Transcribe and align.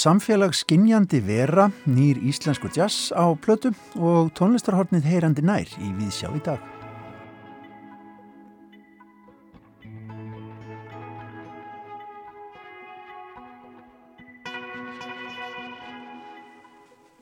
Samfélagsginjandi 0.00 1.18
vera 1.26 1.66
nýr 1.84 2.16
íslensku 2.24 2.70
jazz 2.72 3.10
á 3.12 3.28
plötu 3.36 3.74
og 4.00 4.30
tónlistarhornið 4.38 5.04
heyrandi 5.04 5.42
nær 5.44 5.68
í 5.76 5.90
Víðsjá 5.98 6.30
í 6.32 6.40
dag. 6.46 6.62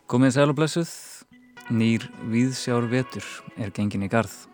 Komið 0.08 0.36
sæl 0.38 0.48
og 0.48 0.56
blessuð, 0.56 0.92
nýr 1.68 2.06
Víðsjár 2.32 2.86
vetur 2.88 3.26
er 3.60 3.74
gengin 3.76 4.06
í 4.06 4.08
garð. 4.08 4.47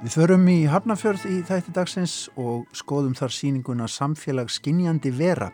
Við 0.00 0.14
förum 0.16 0.46
í 0.48 0.62
Hafnafjörð 0.64 1.26
í 1.28 1.34
þætti 1.44 1.74
dagsins 1.76 2.12
og 2.40 2.62
skoðum 2.72 3.12
þar 3.18 3.34
síninguna 3.36 3.84
Samfélagsginjandi 3.84 5.10
vera 5.12 5.50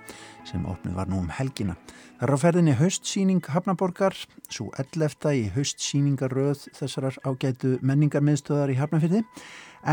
sem 0.47 0.63
opnið 0.71 0.93
var 0.95 1.09
nú 1.11 1.19
um 1.19 1.33
helgina. 1.35 1.75
Það 2.21 2.23
er 2.29 2.31
á 2.31 2.39
ferðinni 2.45 2.75
haustsíning 2.79 3.49
Hafnaborgar, 3.51 4.15
svo 4.47 4.69
ellefta 4.79 5.33
í 5.35 5.49
haustsíningaröð 5.51 6.63
þessarar 6.79 7.19
ágætu 7.27 7.73
menningarmiðstöðar 7.83 8.71
í 8.71 8.79
Hafnafjörði 8.79 9.25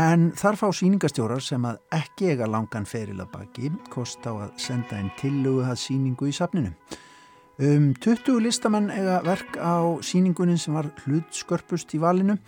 en 0.04 0.28
þar 0.38 0.60
fá 0.60 0.68
síningastjórar 0.70 1.42
sem 1.42 1.66
að 1.66 1.82
ekki 1.98 2.30
ega 2.36 2.46
langan 2.46 2.86
feril 2.86 3.18
að 3.24 3.32
baki 3.34 3.72
kost 3.90 4.22
á 4.22 4.38
að 4.38 4.54
senda 4.62 5.00
einn 5.00 5.10
tillugu 5.18 5.66
að 5.66 5.82
síningu 5.82 6.30
í 6.30 6.36
safninu. 6.38 6.70
Um 7.58 7.92
20 8.02 8.38
listamenn 8.42 8.88
eiga 8.90 9.18
verk 9.26 9.58
á 9.58 9.98
síningunin 10.02 10.58
sem 10.58 10.74
var 10.74 10.88
hlutskörpust 11.04 11.90
í 11.94 12.00
valinu 12.02 12.38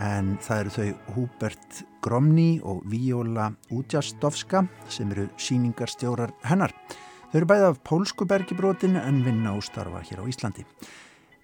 en 0.00 0.34
það 0.40 0.62
eru 0.62 0.72
þau 0.74 1.14
Húbert 1.14 1.82
Gromny 2.02 2.60
og 2.64 2.80
Víóla 2.88 3.50
Útjastovska 3.70 4.64
sem 4.88 5.12
eru 5.12 5.28
síningarstjórar 5.36 6.32
hennar. 6.48 6.72
Þau 7.30 7.38
eru 7.42 7.50
bæði 7.52 7.68
af 7.68 7.78
pólskubergibrótin 7.86 8.96
en 8.98 9.22
vinna 9.26 9.54
og 9.54 9.62
starfa 9.66 10.02
hér 10.08 10.24
á 10.24 10.30
Íslandi. 10.30 10.64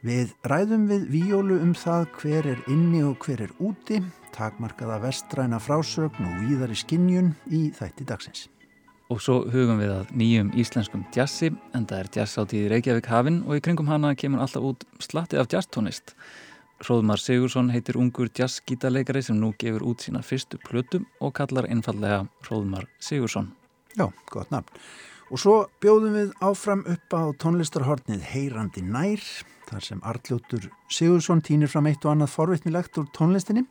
Við 0.07 0.33
ræðum 0.47 0.89
við 0.91 1.07
Víólu 1.13 1.61
um 1.63 1.73
það 1.77 2.09
hver 2.21 2.51
er 2.53 2.61
inni 2.71 3.01
og 3.05 3.23
hver 3.25 3.45
er 3.47 3.55
úti, 3.59 4.01
takmarkaða 4.35 5.01
vestræna 5.07 5.61
frásögn 5.63 6.29
og 6.29 6.37
víðari 6.45 6.77
skinnjun 6.79 7.33
í 7.51 7.69
þætti 7.77 8.07
dagsins. 8.09 8.47
Og 9.07 9.21
svo 9.23 9.45
hugum 9.53 9.79
við 9.79 9.93
að 9.95 10.09
nýjum 10.19 10.49
íslenskum 10.59 11.05
jazzi, 11.15 11.53
en 11.75 11.87
það 11.87 12.01
er 12.03 12.09
jazzáttíð 12.17 12.65
í 12.65 12.71
Reykjavík 12.73 13.11
hafinn 13.11 13.43
og 13.47 13.59
í 13.59 13.63
kringum 13.63 13.91
hana 13.91 14.17
kemur 14.19 14.43
alltaf 14.43 14.67
út 14.67 14.87
slatti 14.99 15.39
af 15.39 15.47
jazztónist. 15.53 16.17
Hróðmar 16.85 17.21
Sigursson 17.23 17.71
heitir 17.73 17.97
ungur 17.97 18.29
jazzgítarleikari 18.37 19.23
sem 19.25 19.39
nú 19.41 19.53
gefur 19.59 19.85
út 19.89 20.05
sína 20.05 20.23
fyrstu 20.25 20.61
plötu 20.61 21.03
og 21.21 21.35
kallar 21.39 21.69
einfallega 21.71 22.25
Hróðmar 22.47 22.89
Sigursson. 23.01 23.53
Já, 23.97 24.11
gott 24.33 24.51
nafn. 24.53 24.73
Og 25.31 25.41
svo 25.43 25.55
bjóðum 25.83 26.15
við 26.15 26.35
áfram 26.45 26.85
upp 26.87 27.15
á 27.17 27.23
tónlistarhornið 27.43 28.27
Heyrandi 28.31 28.85
nær, 28.85 29.23
þar 29.67 29.87
sem 29.89 30.03
Arljótur 30.07 30.69
Sigursson 30.93 31.41
týnir 31.43 31.73
fram 31.73 31.89
eitt 31.91 32.05
og 32.05 32.13
annað 32.13 32.35
forvittnilegt 32.37 33.01
úr 33.01 33.09
tónlistinni 33.17 33.65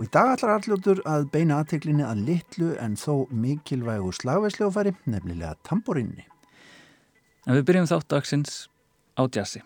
Og 0.00 0.06
í 0.06 0.10
dag 0.14 0.30
allar 0.32 0.54
alljóttur 0.54 1.02
að 1.04 1.26
beina 1.28 1.58
aðteglinni 1.60 2.04
að 2.08 2.22
litlu 2.24 2.70
en 2.80 2.94
þó 2.96 3.26
mikilvægu 3.36 4.14
slagveðsljófari, 4.16 4.94
nefnilega 5.04 5.58
tamborinni. 5.68 6.24
En 7.44 7.58
við 7.58 7.66
byrjum 7.68 7.88
þátt 7.90 8.08
dagsins 8.08 8.54
á 9.20 9.28
jazzi. 9.28 9.60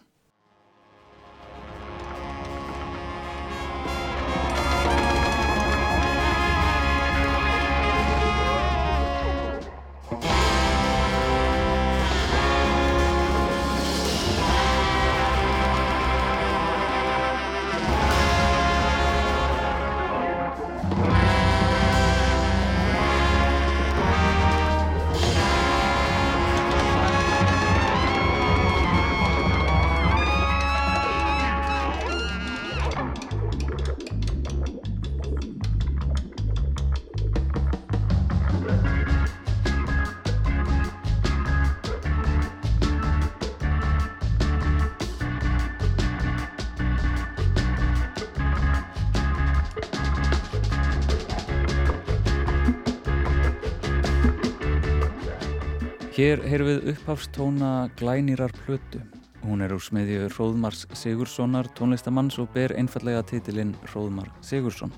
Hér 56.34 56.48
heyrum 56.50 56.66
við 56.66 56.88
upphafstóna 56.90 57.68
glænýrar 57.94 58.50
plötu. 58.64 58.98
Hún 59.44 59.60
er 59.62 59.70
úr 59.70 59.78
smiðju 59.78 60.24
Róðmars 60.32 60.80
Sigurssonar, 60.98 61.68
tónlistamanns 61.78 62.40
og 62.42 62.48
ber 62.50 62.74
einfallega 62.74 63.20
titilinn 63.22 63.70
Róðmar 63.92 64.32
Sigursson. 64.42 64.90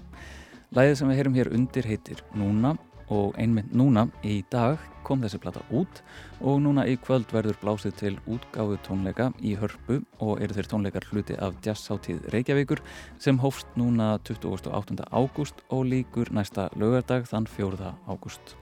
Læðið 0.72 0.97
sem 0.97 1.12
við 1.12 1.20
heyrum 1.20 1.36
hér 1.36 1.52
undir 1.52 1.91
heitir 1.91 2.24
Núna 2.32 2.72
og 3.12 3.36
einmitt 3.36 3.69
núna 3.76 4.06
í 4.24 4.38
dag 4.48 4.80
kom 5.04 5.20
þessi 5.20 5.42
plata 5.44 5.60
út 5.69 6.00
og 6.41 6.64
núna 6.64 6.88
í 6.88 6.97
kvöld 6.97 7.28
verður 7.36 7.60
blásið 7.60 7.98
til 8.00 8.16
útgáfu 8.24 8.80
tónleika 8.88 9.28
í 9.44 9.58
hörpu 9.60 10.00
og 10.24 10.41
eru 10.41 10.56
þeir 10.56 10.72
tónleikar 10.72 11.12
hluti 11.12 11.36
af 11.36 11.60
jazzháttíð 11.60 12.30
Reykjavíkur 12.32 12.80
sem 13.20 13.44
hófst 13.44 13.76
núna 13.76 14.14
28. 14.24 15.04
ágúst 15.12 15.66
og 15.68 15.84
líkur 15.92 16.32
næsta 16.32 16.70
lögardag 16.80 17.28
þann 17.28 17.44
4. 17.44 17.92
ágúst. 18.08 18.56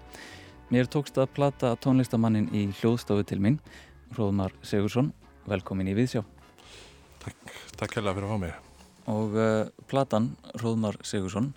Mér 0.73 0.87
tókst 0.89 1.19
að 1.21 1.29
plata 1.37 1.75
tónlistamannin 1.77 2.47
í 2.57 2.63
hljóðstofu 2.79 3.27
til 3.29 3.37
minn, 3.45 3.59
Róðmar 4.17 4.55
Sigursson, 4.65 5.11
velkomin 5.45 5.91
í 5.93 5.95
Viðsjá. 5.97 6.23
Takk, 7.21 7.51
takk 7.77 7.97
hella 7.99 8.15
fyrir 8.17 8.31
að 8.31 8.31
fá 8.33 8.41
mig. 8.41 8.55
Og 9.13 9.35
uh, 9.37 9.67
platan, 9.91 10.31
Róðmar 10.63 10.97
Sigursson, 11.05 11.51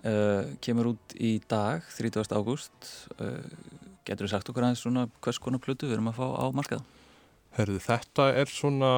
uh, 0.00 0.48
kemur 0.64 0.94
út 0.94 1.12
í 1.20 1.34
dag, 1.50 1.84
30. 1.92 2.32
ágúst. 2.32 2.88
Uh, 3.18 3.44
getur 4.08 4.24
þið 4.24 4.32
sagt 4.32 4.48
okkur 4.48 4.64
aðeins 4.64 4.84
svona 4.86 5.02
hvers 5.20 5.40
konar 5.44 5.60
plötu 5.60 5.90
við 5.90 5.98
erum 5.98 6.08
að 6.14 6.22
fá 6.22 6.24
á 6.32 6.46
markaða? 6.56 6.86
Herðu, 7.58 7.82
þetta 7.84 8.30
er 8.40 8.48
svona 8.50 8.92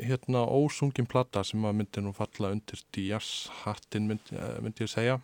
hérna 0.00 0.42
ósungin 0.50 1.06
plata 1.08 1.44
sem 1.46 1.62
að 1.62 1.78
myndi 1.78 2.02
nú 2.02 2.10
falla 2.16 2.50
undir 2.56 2.82
díashattin 2.92 4.10
myndi, 4.10 4.42
myndi 4.58 4.84
ég 4.84 4.90
segja. 4.90 5.20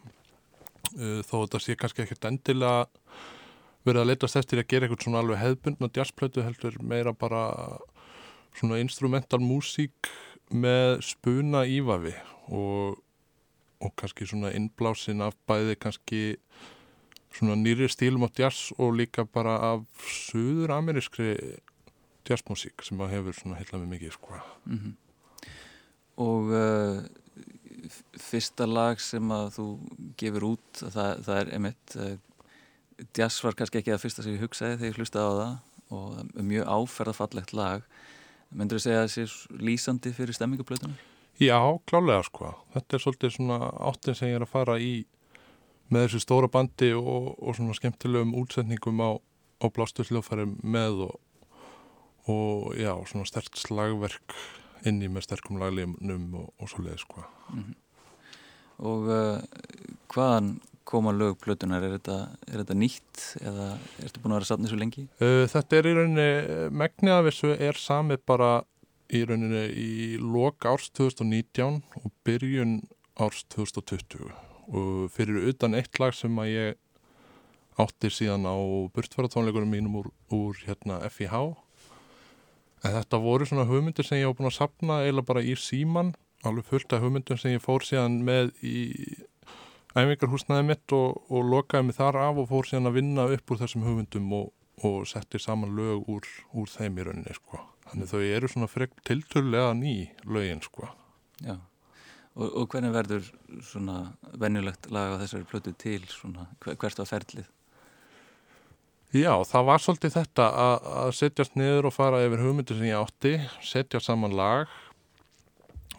Þó 0.95 1.35
þetta 1.43 1.61
sé 1.61 1.77
kannski 1.77 2.07
ekkert 2.07 2.31
endilega 2.31 2.87
verið 3.89 4.03
að 4.05 4.11
leitast 4.13 4.39
eftir 4.41 4.63
að 4.63 4.71
gera 4.71 4.87
eitthvað 4.87 5.05
svona 5.07 5.23
alveg 5.23 5.43
hefðbundna 5.43 5.91
jazzplötu 5.97 6.45
heldur 6.47 6.79
meira 6.85 7.13
bara 7.17 7.43
svona 8.59 8.81
instrumental 8.83 9.41
músík 9.43 10.11
með 10.55 11.01
spuna 11.05 11.65
ívafi 11.69 12.15
og, 12.49 12.99
og 13.85 13.95
kannski 14.01 14.29
svona 14.29 14.53
innblásin 14.57 15.23
af 15.25 15.37
bæði 15.49 15.77
kannski 15.81 16.23
svona 17.35 17.59
nýri 17.61 17.89
stílum 17.93 18.25
á 18.25 18.31
jazz 18.33 18.73
og 18.79 18.97
líka 18.99 19.25
bara 19.25 19.59
af 19.75 19.85
söður 20.09 20.73
amerískri 20.79 21.35
jazzmusík 22.29 22.85
sem 22.85 23.01
að 23.01 23.15
hefur 23.17 23.37
svona 23.37 23.59
heila 23.61 23.81
með 23.83 23.93
mikið 23.95 24.17
sko 24.17 24.41
mm 24.65 24.79
-hmm. 24.79 24.97
Og 26.19 26.51
uh, 26.51 27.05
fyrsta 28.19 28.67
lag 28.67 29.01
sem 29.01 29.31
að 29.31 29.53
þú 29.57 29.67
gefur 30.19 30.45
út 30.45 30.81
það, 30.81 31.23
það 31.25 31.37
er 31.41 31.55
emitt 31.55 31.97
uh, 31.97 32.17
jazz 33.17 33.45
var 33.45 33.57
kannski 33.59 33.81
ekki 33.81 33.95
það 33.95 34.05
fyrsta 34.05 34.25
sem 34.25 34.35
ég 34.35 34.45
hugsaði 34.45 34.79
þegar 34.79 34.91
ég 34.91 35.01
hlustaði 35.01 35.29
á 35.29 35.35
það 35.39 35.55
og 35.99 36.43
mjög 36.45 36.73
áferðafallegt 36.75 37.55
lag 37.57 37.85
myndur 38.51 38.79
þú 38.81 38.85
segja 38.85 39.03
að 39.03 39.07
það 39.07 39.15
sé 39.15 39.63
lýsandi 39.69 40.13
fyrir 40.17 40.37
stemminguplötunum? 40.37 40.99
Já, 41.39 41.59
klálega 41.89 42.25
sko 42.27 42.53
þetta 42.75 42.97
er 42.97 43.05
svolítið 43.05 43.35
svona 43.37 43.59
áttin 43.89 44.19
sem 44.19 44.33
ég 44.33 44.41
er 44.41 44.45
að 44.45 44.53
fara 44.53 44.77
í 44.83 44.93
með 45.89 46.07
þessu 46.07 46.23
stóra 46.25 46.51
bandi 46.53 46.93
og, 46.99 47.33
og 47.39 47.57
svona 47.57 47.77
skemmtilegum 47.77 48.35
útsetningum 48.43 49.01
á, 49.01 49.11
á 49.17 49.67
blástursljófæri 49.73 50.49
með 50.61 51.05
og, 51.09 51.19
og 52.29 52.73
já, 52.77 52.93
svona 53.09 53.29
sterkt 53.29 53.61
slagverk 53.61 54.37
inni 54.87 55.09
með 55.11 55.29
sterkum 55.29 55.61
lagleginum 55.61 56.27
og, 56.43 56.51
og 56.59 56.71
svo 56.71 56.85
leið 56.85 57.05
sko 57.05 57.25
mm 57.25 57.63
-hmm. 57.63 57.77
Og 58.79 59.09
uh, 59.11 59.43
hvaðan 60.15 60.61
koma 60.89 61.13
lögplötunar, 61.13 61.85
er 61.85 61.97
þetta, 61.99 62.17
er 62.49 62.63
þetta 62.63 62.77
nýtt 62.79 63.23
eða 63.43 63.69
ertu 64.05 64.23
búin 64.23 64.35
að 64.35 64.41
vera 64.41 64.49
safnið 64.51 64.73
svo 64.73 64.81
lengi? 64.81 65.05
Uh, 65.21 65.45
þetta 65.53 65.79
er 65.79 65.89
í 65.91 65.95
rauninni, 65.99 66.29
megnið 66.83 67.15
af 67.15 67.29
þessu 67.29 67.55
er 67.69 67.81
samið 67.81 68.25
bara 68.29 68.51
í 69.09 69.23
rauninni 69.29 69.65
í 69.73 69.93
lok 70.21 70.69
árs 70.69 70.91
2019 70.97 71.81
og 72.03 72.13
byrjun 72.29 72.79
árs 73.19 73.45
2020 73.55 74.29
og 74.69 75.09
fyrir 75.15 75.49
utan 75.49 75.77
eitt 75.79 75.97
lag 76.01 76.13
sem 76.17 76.35
að 76.41 76.53
ég 76.53 76.77
átti 77.79 78.11
síðan 78.13 78.45
á 78.49 78.57
burtfæratónleikunum 78.93 79.71
mínum 79.71 80.01
úr, 80.03 80.11
úr 80.35 80.59
hérna 80.67 80.99
FIH 81.09 81.37
en 82.85 82.95
þetta 82.95 83.21
voru 83.23 83.47
svona 83.49 83.67
hugmyndir 83.69 84.07
sem 84.07 84.21
ég 84.21 84.29
var 84.31 84.39
búin 84.39 84.51
að 84.51 84.59
sapna 84.59 85.03
eiginlega 85.05 85.31
bara 85.31 85.45
í 85.47 85.55
síman 85.59 86.13
alveg 86.47 86.69
fullt 86.69 86.95
af 86.95 87.03
hugmyndum 87.03 87.39
sem 87.39 87.57
ég 87.57 87.63
fór 87.63 87.87
síðan 87.87 88.21
með 88.27 88.53
í 88.63 88.77
æfingarhúsnaði 89.99 90.67
mitt 90.69 90.95
og, 90.97 91.19
og 91.31 91.49
lokaði 91.53 91.89
mig 91.89 91.99
þar 91.99 92.21
af 92.23 92.43
og 92.43 92.49
fór 92.51 92.69
síðan 92.69 92.91
að 92.91 92.99
vinna 93.01 93.27
upp 93.35 93.53
úr 93.53 93.61
þessum 93.63 93.87
hugmyndum 93.87 94.31
og, 94.39 94.53
og 94.87 95.01
setti 95.11 95.41
saman 95.43 95.75
lög 95.79 96.09
úr, 96.11 96.29
úr 96.55 96.71
þeim 96.71 97.01
í 97.01 97.09
rauninni 97.09 97.37
sko. 97.37 97.63
Þannig 97.89 98.13
þau 98.13 98.23
eru 98.23 98.53
svona 98.53 98.71
frekt 98.71 99.03
tilturlega 99.09 99.75
ný 99.77 99.97
lögin 100.29 100.63
sko. 100.65 100.91
Já, 101.45 101.57
og, 102.39 102.49
og 102.49 102.67
hvernig 102.73 102.95
verður 102.95 103.31
svona 103.65 104.01
venjulegt 104.39 104.91
lag 104.95 105.17
á 105.17 105.21
þessari 105.23 105.49
plötu 105.49 105.75
til 105.79 106.03
svona, 106.13 106.49
hvert 106.65 107.01
var 107.01 107.09
ferlið? 107.09 107.49
Já, 109.17 109.33
það 109.49 109.69
var 109.71 109.81
svolítið 109.81 110.17
þetta 110.19 110.47
að, 110.53 111.15
setjast 111.17 111.55
niður 111.57 111.89
og 111.89 111.95
fara 111.97 112.21
yfir 112.27 112.43
hugmyndir 112.45 112.77
sem 112.77 112.91
ég 112.91 113.01
átti, 113.01 113.39
setja 113.65 114.03
saman 114.05 114.37
lag 114.37 114.69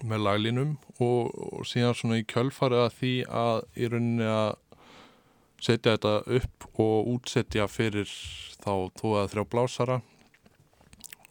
með 0.07 0.23
laglínum 0.25 0.75
og, 0.99 1.29
og 1.33 1.67
síðan 1.67 1.97
svona 1.97 2.19
í 2.21 2.25
kjölfarið 2.29 2.83
að 2.85 2.97
því 2.99 3.13
að 3.41 3.59
í 3.75 3.89
rauninni 3.91 4.29
að 4.29 4.51
setja 5.59 5.95
þetta 5.97 6.13
upp 6.39 6.67
og 6.79 7.11
útsetja 7.15 7.67
fyrir 7.71 8.11
þá 8.63 8.71
tvo 8.95 9.15
eða 9.17 9.31
þrjá 9.33 9.45
blásara 9.51 9.99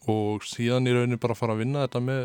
og 0.09 0.45
síðan 0.49 0.89
í 0.89 0.95
rauninni 0.97 1.21
bara 1.21 1.37
fara 1.39 1.57
að 1.57 1.65
vinna 1.65 1.85
þetta 1.87 2.05
með 2.05 2.25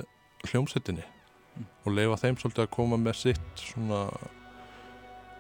hljómsettinni 0.50 1.04
mm. 1.04 1.68
og 1.86 1.98
leifa 1.98 2.22
þeim 2.24 2.40
svolítið 2.42 2.66
að 2.66 2.74
koma 2.76 3.00
með 3.00 3.20
sitt 3.24 3.64
svona 3.72 4.06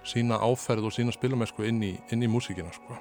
sína 0.07 0.39
áferð 0.43 0.89
og 0.89 0.95
sína 0.95 1.15
spilamessku 1.15 1.67
inn 1.67 1.83
í, 1.83 1.95
inn 2.11 2.23
í 2.23 2.31
músíkina 2.31 2.71
sko. 2.75 2.99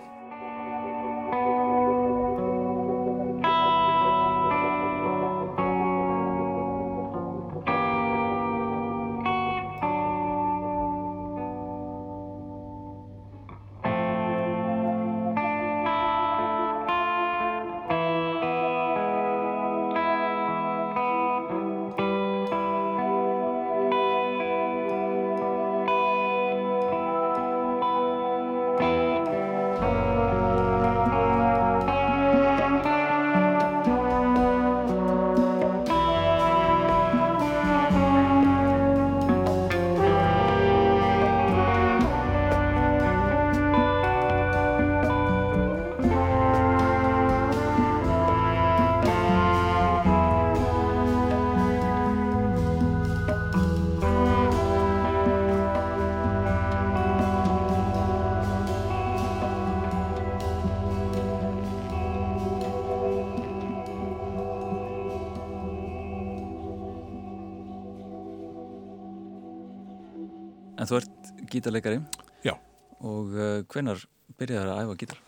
Gítarleikari 71.52 72.02
Já 72.46 72.56
Og 73.02 73.34
uh, 73.34 73.60
hvenar 73.72 74.02
byrjaði 74.38 74.68
það 74.68 74.74
að 74.74 74.82
æfa 74.82 74.98
gítar? 75.02 75.22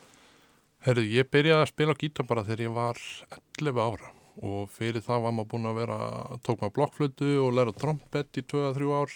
Herru, 0.85 1.07
ég 1.09 1.31
byrjaði 1.33 1.65
að 1.65 1.71
spila 1.73 1.97
gítar 2.01 2.29
bara 2.29 2.45
þegar 2.45 2.67
ég 2.67 2.75
var 2.77 3.01
11 3.63 3.81
ára 3.81 4.11
og 4.43 4.71
fyrir 4.75 5.05
það 5.05 5.23
var 5.25 5.35
maður 5.37 5.51
búin 5.53 5.69
að 5.71 5.79
vera 5.79 5.99
tók 6.43 6.61
maður 6.61 6.75
blokkflötu 6.79 7.31
og 7.45 7.55
læra 7.55 7.75
trompett 7.79 8.41
í 8.41 8.43
2-3 8.51 8.91
ár 8.91 9.15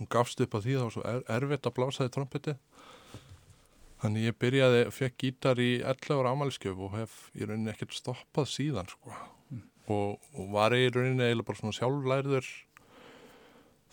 og 0.00 0.08
gafst 0.12 0.40
upp 0.44 0.56
að 0.56 0.64
því 0.64 0.76
það 0.76 0.86
var 0.86 0.94
svo 0.94 1.04
er, 1.10 1.20
erfitt 1.36 1.68
að 1.68 1.76
blása 1.76 2.06
því 2.06 2.14
trompetti 2.16 2.56
þannig 4.02 4.28
ég 4.28 4.38
byrjaði, 4.40 4.82
fekk 4.92 5.18
gítar 5.22 5.60
í 5.62 5.70
11 5.80 6.20
ára 6.20 6.32
ámæliskjöf 6.34 6.82
og 6.88 6.96
hef 6.96 7.18
í 7.36 7.44
rauninni 7.44 7.72
ekkert 7.72 7.96
stoppað 7.96 8.50
síðan 8.52 8.88
sko. 8.90 9.12
mm. 9.52 9.62
og, 9.92 10.24
og 10.36 10.50
var 10.56 10.76
í 10.76 10.88
rauninni 10.88 11.28
eiginlega 11.28 11.50
bara 11.50 11.60
svona 11.60 11.78
sjálflærður 11.78 12.50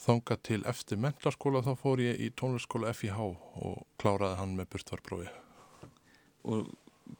þanga 0.03 0.37
til 0.43 0.59
eftir 0.69 0.99
mentarskóla 1.01 1.63
þá 1.63 1.73
fór 1.79 2.03
ég 2.03 2.19
í 2.19 2.29
tónlistskóla 2.39 2.91
FIH 2.95 3.19
og 3.23 3.85
kláraði 4.01 4.39
hann 4.41 4.57
með 4.57 4.69
burtvarprófi. 4.75 5.31
Og 6.43 6.67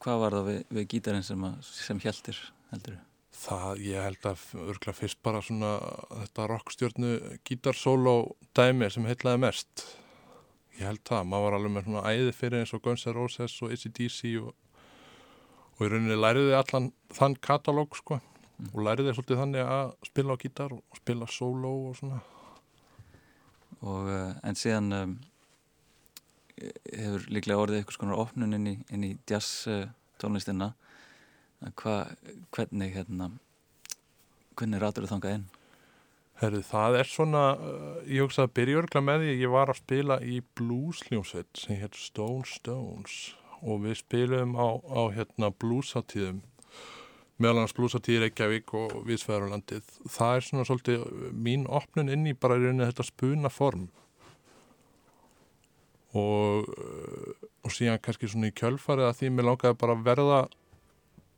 hvað 0.03 0.21
var 0.23 0.37
það 0.37 0.49
við, 0.49 0.61
við 0.77 0.87
gítarinn 0.93 1.25
sem, 1.25 1.49
sem 1.63 2.01
heldur? 2.03 2.99
Það, 3.33 3.81
ég 3.81 4.05
held 4.05 4.27
að 4.29 4.43
örgla 4.61 4.93
fyrst 4.95 5.19
bara 5.25 5.41
svona 5.43 5.73
þetta 6.11 6.47
rockstjórnu 6.51 7.13
gítarsóló 7.47 8.15
dæmi 8.55 8.89
sem 8.93 9.07
heitlaði 9.09 9.41
mest. 9.43 9.85
Ég 10.77 10.85
held 10.87 11.01
það, 11.05 11.25
maður 11.29 11.47
var 11.47 11.57
alveg 11.57 11.73
með 11.73 11.87
svona 11.87 12.03
æði 12.09 12.35
fyrir 12.37 12.63
eins 12.63 12.75
og 12.75 12.83
Guns 12.85 13.07
N' 13.07 13.15
Roses 13.17 13.57
og 13.65 13.73
ACDC 13.73 14.35
og, 14.41 14.53
og 15.77 15.83
í 15.85 15.89
rauninni 15.91 16.17
læriði 16.17 16.55
allan 16.57 16.91
þann 17.13 17.37
katalóg 17.45 17.97
sko 17.99 18.19
mm. 18.19 18.71
og 18.71 18.79
læriði 18.87 19.17
svolítið 19.17 19.43
þannig 19.43 19.73
að 19.75 19.93
spila 20.09 20.37
á 20.37 20.41
gítar 20.41 20.77
og 20.77 21.01
spila 21.01 21.29
sóló 21.29 21.73
og 21.91 21.99
svona 21.99 22.21
og, 23.83 24.09
eh, 24.09 24.33
en 24.47 24.59
síðan 24.59 24.97
um, 24.97 25.15
hefur 26.89 27.27
líklega 27.33 27.59
orðið 27.59 27.81
eitthvað 27.81 27.99
svona 27.99 28.19
opnun 28.23 28.57
inn 28.57 28.69
í, 28.71 28.77
inn 28.93 29.07
í 29.07 29.15
jazz 29.29 29.67
tónlistina 30.21 30.73
Hva, 31.79 31.93
hvernig 32.51 32.91
hérna 32.91 33.29
hvernig 34.57 34.81
ratur 34.81 35.05
þú 35.05 35.13
þangað 35.15 35.35
inn? 35.37 35.45
Herru, 36.41 36.59
það 36.65 36.97
er 36.99 37.09
svona 37.09 37.43
uh, 37.55 37.99
ég 38.09 38.25
hugsaði 38.25 38.49
að 38.49 38.55
byrja 38.57 38.79
örgla 38.81 39.03
með 39.05 39.23
því 39.23 39.35
ég 39.37 39.53
var 39.53 39.71
að 39.71 39.79
spila 39.79 40.17
í 40.25 40.39
bluesljónsveit 40.57 41.61
sem 41.61 41.79
hétt 41.79 41.97
Stone 41.99 42.47
Stones. 42.49 43.17
Og 43.63 43.85
við 43.85 44.01
spilum 44.01 44.57
á, 44.59 44.75
á 44.75 45.01
hérna 45.13 45.53
bluesatíðum 45.55 46.41
meðal 47.41 47.63
hans 47.63 47.75
blúsatíð 47.77 48.25
Reykjavík 48.27 48.73
og 48.77 48.99
Vísfæðarlandið 49.07 49.89
það 50.11 50.35
er 50.37 50.47
svona 50.47 50.67
svolítið 50.69 51.05
mín 51.33 51.65
opnun 51.69 52.11
inn 52.13 52.27
í 52.29 52.35
bara 52.37 52.59
í 52.59 52.65
rauninni 52.65 52.89
þetta 52.91 53.07
spuna 53.09 53.51
form 53.53 53.87
og 56.13 56.69
og 57.63 57.71
síðan 57.71 58.01
kannski 58.03 58.27
svona 58.27 58.51
í 58.51 58.55
kjölfarið 58.59 59.07
að 59.07 59.19
því 59.19 59.33
mér 59.33 59.49
langaði 59.49 59.79
bara 59.79 59.95
að 59.95 60.07
verða 60.07 60.39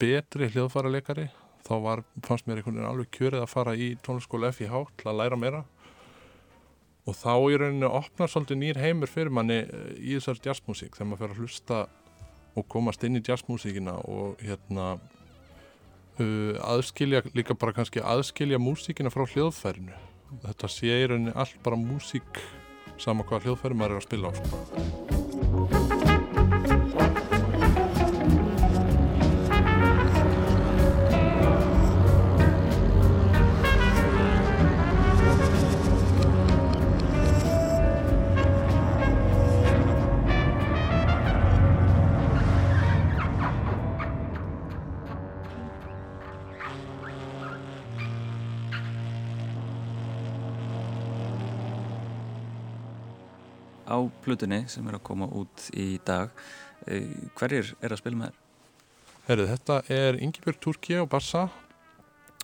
betri 0.01 0.49
hljóðfæra 0.51 0.91
leikari 0.91 1.27
þá 1.65 1.75
var, 1.81 2.03
fannst 2.25 2.47
mér 2.47 2.59
einhvern 2.59 2.77
veginn 2.77 2.89
alveg 2.89 3.11
kjörið 3.15 3.43
að 3.43 3.51
fara 3.51 3.73
í 3.77 3.91
tónlaskóla 4.05 4.51
FIH 4.53 4.81
til 4.99 5.09
að 5.09 5.19
læra 5.21 5.39
meira. 5.39 5.63
Og 7.05 7.17
þá 7.17 7.33
í 7.37 7.57
rauninni 7.61 7.89
opnar 7.89 8.31
svolítið 8.31 8.61
nýr 8.61 8.81
heimur 8.81 9.09
fyrir 9.09 9.33
manni 9.33 9.59
í 9.97 10.15
þessar 10.15 10.41
jazzmusík 10.45 10.97
þegar 10.97 11.09
maður 11.09 11.21
fer 11.23 11.33
að 11.33 11.41
hlusta 11.41 11.81
og 12.55 12.67
komast 12.71 13.03
inn 13.05 13.19
í 13.19 13.23
jazzmusíkina 13.25 13.97
og 14.09 14.41
hérna 14.41 14.95
uh, 16.19 16.59
aðskilja, 16.75 17.23
líka 17.37 17.57
bara 17.57 17.75
kannski 17.75 18.03
aðskilja 18.03 18.61
músíkina 18.61 19.13
frá 19.13 19.25
hljóðfærinu 19.27 19.95
þetta 20.45 20.71
sé 20.71 21.01
í 21.03 21.09
rauninni 21.09 21.35
allt 21.35 21.59
bara 21.65 21.79
músík 21.79 22.41
sama 23.01 23.27
hvað 23.27 23.49
hljóðfæri 23.49 23.77
maður 23.77 23.97
er 23.97 24.01
að 24.01 24.07
spila 24.09 24.31
á 24.31 24.33
sko. 24.39 25.14
Plutunni 54.25 54.63
sem 54.71 54.87
er 54.89 54.97
að 54.97 55.05
koma 55.07 55.29
út 55.37 55.69
í 55.77 55.95
dag 56.05 56.33
eh, 56.87 57.13
hverjir 57.37 57.75
er 57.81 57.93
að 57.93 58.01
spila 58.01 58.19
með 58.19 58.33
þér? 58.33 58.41
Herru, 59.25 59.45
þetta 59.49 59.79
er 59.89 60.19
Ingebjörg 60.21 60.59
Turki 60.61 60.97
á 61.01 61.05
bassa 61.09 61.47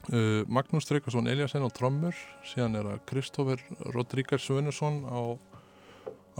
uh, 0.10 0.42
Magnús 0.50 0.88
Streikarsson 0.88 1.30
Eliasson 1.30 1.66
á 1.66 1.70
trommur 1.70 2.18
síðan 2.48 2.80
er 2.80 2.88
það 2.90 3.04
Kristófer 3.12 3.62
Rodríkar 3.94 4.42
Svönusson 4.42 5.04
á, 5.06 5.38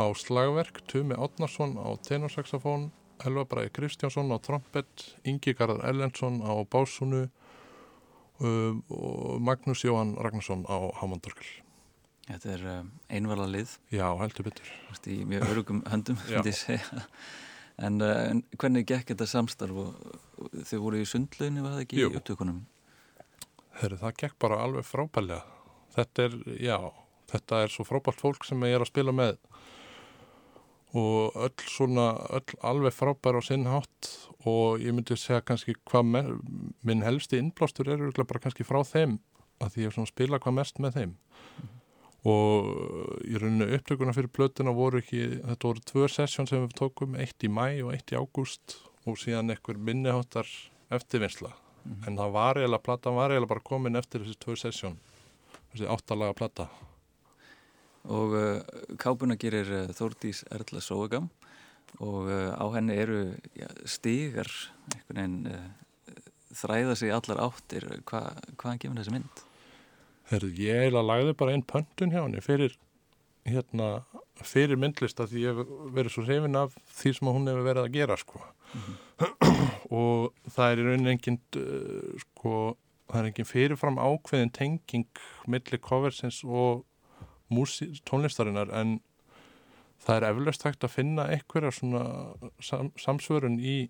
á 0.02 0.06
slagverk, 0.18 0.82
Tumi 0.90 1.14
Átnarsson 1.14 1.78
á 1.78 1.94
tenorsaxofón, 2.08 2.90
Elva 3.22 3.46
Bræði 3.46 3.74
Kristjánsson 3.78 4.34
á 4.34 4.38
trompet, 4.42 5.12
Ingi 5.30 5.54
Garðar 5.54 5.86
Ellensson 5.92 6.42
á 6.42 6.58
básunu 6.66 7.28
uh, 8.42 8.74
og 8.90 9.38
Magnús 9.46 9.86
Jóhann 9.86 10.18
Ragnarsson 10.18 10.66
á 10.66 10.90
hámandorgel. 10.98 11.62
Þetta 12.32 12.52
er 12.56 12.66
um, 12.72 12.92
einvala 13.12 13.48
lið. 13.52 13.78
Já, 13.92 14.06
heldur 14.22 14.48
betur. 14.48 14.74
Vist, 14.90 15.08
í 15.12 15.22
mjög 15.28 15.48
örugum 15.52 15.82
höndum, 15.92 16.20
finnst 16.24 16.48
ég 16.52 16.58
segja. 16.58 17.06
En, 17.82 18.00
uh, 18.04 18.30
en 18.30 18.44
hvernig 18.56 18.88
gekk 18.88 19.12
þetta 19.12 19.28
samstarf 19.28 19.82
og, 19.84 20.18
og 20.40 20.60
þau 20.70 20.78
voru 20.86 21.02
í 21.02 21.08
sundlauninu, 21.10 21.66
var 21.66 21.76
það 21.76 21.86
ekki 21.86 22.02
Jú. 22.02 22.12
í 22.12 22.20
upptökunum? 22.22 22.62
Herru, 23.82 24.00
það 24.00 24.18
gekk 24.24 24.38
bara 24.44 24.62
alveg 24.64 24.88
frábælega. 24.88 25.44
Þetta 25.92 26.28
er, 26.28 26.38
já, 26.62 26.78
þetta 27.34 27.64
er 27.66 27.74
svo 27.74 27.88
frábært 27.88 28.24
fólk 28.24 28.48
sem 28.48 28.64
ég 28.68 28.78
er 28.78 28.86
að 28.86 28.94
spila 28.94 29.16
með 29.16 29.40
og 30.98 31.36
öll 31.40 31.68
svona, 31.72 32.10
öll 32.36 32.58
alveg 32.68 32.94
frábær 32.96 33.40
á 33.40 33.42
sinn 33.46 33.68
hátt 33.70 34.10
og 34.48 34.82
ég 34.84 34.92
myndi 34.96 35.16
segja 35.16 35.44
kannski 35.46 35.78
hvað 35.88 36.10
minn 36.84 37.06
helsti 37.06 37.40
innblástur 37.40 37.92
er 37.94 38.04
bara 38.20 38.42
kannski 38.44 38.68
frá 38.68 38.82
þeim 38.84 39.20
að 39.62 39.76
því 39.76 39.86
ég 39.86 40.00
spila 40.10 40.40
hvað 40.42 40.58
mest 40.58 40.82
með 40.84 40.98
þeim. 40.98 41.14
Og 42.28 42.68
í 43.26 43.40
rauninu 43.42 43.68
upptökuna 43.78 44.14
fyrir 44.14 44.30
blötuna 44.36 44.74
voru 44.78 45.02
ekki, 45.02 45.24
þetta 45.42 45.68
voru 45.72 45.86
tvö 45.92 46.10
sessjón 46.12 46.50
sem 46.50 46.62
við 46.68 46.76
tókum, 46.78 47.18
eitt 47.18 47.42
í 47.42 47.50
mæ 47.50 47.82
og 47.82 47.96
eitt 47.96 48.14
í 48.14 48.20
ágúst 48.20 48.78
og 49.10 49.18
síðan 49.18 49.50
einhver 49.50 49.80
minniháttar 49.82 50.48
eftirvinnsla, 50.94 51.50
mm 51.50 51.92
-hmm. 51.92 52.08
en 52.08 52.18
það 52.18 52.32
var 52.32 52.58
eiginlega, 52.58 52.86
platan 52.86 53.16
var 53.16 53.32
eiginlega 53.32 53.54
bara 53.54 53.70
komin 53.72 53.96
eftir 53.96 54.22
þessi 54.22 54.40
tvö 54.46 54.56
sessjón, 54.56 54.98
þessi 55.74 55.90
áttalaga 55.90 56.34
plata 56.34 56.70
og 58.10 58.34
uh, 58.34 58.62
kápuna 58.98 59.38
gerir 59.38 59.70
uh, 59.70 59.94
Þórdís 59.94 60.44
Erla 60.50 60.82
Sóegam 60.82 61.30
og 62.00 62.30
uh, 62.30 62.54
á 62.58 62.66
henni 62.74 62.98
eru 62.98 63.36
ja, 63.58 63.70
stígar 63.86 64.50
einhvern 64.96 65.46
veginn 65.46 65.72
þræða 66.52 66.96
sig 66.96 67.14
allar 67.16 67.40
áttir 67.46 67.86
Hva, 68.04 68.34
hvaðan 68.58 68.82
gefur 68.82 68.98
þessi 69.00 69.14
mynd? 69.14 69.44
Herðu, 70.32 70.52
ég 70.64 70.86
eiginlega 70.86 71.08
lagði 71.08 71.36
bara 71.42 71.56
einn 71.56 71.68
pöntun 71.68 72.14
hjá 72.14 72.22
henni 72.24 72.42
fyrir 72.44 72.78
hérna, 73.48 74.04
fyrir 74.46 74.80
myndlista 74.80 75.26
því 75.28 75.44
ég 75.44 75.60
verið 75.96 76.14
svo 76.14 76.24
hrifin 76.26 76.60
af 76.60 76.76
því 76.94 77.14
sem 77.18 77.32
hún 77.32 77.50
hefur 77.50 77.68
verið 77.68 77.88
að 77.88 77.96
gera 77.98 78.18
sko 78.18 78.40
mm 78.40 78.82
-hmm. 78.86 79.68
og 80.00 80.34
það 80.56 80.72
er 80.72 80.80
í 80.80 80.86
rauninni 80.88 81.12
enginn 81.12 81.40
sko, 82.24 82.78
það 83.10 83.20
er 83.20 83.30
enginn 83.32 83.52
fyrirfram 83.52 84.00
ákveðin 84.00 84.54
tenging 84.54 85.24
millir 85.48 85.82
coversins 85.82 86.44
og 86.44 86.86
tónlistarinnar 87.52 88.72
en 88.74 89.02
það 90.00 90.16
er 90.16 90.30
eflaust 90.30 90.64
hægt 90.64 90.84
að 90.84 90.96
finna 90.96 91.28
einhverja 91.30 91.72
svona 91.72 92.04
sam, 92.60 92.92
samsvörun 92.98 93.60
í 93.60 93.90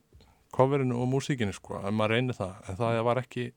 coverinu 0.51 0.97
og 0.99 1.07
músíkinu 1.07 1.53
sko, 1.53 1.79
en 1.79 1.95
maður 1.95 2.15
reynir 2.15 2.35
það, 2.35 2.55
en 2.69 2.75
það 2.75 3.03
var 3.07 3.21
ekki 3.21 3.51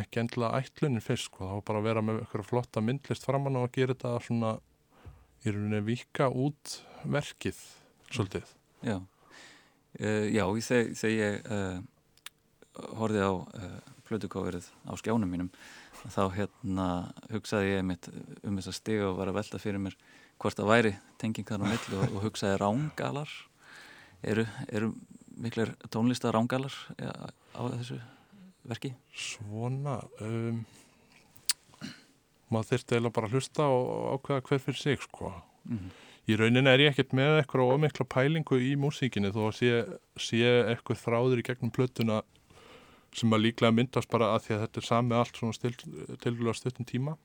ekki 0.00 0.22
endilega 0.22 0.60
ætlunin 0.60 1.04
fyrst 1.04 1.30
sko, 1.30 1.48
var 1.48 1.64
bara 1.66 1.82
að 1.82 1.88
vera 1.88 2.04
með 2.04 2.22
eitthvað 2.22 2.48
flotta 2.50 2.82
myndlist 2.84 3.26
framann 3.26 3.58
og 3.58 3.68
að 3.68 3.74
gera 3.78 3.96
þetta 3.96 4.14
svona 4.26 4.52
í 5.46 5.52
rauninni 5.52 5.82
vika 5.86 6.28
út 6.30 6.78
verkið 7.06 7.58
svolítið. 8.10 8.54
Já, 8.86 8.98
uh, 9.00 10.26
já 10.30 10.44
þegar 10.68 11.12
ég 11.14 11.50
uh, 11.56 11.80
horfið 13.00 13.24
á 13.24 13.32
uh, 13.32 13.76
plötukáverið 14.06 14.68
á 14.86 14.92
skjánum 15.00 15.30
mínum 15.32 15.50
þá 16.12 16.22
hérna 16.36 16.86
hugsaði 17.32 17.72
ég 17.72 17.86
mitt 17.86 18.08
um 18.46 18.58
þessa 18.58 18.74
stig 18.76 19.02
og 19.02 19.16
var 19.18 19.32
að 19.32 19.40
velta 19.40 19.60
fyrir 19.62 19.82
mér 19.82 19.96
hvort 20.42 20.58
það 20.58 20.70
væri 20.70 20.92
tengingar 21.18 21.62
á 21.64 21.66
millu 21.66 22.00
og, 22.02 22.18
og 22.18 22.26
hugsaði 22.28 22.58
rángalar. 22.60 23.30
Eru, 24.26 24.44
eru 24.68 24.92
miklar 25.36 25.74
tónlistar 25.92 26.36
rángalar 26.36 26.74
ja, 27.00 27.12
á 27.56 27.62
þessu 27.76 27.98
verki? 28.70 28.92
Svona 29.14 30.00
um, 30.24 30.64
maður 32.52 32.72
þurfti 32.72 32.98
eða 33.00 33.12
bara 33.14 33.30
að 33.30 33.36
hlusta 33.36 33.68
og 33.72 34.16
ákveða 34.16 34.44
hver 34.48 34.62
fyrir 34.62 34.80
sig 34.80 35.02
sko 35.02 35.32
mm 35.32 35.78
-hmm. 35.78 35.90
í 36.30 36.36
rauninni 36.40 36.70
er 36.70 36.84
ég 36.84 36.90
ekkert 36.92 37.12
með 37.12 37.40
eitthvað 37.40 37.74
ómikla 37.74 38.06
pælingu 38.06 38.58
í 38.60 38.76
músíkinni 38.76 39.32
þó 39.34 39.42
að 39.48 39.56
sé, 39.60 39.70
sé 40.16 40.52
eitthvað 40.70 41.02
þráður 41.04 41.38
í 41.42 41.46
gegnum 41.48 41.70
plötuna 41.70 42.22
sem 43.12 43.32
að 43.32 43.44
líklega 43.46 43.72
myndast 43.72 44.10
bara 44.12 44.34
að 44.34 44.42
því 44.44 44.54
að 44.54 44.60
þetta 44.60 44.80
er 44.80 44.86
sami 44.86 45.14
allt 45.14 45.36
svona 45.36 45.52
tilvæglega 46.22 46.54
stuttum 46.54 46.86
tíma 46.86 47.16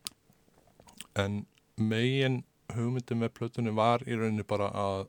en 1.16 1.46
megin 1.76 2.44
hugmyndi 2.72 3.16
með 3.16 3.34
plötunni 3.36 3.74
var 3.76 4.04
í 4.08 4.16
rauninni 4.16 4.44
bara 4.48 4.72
að 4.72 5.08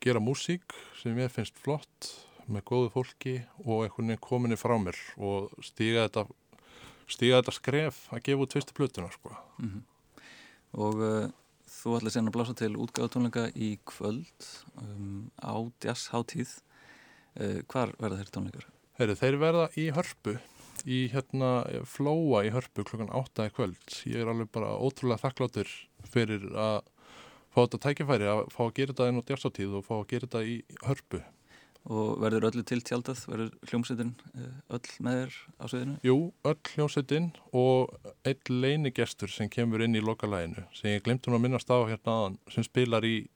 gera 0.00 0.20
músík 0.20 0.74
sem 1.00 1.18
ég 1.18 1.30
finnst 1.32 1.58
flott 1.58 2.10
með 2.48 2.66
góðu 2.70 2.90
fólki 2.94 3.34
og 3.64 3.84
einhvern 3.84 4.10
veginn 4.12 4.24
kominni 4.24 4.58
frá 4.60 4.74
mér 4.80 4.98
og 5.16 5.52
stíga 5.64 6.06
þetta 6.06 6.26
þetta 7.08 7.54
skref 7.54 8.04
að 8.12 8.22
gefa 8.28 8.44
út 8.44 8.56
fyrstu 8.56 8.76
plötuna 8.76 9.10
sko. 9.12 9.36
mm 9.58 9.68
-hmm. 9.68 9.82
og 10.72 10.94
uh, 10.94 11.28
þú 11.68 11.96
ætlaði 11.96 12.14
sen 12.14 12.28
að 12.28 12.36
blása 12.36 12.54
til 12.54 12.76
útgáðutónleika 12.76 13.50
í 13.56 13.78
kvöld 13.84 14.48
um, 14.80 15.30
á 15.42 15.54
jazzháttíð 15.84 16.50
uh, 17.40 17.60
hvar 17.68 17.92
verða 17.98 18.16
þeirri 18.16 18.34
tónleikar? 18.36 18.66
Heyri, 18.98 19.14
þeir 19.14 19.36
verða 19.36 19.68
í 19.76 19.90
hörpu 19.90 20.38
í 20.84 21.08
hérna 21.12 21.64
flóa 21.84 22.44
í 22.44 22.50
hörpu 22.54 22.84
klokkan 22.84 23.10
8 23.10 23.48
í 23.48 23.54
kvöld 23.56 24.00
ég 24.06 24.20
er 24.20 24.28
alveg 24.28 24.50
bara 24.52 24.76
ótrúlega 24.76 25.22
þakkláttur 25.24 25.68
fyrir 26.04 26.44
að 26.52 26.82
fá 27.54 27.60
þetta 27.64 27.78
tækifæri 27.86 28.28
að 28.28 28.42
fá 28.50 28.62
að 28.66 28.74
gera 28.78 28.92
þetta 28.92 29.08
inn 29.08 29.20
á 29.22 29.26
djársátíð 29.28 29.78
og 29.78 29.86
fá 29.86 29.94
að 29.96 30.08
gera 30.12 30.26
þetta 30.26 30.42
í 30.44 30.56
hörpu 30.82 31.22
Og 31.84 32.14
verður 32.22 32.46
öllu 32.48 32.62
til 32.64 32.80
tjaldað? 32.80 33.26
Verður 33.28 33.50
hljómsveitin 33.68 34.14
eh, 34.32 34.52
öll 34.72 34.92
með 35.04 35.18
þér 35.18 35.34
á 35.60 35.64
sveðinu? 35.68 35.96
Jú, 36.06 36.16
öll 36.48 36.70
hljómsveitin 36.72 37.28
og 37.52 37.92
einn 38.24 38.60
leinigestur 38.64 39.32
sem 39.32 39.50
kemur 39.52 39.84
inn 39.84 39.98
í 39.98 40.04
lokalæginu 40.04 40.64
sem 40.72 40.94
ég 40.94 41.04
glemt 41.04 41.28
hún 41.28 41.36
að 41.36 41.44
minnast 41.44 41.68
á 41.68 41.76
hérna 41.84 42.16
aðan 42.16 42.38
sem 42.54 42.64
spilar 42.64 43.04
í 43.04 43.26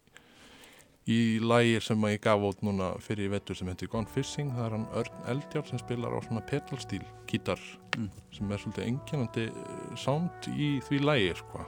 í 1.09 1.40
lægir 1.40 1.85
sem 1.85 2.02
ég 2.11 2.21
gaf 2.25 2.43
út 2.45 2.61
núna 2.64 2.90
fyrir 3.00 3.31
vettur 3.33 3.57
sem 3.57 3.69
heitir 3.71 3.88
Gone 3.93 4.09
Fishing 4.12 4.52
það 4.52 4.64
er 4.67 4.75
hann 4.76 4.88
Örn 5.00 5.23
Eldjárn 5.33 5.71
sem 5.71 5.81
spilar 5.81 6.17
á 6.17 6.21
svona 6.25 6.45
pedalstíl 6.49 7.05
gítar 7.31 7.61
mm. 7.97 8.11
sem 8.37 8.52
er 8.52 8.62
svolítið 8.62 8.88
enginandi 8.90 9.47
eh, 9.49 9.93
sound 9.97 10.50
í 10.52 10.76
því 10.88 11.02
lægi 11.05 11.35
sko 11.40 11.64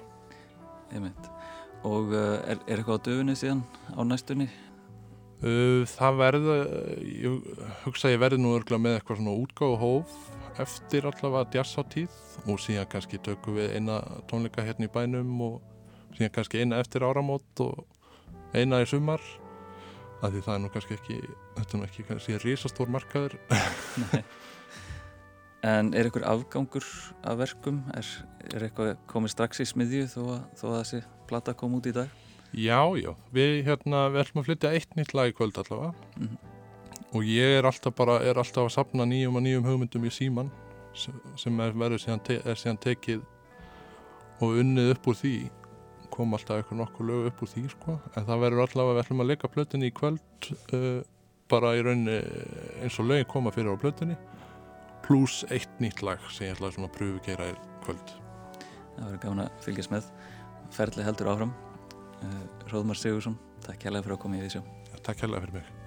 og 1.86 2.10
uh, 2.12 2.36
er, 2.44 2.58
er 2.66 2.80
eitthvað 2.80 3.00
á 3.00 3.04
döfunni 3.08 3.36
síðan 3.38 3.62
á 3.96 4.00
næstunni? 4.04 4.50
Uh, 5.40 5.86
það 5.88 6.18
verður 6.20 6.58
ég 7.00 7.50
hugsa 7.86 8.10
að 8.10 8.14
ég 8.14 8.20
verði 8.20 8.40
nú 8.42 8.52
örgulega 8.58 8.84
með 8.84 8.96
eitthvað 8.98 9.20
svona 9.22 9.36
útgáð 9.40 9.70
og 9.72 9.80
hóf 9.80 10.16
eftir 10.60 11.06
allavega 11.08 11.56
jazzáttíð 11.56 12.18
og 12.44 12.60
síðan 12.60 12.90
kannski 12.92 13.20
tökum 13.24 13.56
við 13.56 13.78
eina 13.78 14.02
tónleika 14.28 14.66
hérna 14.66 14.84
í 14.84 14.92
bænum 14.92 15.32
og 15.46 15.56
síðan 16.18 16.34
kannski 16.34 16.60
eina 16.60 16.82
eftir 16.82 17.06
áramót 17.08 17.64
og 17.64 17.86
eina 18.52 18.82
í 18.84 18.90
sumar 18.90 19.24
af 20.20 20.28
því 20.28 20.44
það 20.44 20.54
er 20.54 20.62
nú 20.66 20.72
kannski 20.74 20.98
ekki 20.98 21.18
þetta 21.56 21.70
er 21.72 21.80
nú 21.80 21.88
ekki 21.88 22.08
kannski 22.10 22.40
risastór 22.44 22.92
markaður 22.92 23.38
En 25.60 25.92
er 25.92 26.06
einhver 26.08 26.24
afgangur 26.24 26.84
af 27.20 27.36
verkum? 27.36 27.82
Er, 27.92 28.06
er 28.48 28.62
eitthvað 28.64 28.94
komið 29.10 29.34
strax 29.34 29.60
í 29.60 29.66
smiðju 29.68 30.06
þó 30.08 30.20
að, 30.22 30.44
þó 30.56 30.62
að 30.70 30.76
þessi 30.78 31.00
platta 31.28 31.52
kom 31.52 31.74
út 31.76 31.88
í 31.90 31.92
dag? 31.92 32.14
Já, 32.50 32.82
já, 32.98 33.12
við 33.30 33.60
hérna 33.62 34.08
við 34.10 34.24
ætlum 34.24 34.40
að 34.40 34.46
flytja 34.48 34.70
eitt 34.74 34.96
nýtt 34.98 35.12
lag 35.14 35.30
í 35.30 35.34
kvöld 35.38 35.58
allavega. 35.60 35.92
Mm 36.16 36.26
-hmm. 36.26 36.38
og 37.14 37.22
ég 37.22 37.58
er 37.58 37.64
alltaf 37.64 37.94
bara 37.94 38.22
er 38.22 38.38
alltaf 38.38 38.64
að 38.64 38.74
sapna 38.74 39.04
nýjum 39.04 39.36
og 39.36 39.42
nýjum 39.42 39.64
hugmyndum 39.64 40.04
í 40.04 40.10
síman 40.10 40.50
sem 41.36 41.60
er 41.60 41.72
verið 41.72 42.02
síðan, 42.02 42.22
te 42.22 42.40
er 42.44 42.54
síðan 42.54 42.78
tekið 42.78 43.22
og 44.40 44.58
unnið 44.58 44.90
upp 44.90 45.06
úr 45.06 45.14
því. 45.14 45.50
Kom 46.10 46.34
alltaf 46.34 46.56
eitthvað 46.56 46.78
nokkuð 46.78 47.06
lög 47.06 47.26
upp 47.26 47.42
úr 47.42 47.48
því 47.48 47.68
sko. 47.68 48.00
en 48.16 48.26
það 48.26 48.40
verður 48.40 48.62
allavega, 48.66 48.94
við 48.94 49.02
ætlum 49.04 49.20
að 49.20 49.26
leika 49.26 49.48
plötunni 49.48 49.86
í 49.86 49.94
kvöld 49.94 50.20
uh, 50.72 51.02
bara 51.48 51.76
í 51.76 51.82
rauninni 51.82 52.18
eins 52.82 52.98
og 52.98 53.06
lögin 53.06 53.26
koma 53.26 53.50
fyrir 53.50 53.74
á 53.74 53.78
plötunni. 53.78 54.16
Pluss 55.02 55.44
eitt 55.50 55.70
nýtt 55.78 56.02
lag 56.02 56.18
sem 56.30 56.46
ég 56.46 56.56
svona 56.56 56.90
að 56.90 56.96
pröfu 56.98 57.18
að 57.18 57.26
gera 57.26 57.50
í 57.50 57.54
kvöld. 57.84 58.14
Það 58.96 59.04
verður 59.04 59.22
gafin 59.22 59.40
að 59.40 59.50
fylgjast 59.60 59.90
með. 59.90 60.04
Ferli 60.70 61.02
heldur 61.02 61.30
áfram 61.30 61.69
Róðmar 62.70 62.98
Sigursson, 63.00 63.38
takk 63.66 63.82
kærlega 63.84 64.06
fyrir 64.06 64.18
að 64.18 64.24
koma 64.24 64.40
í 64.40 64.44
því 64.44 64.56
sjá 64.56 64.62
ja, 64.62 65.04
Takk 65.04 65.24
kærlega 65.24 65.46
fyrir 65.46 65.60
mig 65.60 65.79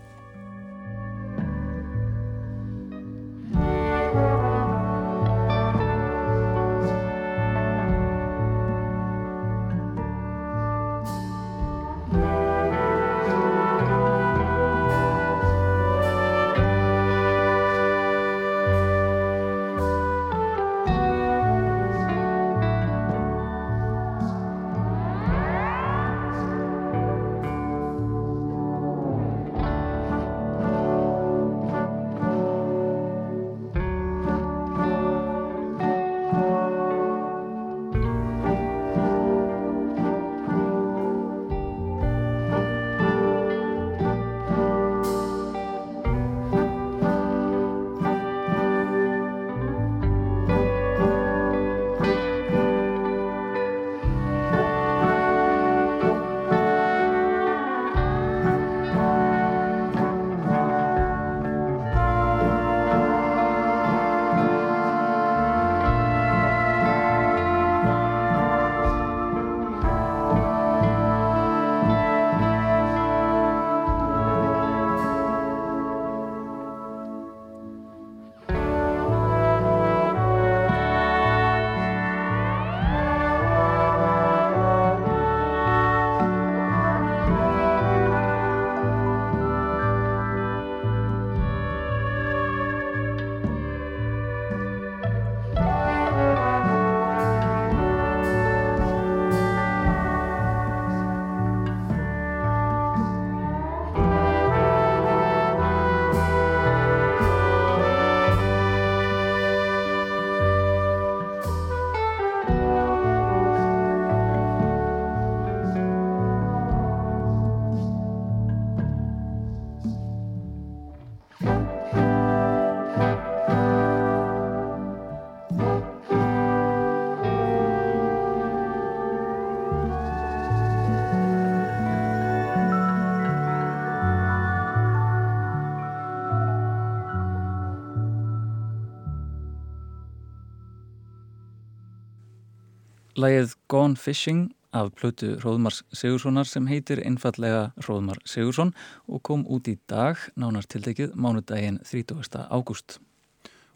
Lægið 143.23 143.53
Gone 143.71 143.95
Fishing 143.95 144.49
af 144.75 144.89
plötu 144.97 145.37
Róðmars 145.39 145.83
Sigurssonar 145.95 146.47
sem 146.49 146.65
heitir 146.67 146.99
einfallega 147.05 147.69
Róðmar 147.85 148.17
Sigursson 148.27 148.73
og 149.07 149.21
kom 149.23 149.45
út 149.47 149.69
í 149.71 149.77
dag, 149.87 150.19
nánar 150.35 150.65
tiltekið, 150.67 151.13
mánudaginn 151.15 151.77
30. 151.87 152.41
ágúst. 152.51 152.97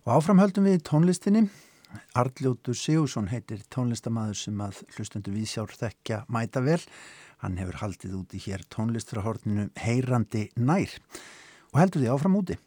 Og 0.03 0.17
áframhöldum 0.17 0.67
við 0.67 0.81
tónlistinni. 0.89 1.45
Arljótur 2.17 2.75
Sigursson 2.75 3.29
heitir 3.31 3.61
tónlistamæður 3.71 4.39
sem 4.41 4.63
að 4.65 4.81
hlustundu 4.97 5.31
viðsjár 5.35 5.71
þekkja 5.79 6.25
mæta 6.33 6.63
vel. 6.65 6.81
Hann 7.39 7.55
hefur 7.61 7.79
haldið 7.85 8.17
úti 8.19 8.41
hér 8.49 8.65
tónlistrahorninu 8.73 9.69
Heyrandi 9.79 10.49
nær 10.59 10.97
og 11.71 11.79
heldur 11.79 12.03
því 12.03 12.11
áfram 12.17 12.35
úti. 12.41 12.57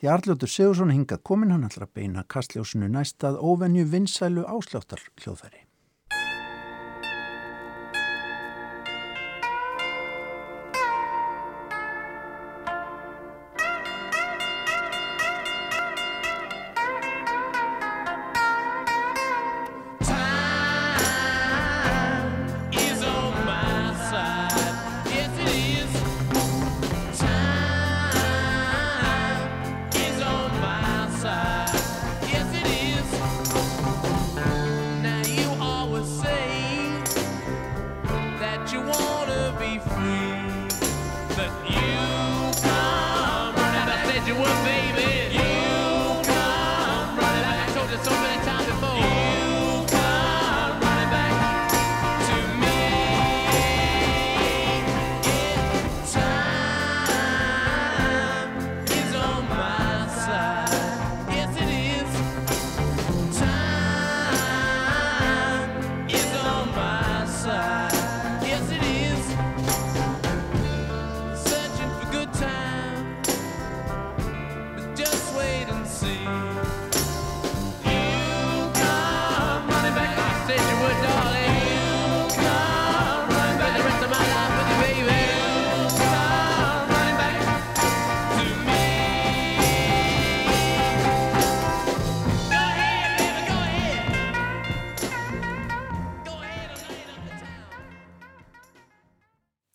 Því 0.00 0.14
Arljótur 0.14 0.54
Sigursson 0.54 0.94
hingað 0.94 1.26
komin 1.28 1.52
hann 1.52 1.68
allra 1.68 1.90
beina 1.92 2.24
kastljósinu 2.24 2.88
næstað 2.88 3.36
óvenju 3.42 3.84
vinsælu 3.92 4.46
ásláttar 4.48 5.04
hljóðfæri. 5.20 5.61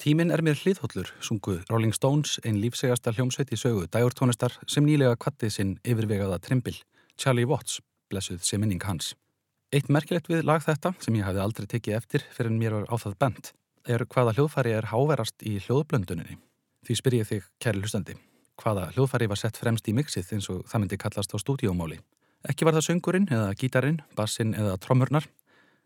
Tíminn 0.07 0.29
er 0.31 0.39
mér 0.39 0.55
hlýðhóllur, 0.55 1.09
sungu 1.19 1.57
Rolling 1.67 1.91
Stones, 1.91 2.37
einn 2.47 2.61
lífsegasta 2.63 3.11
hljómsveit 3.11 3.49
í 3.51 3.57
sögu 3.59 3.89
dægurtónistar 3.91 4.53
sem 4.71 4.85
nýlega 4.87 5.17
kvattið 5.19 5.51
sinn 5.51 5.73
yfirvegaða 5.83 6.37
trimbil, 6.45 6.77
Charlie 7.19 7.43
Watts, 7.43 7.81
blessuð 8.07 8.45
sem 8.47 8.63
minning 8.63 8.79
hans. 8.87 9.09
Eitt 9.75 9.91
merkilegt 9.91 10.31
við 10.31 10.45
lag 10.47 10.63
þetta, 10.63 10.93
sem 11.03 11.17
ég 11.19 11.27
hafði 11.27 11.43
aldrei 11.43 11.67
tekið 11.73 11.97
eftir 11.99 12.25
fyrir 12.37 12.53
en 12.53 12.61
mér 12.61 12.77
var 12.77 12.87
á 12.87 12.95
það 13.03 13.17
bent, 13.25 13.51
er 13.83 14.05
hvaða 14.07 14.37
hljóðfæri 14.37 14.77
er 14.77 14.89
háverast 14.93 15.43
í 15.43 15.57
hljóðblönduninni. 15.67 16.39
Því 16.87 16.99
spyr 17.01 17.19
ég 17.19 17.29
þig, 17.33 17.51
kæri 17.59 17.83
hlustandi, 17.83 18.15
hvaða 18.63 18.87
hljóðfæri 18.95 19.27
var 19.27 19.43
sett 19.43 19.59
fremst 19.59 19.91
í 19.91 19.99
mixið 19.99 20.35
eins 20.39 20.47
og 20.55 20.63
það 20.71 20.85
myndi 20.85 21.03
kallast 21.03 21.35
á 21.35 21.37
stúdíómáli. 21.43 21.99
Ekki 22.47 22.63
var 22.63 22.79
það 22.79 22.93
söngurinn 22.93 23.27
eða 23.27 23.51
gítarinn, 23.59 23.99
bassin 24.15 24.55
eða 24.55 24.79
trommurnar, 24.79 25.27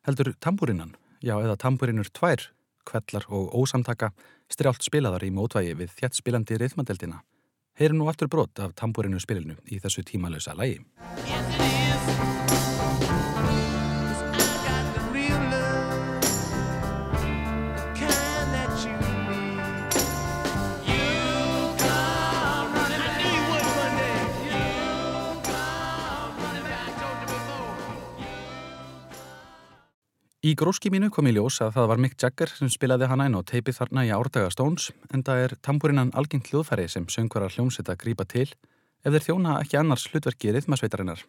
heldur 0.06 0.36
tambúrinnan, 0.38 0.94
já 1.26 1.40
eða 1.42 1.58
tambúrinnur 1.58 2.14
tvær 2.14 2.52
kvellar 2.88 3.28
og 3.30 3.54
ósamtaka 3.56 4.12
strjált 4.52 4.84
spilaðar 4.86 5.26
í 5.28 5.32
mótvægi 5.34 5.78
við 5.80 5.96
þjætt 6.00 6.20
spilandi 6.20 6.60
reyðmandeldina. 6.62 7.22
Heyri 7.80 7.96
nú 7.96 8.10
aftur 8.12 8.30
brot 8.32 8.60
af 8.60 8.76
tambúrinu 8.76 9.20
spilinu 9.24 9.56
í 9.72 9.80
þessu 9.80 10.04
tímalösa 10.08 10.58
lægi. 10.58 10.82
Í 30.52 30.56
gróski 30.60 30.90
mínu 30.92 31.08
kom 31.16 31.30
í 31.30 31.32
ljós 31.32 31.62
að 31.64 31.78
það 31.78 31.86
var 31.88 32.00
Mick 32.04 32.16
Jagger 32.20 32.50
sem 32.52 32.68
spilaði 32.68 33.08
hana 33.08 33.30
inn 33.30 33.38
á 33.40 33.42
teipið 33.48 33.78
þarna 33.78 34.02
í 34.04 34.10
árdaga 34.12 34.50
Stones 34.52 34.90
en 35.16 35.22
það 35.24 35.44
er 35.46 35.54
tamburinnan 35.64 36.10
algengt 36.18 36.50
hljóðfæri 36.52 36.90
sem 36.92 37.06
söngvarar 37.14 37.54
hljómsveit 37.54 37.88
að 37.94 38.00
grípa 38.02 38.26
til 38.28 38.50
ef 38.50 39.14
þeir 39.14 39.26
þjóna 39.30 39.54
ekki 39.62 39.80
annars 39.80 40.04
hlutverki 40.12 40.52
rithmasveitarinnar. 40.52 41.24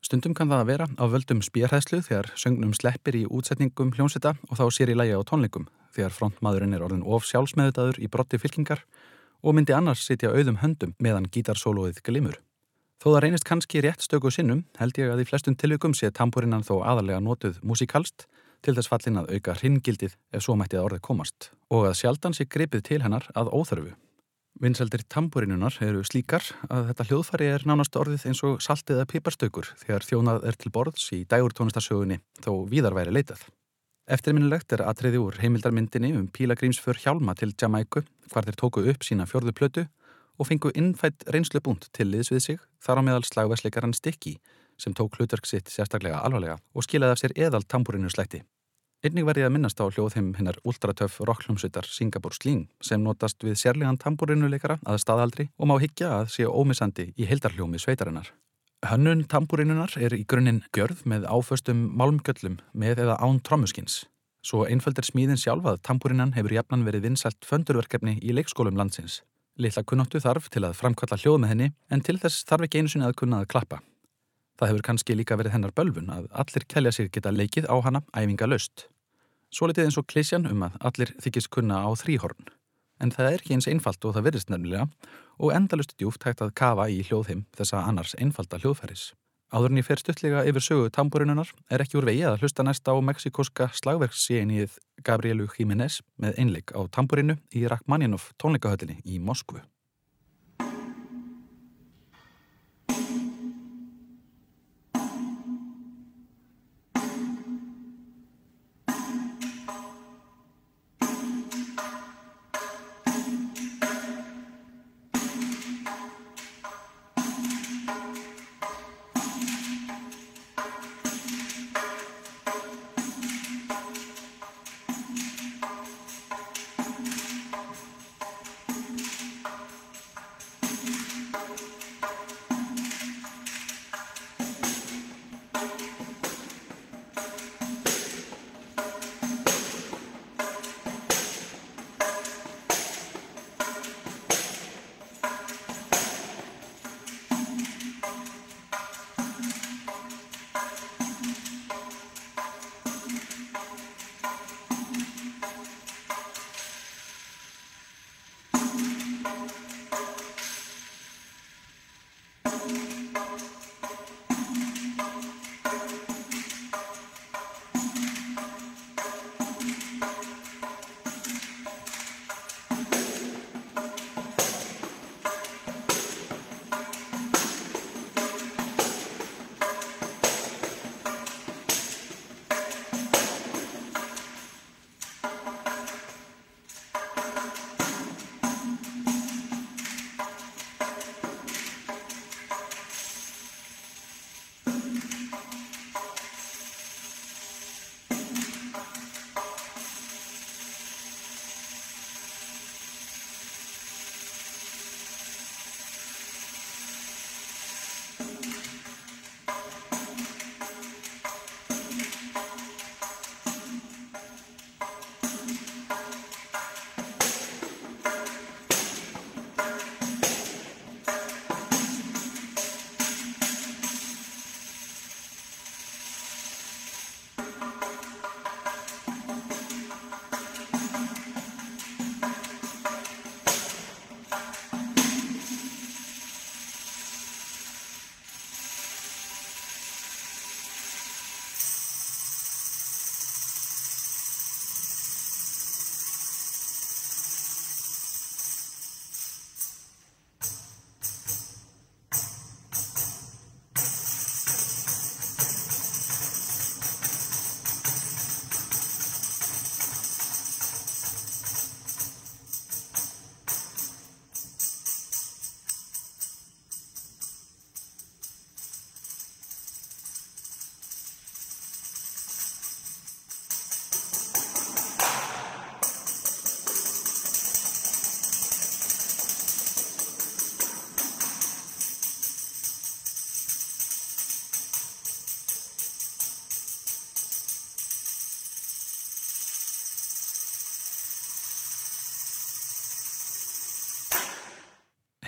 Stundum 0.00 0.32
kann 0.38 0.48
það 0.48 0.62
að 0.62 0.70
vera 0.70 0.86
á 0.88 1.04
völdum 1.12 1.42
spjærhæslu 1.44 2.00
þegar 2.06 2.30
söngnum 2.40 2.72
sleppir 2.78 3.20
í 3.20 3.26
útsetningum 3.28 3.92
hljómsveita 3.98 4.32
og 4.48 4.56
þá 4.56 4.64
sér 4.72 4.94
í 4.94 4.96
lægi 4.96 5.20
á 5.20 5.28
tónleikum 5.28 5.68
þegar 5.92 6.16
frontmaðurinn 6.16 6.72
er 6.78 6.86
orðin 6.86 7.04
of 7.04 7.28
sjálfsmeðutaður 7.28 8.00
í 8.00 8.08
brotti 8.08 8.40
fylkingar 8.40 8.86
og 9.42 9.58
myndi 9.58 9.76
annars 9.76 10.06
sitja 10.06 10.32
auðum 10.32 10.62
höndum 10.64 10.96
meðan 10.96 11.28
gítarsólóið 11.28 12.00
glimur. 12.06 12.40
Þó 13.02 13.10
það 13.10 13.22
reynist 13.26 13.44
kannski 13.44 13.84
rétt 13.84 14.00
stöku 14.00 14.30
sinnum 14.32 14.64
held 14.78 14.96
ég 14.96 15.12
að 15.12 15.26
í 15.26 15.28
flestum 15.28 15.58
tilvikum 15.58 15.92
sé 15.92 16.08
tamburinnan 16.14 16.64
þó 16.64 16.78
aðalega 16.86 17.20
notuð 17.20 17.58
músikalst 17.66 18.30
til 18.62 18.76
þess 18.76 18.90
fallin 18.90 19.20
að 19.20 19.34
auka 19.34 19.56
hringildið 19.58 20.16
ef 20.32 20.44
svo 20.44 20.56
mættið 20.58 20.84
orðið 20.84 21.04
komast 21.08 21.50
og 21.72 21.88
að 21.88 21.98
sjaldan 22.00 22.36
sé 22.36 22.46
gripið 22.46 22.84
til 22.88 23.02
hennar 23.02 23.28
að 23.34 23.50
óþörfu. 23.52 23.94
Vinseldir 24.62 25.02
tamburinunar 25.10 25.74
eru 25.82 26.02
slíkar 26.04 26.44
að 26.68 26.90
þetta 26.90 27.06
hljóðfæri 27.08 27.48
er 27.54 27.64
nánast 27.66 27.96
orðið 27.98 28.26
eins 28.28 28.42
og 28.46 28.60
saltið 28.62 29.00
eða 29.00 29.08
piparstökur 29.10 29.72
þegar 29.80 30.06
þjónað 30.06 30.46
er 30.50 30.58
til 30.60 30.70
borðs 30.74 31.08
í 31.16 31.22
dægurtónistarsögunni 31.30 32.20
þó 32.44 32.52
víðar 32.70 32.94
væri 32.98 33.16
leitað. 33.16 33.42
Eftirminnilegt 34.12 34.74
er 34.76 34.84
atriði 34.84 35.22
úr 35.22 35.40
heimildarmyndinni 35.40 36.12
um 36.18 36.28
pílagrímsför 36.28 37.00
hjálma 37.00 37.34
til 37.38 37.54
Jamaiku 37.54 38.04
hvar 38.30 38.46
þeir 38.46 38.58
tóku 38.60 38.84
upp 38.92 39.06
sína 39.06 39.26
fjörðu 39.30 39.56
plötu 39.56 39.86
og 40.38 40.48
fengu 40.48 40.72
innfætt 40.74 41.24
reynslubúnt 41.32 41.88
til 41.96 42.10
liðs 42.12 42.32
við 42.32 42.42
sig 42.46 42.64
þar 42.82 43.00
á 43.00 43.06
meðal 43.08 43.24
slagvæsleikaran 43.28 43.96
Stikki 43.96 44.36
sem 44.78 44.94
tók 44.94 45.16
hlutverk 45.16 45.46
sitt 45.46 45.70
sérstaklega 45.70 46.22
alvarlega 46.26 46.58
og 46.74 46.86
skilaði 46.86 47.16
af 47.16 47.22
sér 47.22 47.36
eðal 47.46 47.64
tamburinu 47.64 48.10
slætti. 48.10 48.42
Einnig 49.02 49.24
verði 49.26 49.42
að 49.42 49.50
minnast 49.56 49.80
á 49.82 49.90
hljóðheim 49.90 50.28
hennar 50.38 50.60
ultratöf 50.62 51.16
rocklumsveitar 51.26 51.88
Singapore 51.90 52.36
Sling 52.36 52.68
sem 52.86 53.02
notast 53.02 53.42
við 53.42 53.56
sérlegan 53.58 53.98
tamburinuleikara 53.98 54.76
að 54.86 55.00
staðaldri 55.02 55.48
og 55.58 55.66
má 55.66 55.74
higgja 55.82 56.12
að 56.20 56.30
sé 56.36 56.46
ómissandi 56.46 57.08
í 57.18 57.26
heildarhljómi 57.26 57.82
sveitarinnar. 57.82 58.30
Hönnun 58.86 59.26
tamburinunar 59.26 59.98
er 59.98 60.14
í 60.14 60.22
grunninn 60.22 60.62
gjörð 60.70 61.02
með 61.10 61.26
áföstum 61.26 61.82
málmgöllum 61.98 62.60
með 62.78 63.02
eða 63.08 63.18
án 63.18 63.42
trommuskins. 63.42 64.04
Svo 64.46 64.68
einföldir 64.70 65.10
smíðin 65.10 65.38
sjálf 65.38 65.66
að 65.66 65.82
tamburinnan 65.82 66.36
hefur 66.38 66.54
jafnan 66.54 66.86
verið 66.86 67.08
vinsælt 67.10 67.42
föndurverkefni 67.42 68.20
í 68.22 68.38
leikskólum 68.38 68.78
landsins. 68.78 69.24
Lilla 69.58 69.82
kunnáttu 69.82 70.22
þarf 70.22 70.46
til 70.46 70.62
að 70.62 70.78
framkvalla 70.78 71.18
hljóð 71.18 71.42
með 71.42 71.56
henni 71.56 71.72
en 71.90 72.06
til 72.06 72.20
þess 72.22 72.46
þarf 72.46 72.68
ekki 72.68 72.82
einu 72.82 72.94
sinni 72.94 73.10
að 73.10 73.18
kunna 73.18 73.42
að 73.42 73.50
klappa. 73.50 73.82
Það 74.62 74.70
hefur 74.70 74.82
kannski 74.86 75.14
líka 75.18 75.34
verið 75.34 75.56
hennar 75.56 75.72
bölfun 75.74 76.10
að 76.14 76.26
allir 76.38 76.64
kelja 76.70 76.90
sér 76.94 77.08
geta 77.10 77.32
leikið 77.34 77.64
á 77.66 77.82
hana 77.82 78.00
æfinga 78.14 78.46
löst. 78.46 78.84
Svo 79.50 79.66
litið 79.66 79.88
eins 79.88 79.96
og 79.98 80.06
klísjan 80.06 80.46
um 80.46 80.62
að 80.62 80.76
allir 80.86 81.10
þykist 81.24 81.50
kunna 81.50 81.80
á 81.82 81.90
þrýhorn. 81.98 82.46
En 83.02 83.10
það 83.10 83.26
er 83.26 83.40
ekki 83.40 83.56
eins 83.56 83.66
einfalt 83.66 84.06
og 84.06 84.14
það 84.14 84.28
virðist 84.28 84.52
nefnilega 84.54 84.86
og 85.42 85.50
endalust 85.56 85.96
djúft 85.98 86.22
hægt 86.28 86.44
að 86.46 86.54
kafa 86.62 86.86
í 86.94 87.00
hljóðheim 87.08 87.42
þessa 87.58 87.82
annars 87.88 88.14
einfalda 88.22 88.62
hljóðfæris. 88.62 89.08
Áðurinn 89.50 89.82
ég 89.82 89.88
fer 89.90 89.98
stuttlega 89.98 90.46
yfir 90.46 90.68
sögu 90.68 90.94
tamburinunar 90.94 91.50
er 91.66 91.82
ekki 91.82 91.98
úr 91.98 92.06
vegi 92.12 92.22
að 92.30 92.44
hlusta 92.44 92.62
næsta 92.62 92.94
á 92.94 93.02
mexikoska 93.02 93.72
slagverkssíinið 93.82 94.78
Gabrielu 95.02 95.50
Jiménez 95.58 96.04
með 96.22 96.38
einleik 96.38 96.70
á 96.70 96.86
tamburinu 96.86 97.40
í 97.50 97.66
Rachmaninoff 97.66 98.30
tónleikahöllinni 98.38 99.02
í 99.02 99.18
Moskvu. 99.18 99.58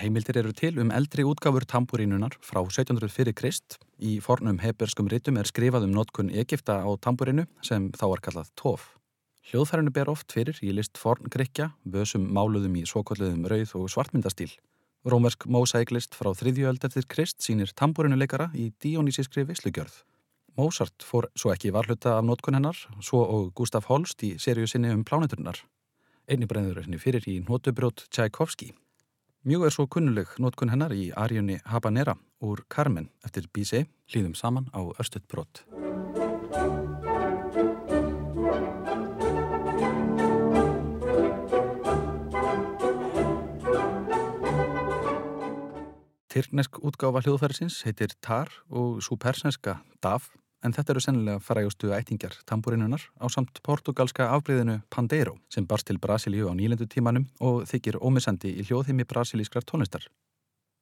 Heimildir 0.04 0.36
eru 0.36 0.50
til 0.52 0.76
um 0.82 0.90
eldri 0.92 1.24
útgáfur 1.24 1.64
tamburínunar 1.64 2.34
frá 2.44 2.58
1700 2.60 3.08
fyrir 3.08 3.32
Krist. 3.32 3.78
Í 3.96 4.18
fornum 4.20 4.58
heberskum 4.60 5.08
rítum 5.08 5.38
er 5.40 5.48
skrifað 5.48 5.86
um 5.86 5.94
notkun 5.96 6.28
Egipta 6.28 6.76
á 6.84 6.90
tamburínu 7.00 7.46
sem 7.64 7.86
þá 7.96 8.04
var 8.10 8.20
kallað 8.26 8.50
tóf. 8.52 8.84
Hljóðfærinu 9.48 9.94
ber 9.96 10.10
oft 10.12 10.34
fyrir 10.36 10.60
í 10.60 10.74
list 10.76 11.00
forngrykja, 11.00 11.70
bösum 11.88 12.28
máluðum 12.36 12.76
í 12.76 12.84
svokolluðum 12.84 13.48
rauð 13.48 13.72
og 13.80 13.88
svartmyndastíl. 13.94 14.50
Rómersk 15.08 15.48
mósæklist 15.48 16.12
frá 16.20 16.34
þriðjöld 16.36 16.84
eftir 16.84 17.08
Krist 17.08 17.40
sínir 17.40 17.72
tambúrinuleikara 17.72 18.50
í 18.52 18.74
Dionýsískri 18.84 19.48
vislugjörð. 19.48 20.02
Mozart 20.60 21.00
fór 21.00 21.32
svo 21.32 21.56
ekki 21.56 21.72
varluta 21.72 22.18
af 22.18 22.28
notkun 22.28 22.60
hennar, 22.60 22.76
svo 23.00 23.24
og 23.24 23.54
Gustaf 23.56 23.88
Holst 23.88 24.20
í 24.20 24.34
serju 24.36 24.68
sinni 24.68 24.92
um 24.92 25.00
pláneturnar. 25.00 25.64
Einni 26.28 26.44
breyður 26.44 26.84
henni 26.84 27.00
fyrir 27.00 27.24
í 27.24 27.40
notubrjót 27.48 28.10
Tchaikovsky. 28.10 28.74
Mjög 29.44 29.66
er 29.66 29.72
svo 29.74 29.84
kunnuleg 29.84 30.30
nótkun 30.40 30.70
hennar 30.72 30.92
í 30.96 31.10
Arjunni 31.20 31.58
Habanera 31.68 32.14
úr 32.40 32.62
Carmen 32.72 33.10
eftir 33.28 33.44
Bizet 33.52 33.90
hlýðum 34.08 34.32
saman 34.32 34.70
á 34.72 34.80
Örstutbrott. 34.96 35.66
Tyrknesk 46.32 46.80
útgáfa 46.80 47.20
hljóðfærisins 47.26 47.82
heitir 47.84 48.16
Tar 48.24 48.48
og 48.72 49.04
svo 49.04 49.20
persneska 49.20 49.82
Daf 50.00 50.32
en 50.64 50.72
þetta 50.72 50.94
eru 50.94 51.02
sennilega 51.04 51.42
frægustu 51.44 51.92
ættingjar 51.92 52.34
tambúrinunar 52.48 53.02
á 53.20 53.26
samt 53.28 53.60
portugalska 53.62 54.30
afbreyðinu 54.32 54.80
Pandeiro 54.90 55.36
sem 55.52 55.66
barst 55.68 55.86
til 55.90 56.00
Brasilíu 56.00 56.48
á 56.48 56.54
nýlendu 56.56 56.88
tímanum 56.88 57.28
og 57.40 57.64
þykir 57.70 58.00
ómissandi 58.00 58.54
í 58.56 58.64
hljóðheimi 58.64 59.04
brasilískrar 59.04 59.66
tónlistar. 59.68 60.08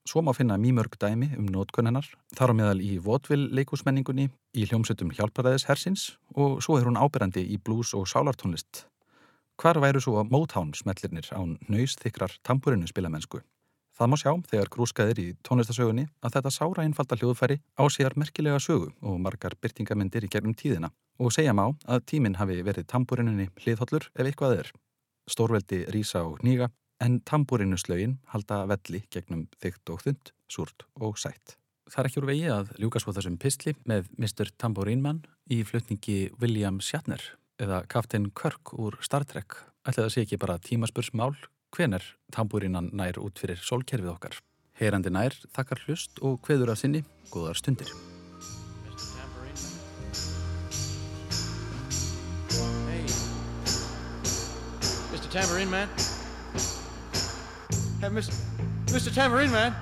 Svo 0.09 0.23
má 0.23 0.33
finna 0.35 0.57
mýmörg 0.59 0.97
dæmi 0.99 1.29
um 1.39 1.47
nótkunnennar, 1.47 2.07
þar 2.35 2.51
á 2.51 2.55
meðal 2.59 2.81
í 2.83 2.97
Votvill 2.99 3.45
leikusmenningunni, 3.55 4.31
í 4.59 4.67
hljómsveitum 4.67 5.13
hjálparæðis 5.15 5.69
hersins 5.69 6.09
og 6.35 6.59
svo 6.65 6.79
er 6.79 6.89
hún 6.89 6.99
ábyrrandi 6.99 7.45
í 7.47 7.59
blues 7.63 7.95
og 7.95 8.09
sálartónlist. 8.11 8.87
Hvar 9.63 9.79
væru 9.79 10.03
svo 10.03 10.25
Motown 10.27 10.73
smellirnir 10.75 11.31
án 11.31 11.55
nöys 11.71 11.95
þykrar 12.03 12.35
tambúrinu 12.43 12.91
spilamennsku? 12.91 13.45
Það 14.03 14.11
má 14.11 14.17
sjá 14.19 14.33
þegar 14.51 14.71
grúskaðir 14.75 15.19
í 15.23 15.25
tónlistasögunni 15.47 16.03
að 16.27 16.33
þetta 16.35 16.51
sára 16.51 16.83
einfalda 16.83 17.15
hljóðfæri 17.21 17.57
á 17.79 17.87
sér 17.87 18.17
merkilega 18.19 18.59
sögu 18.59 18.89
og 18.99 19.21
margar 19.23 19.55
byrtingamindir 19.63 20.27
í 20.27 20.31
gegnum 20.33 20.57
tíðina 20.59 20.91
og 21.23 21.31
segja 21.31 21.55
má 21.55 21.69
að 21.87 22.03
tíminn 22.11 22.35
hafi 22.41 22.57
verið 22.67 22.89
tambúrininni 22.91 23.47
hliðhollur 23.63 24.09
ef 24.11 24.25
eitthvað 24.25 24.57
er. 24.57 24.73
Stórveldi 25.31 25.85
rýsa 25.95 26.25
og 26.27 26.43
nýga 26.43 26.73
en 26.99 27.21
tambúrinuslögin 27.23 28.17
halda 28.35 28.65
velli 28.73 29.05
gegnum 29.15 29.47
þygt 29.63 29.95
og 29.95 30.03
þund, 30.09 30.35
súrt 30.51 30.83
og 30.99 31.23
sætt. 31.23 31.55
Það 31.87 32.03
er 32.03 32.11
ekki 32.11 32.23
úr 32.25 32.31
vegi 32.33 32.51
að 32.51 32.75
ljúka 32.83 33.05
svo 33.05 33.15
þessum 33.15 33.39
pistli 33.39 33.77
með 33.87 34.11
Mr. 34.19 34.51
Tambourine 34.59 35.21
í 35.47 35.63
flutningi 35.63 36.33
William 36.43 36.83
Shatner 36.83 37.23
eða 37.63 37.85
Captain 37.87 38.33
Kirk 38.35 38.75
úr 38.75 38.99
Star 38.99 39.23
Trek. 39.23 39.63
Ætlaði 39.87 40.09
að 40.09 40.15
sé 40.17 40.27
ekki 40.27 40.43
bara 40.43 40.59
tímaspursmál 40.59 41.37
hvenar 41.73 42.05
tambúrinan 42.33 42.91
nær 42.93 43.19
út 43.21 43.41
fyrir 43.41 43.61
sólkerfið 43.61 44.13
okkar. 44.13 44.39
Heyrandi 44.77 45.13
nær 45.13 45.37
þakkar 45.57 45.85
hlust 45.87 46.21
og 46.21 46.41
hveður 46.47 46.75
af 46.75 46.81
sinni 46.81 47.03
góðar 47.33 47.57
stundir. 47.57 47.89
Hey, 52.89 53.05
Mr. 55.13 55.29
Tambourine 55.33 55.71
Man. 55.71 55.89
Hey, 58.01 58.11
Mr. 58.11 58.35
Mr. 58.93 59.15
Tambourine 59.15 59.53
Man. 59.53 59.73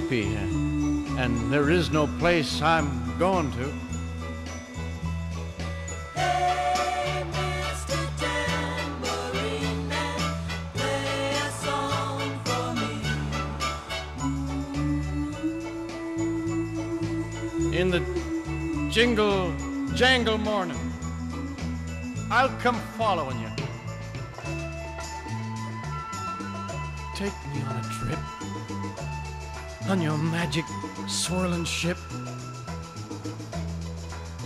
Sleepy, 0.00 0.34
and 1.16 1.50
there 1.50 1.70
is 1.70 1.90
no 1.90 2.06
place 2.18 2.60
I'm 2.60 2.88
going 3.18 3.50
to. 3.52 3.72
in 17.72 17.90
the 17.90 18.00
jingle 18.90 19.54
jangle 19.94 20.38
morning. 20.38 20.78
I'll 22.30 22.48
come 22.60 22.76
following 22.98 23.38
you. 23.38 23.50
Take 27.14 27.36
me 27.52 27.62
on 27.68 27.76
a 27.76 27.82
trip 27.98 28.35
on 29.88 30.00
your 30.00 30.18
magic 30.18 30.64
swirling 31.06 31.64
ship. 31.64 31.96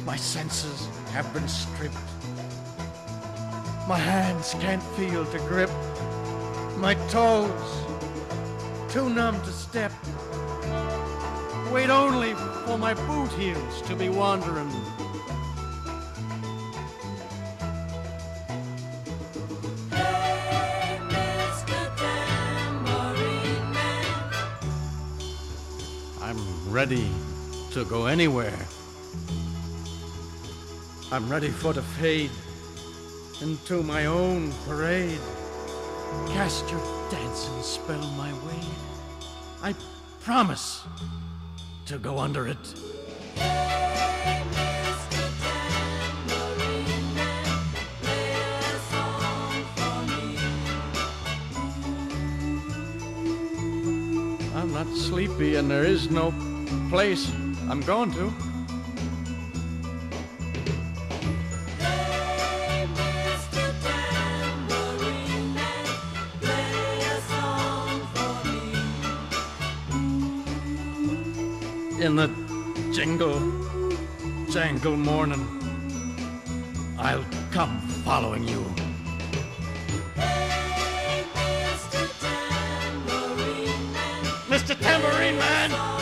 My 0.05 0.17
senses 0.17 0.89
have 1.13 1.33
been 1.33 1.49
stripped. 1.49 1.95
My 3.89 3.97
hands 3.99 4.55
can't 4.61 4.83
feel 4.97 5.25
to 5.25 5.39
grip. 5.41 5.71
My 6.77 6.95
toes 7.09 7.87
too 8.91 9.09
numb 9.09 9.41
to 9.43 9.53
step. 9.53 9.93
Wait 11.73 11.89
only 11.89 12.35
for 12.67 12.77
my 12.77 12.93
boot 12.93 13.33
heels 13.33 13.83
to 13.83 13.97
be 13.97 14.09
wandering. 14.09 14.71
Ready 26.91 27.09
to 27.71 27.85
go 27.85 28.07
anywhere. 28.07 28.67
I'm 31.13 31.29
ready 31.31 31.49
for 31.49 31.73
to 31.73 31.83
fade 31.83 32.33
into 33.41 33.85
my 33.85 34.07
own 34.07 34.53
parade. 34.67 35.21
Cast 36.31 36.69
your 36.69 36.81
dancing 37.09 37.63
spell 37.63 38.05
my 38.17 38.33
way. 38.45 38.61
I 39.63 39.73
promise 40.21 40.83
to 41.87 41.97
go 41.99 42.19
under 42.19 42.49
it. 42.49 42.75
I'm 54.57 54.73
not 54.73 54.89
sleepy 54.97 55.55
and 55.55 55.71
there 55.71 55.85
is 55.85 56.11
no 56.11 56.33
place 56.89 57.31
I'm 57.69 57.81
going 57.81 58.13
to. 58.13 58.33
In 72.01 72.17
the 72.17 72.31
jingle, 72.93 73.39
jangle 74.51 74.97
morning, 74.97 75.47
I'll 76.99 77.25
come 77.53 77.79
following 78.05 78.49
you. 78.49 78.65
Mr. 84.49 84.79
Tambourine 84.81 85.37
Man! 85.39 85.71
Mr. 85.71 86.00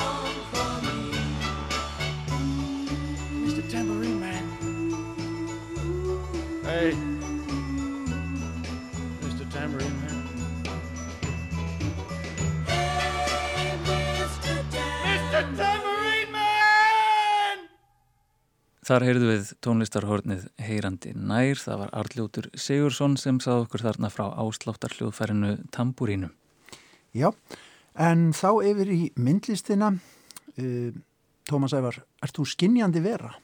Þar 18.88 19.04
heyrðu 19.04 19.26
við 19.28 19.48
tónlistarhornið 19.60 20.44
Heyrandi 20.64 21.10
nær, 21.12 21.58
það 21.60 21.80
var 21.82 21.90
Arljótur 21.98 22.46
Sigursson 22.56 23.18
sem 23.20 23.36
sað 23.44 23.66
okkur 23.66 23.82
þarna 23.84 24.08
frá 24.08 24.30
ásláttar 24.40 24.94
hljóðfærinu 24.96 25.50
Tambúrínu. 25.76 26.30
Já, 27.12 27.28
en 28.00 28.30
þá 28.32 28.48
yfir 28.70 28.92
í 28.94 29.02
myndlistina. 29.20 29.90
Uh, 30.56 30.96
Tómas 31.48 31.74
Ævar, 31.76 31.98
ert 32.24 32.38
þú 32.38 32.46
skinnjandi 32.48 33.02
vera? 33.04 33.34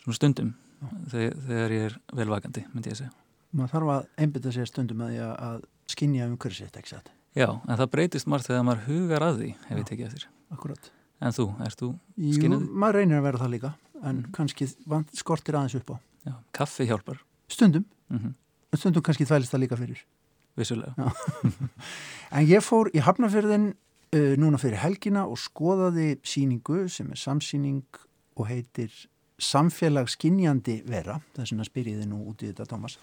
Svona 0.00 0.16
stundum, 0.16 0.54
þegar, 1.12 1.36
þegar 1.50 1.74
ég 1.76 1.84
er 1.90 1.98
velvakandi, 2.22 2.62
myndi 2.72 2.94
ég 2.94 2.98
segja. 3.02 3.12
Maður 3.52 3.74
þarf 3.74 3.92
að 3.96 4.08
einbytta 4.24 4.54
sér 4.56 4.70
stundum 4.72 5.04
að, 5.04 5.12
ég 5.18 5.34
að 5.50 5.68
skinnja 5.92 6.30
umhverfið 6.30 6.62
sitt, 6.62 6.80
ekki 6.80 6.94
satt? 6.94 7.12
Já, 7.36 7.50
en 7.50 7.76
það 7.76 7.92
breytist 7.92 8.32
margt 8.32 8.48
þegar 8.48 8.64
maður 8.70 8.88
hugar 8.88 9.28
að 9.28 9.42
því, 9.42 9.50
hef 9.68 9.76
ég 9.76 9.84
Já. 9.84 9.88
tekið 9.92 10.08
eftir. 10.08 10.26
Akkurat. 10.56 10.90
En 11.20 11.36
þú, 11.36 11.50
ert 11.60 11.76
þú 11.76 11.90
Jú, 12.16 12.34
skinnandi? 12.38 12.72
maður 12.72 13.02
reynir 13.02 13.20
að 13.20 13.26
vera 13.28 13.40
það 13.42 13.52
líka, 13.58 13.70
en 14.06 14.22
kannski 14.36 14.68
vant, 14.88 15.10
skortir 15.16 15.58
aðeins 15.58 15.78
upp 15.80 15.94
á. 15.94 15.96
Já, 16.28 16.34
kaffi 16.56 16.86
hjálpar, 16.88 17.20
Stundum, 17.50 17.86
mm 18.12 18.34
stundum 18.76 19.02
kannski 19.02 19.26
þvælist 19.26 19.50
það 19.54 19.62
líka 19.64 19.76
fyrir. 19.80 20.02
vissulega. 20.58 21.12
En 22.36 22.46
ég 22.46 22.62
fór 22.62 22.90
í 22.94 23.00
Hafnafjörðin 23.02 23.72
uh, 24.14 24.34
núna 24.38 24.58
fyrir 24.62 24.78
helgina 24.78 25.24
og 25.26 25.38
skoðaði 25.40 26.20
síningu 26.22 26.84
sem 26.92 27.10
er 27.10 27.18
samsýning 27.18 27.82
og 28.38 28.46
heitir 28.50 28.92
Samfélag 29.40 30.10
skinjandi 30.12 30.82
vera, 30.84 31.16
þess 31.32 31.54
vegna 31.54 31.64
spyr 31.64 31.86
ég 31.88 32.02
þið 32.02 32.10
nú 32.10 32.18
út 32.28 32.42
í 32.44 32.50
þetta, 32.50 32.66
Tómas. 32.68 32.98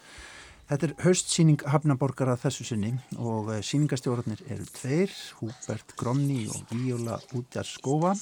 Þetta 0.70 0.88
er 0.88 0.94
haustsýning 1.02 1.64
Hafnaborgar 1.72 2.30
að 2.30 2.44
þessu 2.46 2.68
sinni 2.68 2.94
og 3.18 3.50
uh, 3.50 3.60
sýningastjórnir 3.66 4.44
eru 4.48 4.68
tveir, 4.78 5.16
Húbert 5.42 5.96
Gromni 5.98 6.44
og 6.52 6.72
Víola 6.76 7.18
Útjarskófa. 7.36 8.14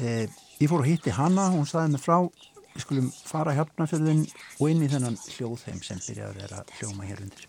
Eh, 0.00 0.26
ég 0.60 0.68
fór 0.68 0.82
og 0.84 0.88
hitti 0.90 1.12
hana, 1.16 1.48
hún 1.54 1.68
saði 1.68 1.94
mig 1.94 2.02
frá, 2.04 2.18
við 2.74 2.82
skulum 2.84 3.06
fara 3.26 3.54
í 3.54 3.60
Hafnafjörðin 3.60 4.26
og 4.58 4.66
inn 4.68 4.84
í 4.84 4.90
þennan 4.92 5.16
hljóðheim 5.32 5.80
sem 5.84 6.02
byrjaði 6.04 6.28
að 6.28 6.42
vera 6.42 6.64
hljóma 6.78 7.08
hér 7.08 7.24
undir. 7.24 7.48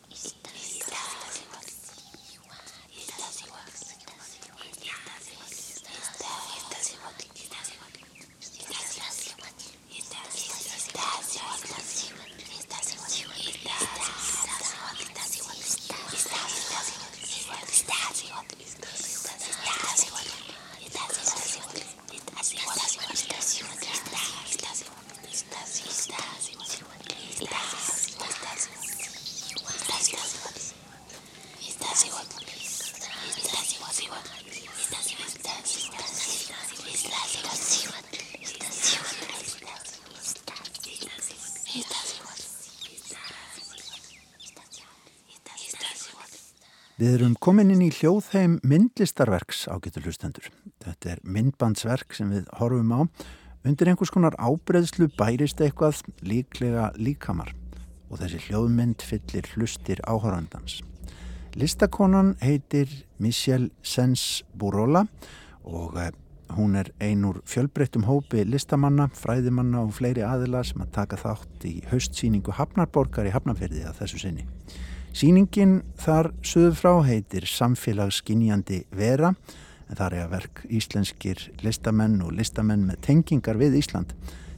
Við 47.01 47.15
erum 47.15 47.31
komin 47.41 47.71
inn 47.73 47.79
í 47.81 47.87
hljóðheim 47.89 48.59
myndlistarverks 48.61 49.63
ágættu 49.73 50.03
hlustendur. 50.03 50.51
Þetta 50.85 51.15
er 51.15 51.21
myndbandsverk 51.25 52.13
sem 52.13 52.29
við 52.29 52.51
horfum 52.59 52.91
á. 52.93 53.01
Undir 53.65 53.89
einhvers 53.89 54.11
konar 54.13 54.37
ábreyðslu 54.37 55.07
bærist 55.17 55.63
eitthvað 55.65 56.03
líklega 56.21 56.91
líkamar 57.01 57.55
og 58.05 58.21
þessi 58.21 58.43
hljóðmynd 58.43 59.01
fyllir 59.01 59.49
hlustir 59.55 60.03
áhorandans. 60.05 60.83
Listakonan 61.57 62.35
heitir 62.37 62.93
Michelle 63.17 63.71
Sens 63.81 64.43
Burola 64.53 65.07
og 65.65 65.97
eh, 65.97 66.13
hún 66.53 66.77
er 66.77 66.93
ein 67.01 67.25
úr 67.25 67.41
fjölbreyttum 67.49 68.05
hópi 68.05 68.45
listamanna, 68.45 69.09
fræðimanna 69.09 69.87
og 69.87 69.97
fleiri 69.97 70.21
aðila 70.21 70.61
sem 70.69 70.85
að 70.85 70.93
taka 71.01 71.17
þátt 71.17 71.65
í 71.65 71.79
haustsýningu 71.89 72.53
Hafnarborgar 72.61 73.25
í 73.25 73.33
Hafnarferði 73.33 73.87
að 73.89 74.03
þessu 74.03 74.21
sinni. 74.27 74.49
Sýningin 75.11 75.81
þar 75.99 76.29
söðu 76.39 76.75
frá 76.79 76.93
heitir 77.03 77.43
Samfélagsskinjandi 77.43 78.85
vera 78.95 79.33
en 79.33 79.97
þar 79.99 80.13
er 80.15 80.23
að 80.23 80.31
verk 80.37 80.61
íslenskir 80.71 81.41
listamenn 81.65 82.21
og 82.23 82.31
listamenn 82.37 82.85
með 82.87 83.01
tengingar 83.09 83.59
við 83.59 83.75
Ísland. 83.81 84.13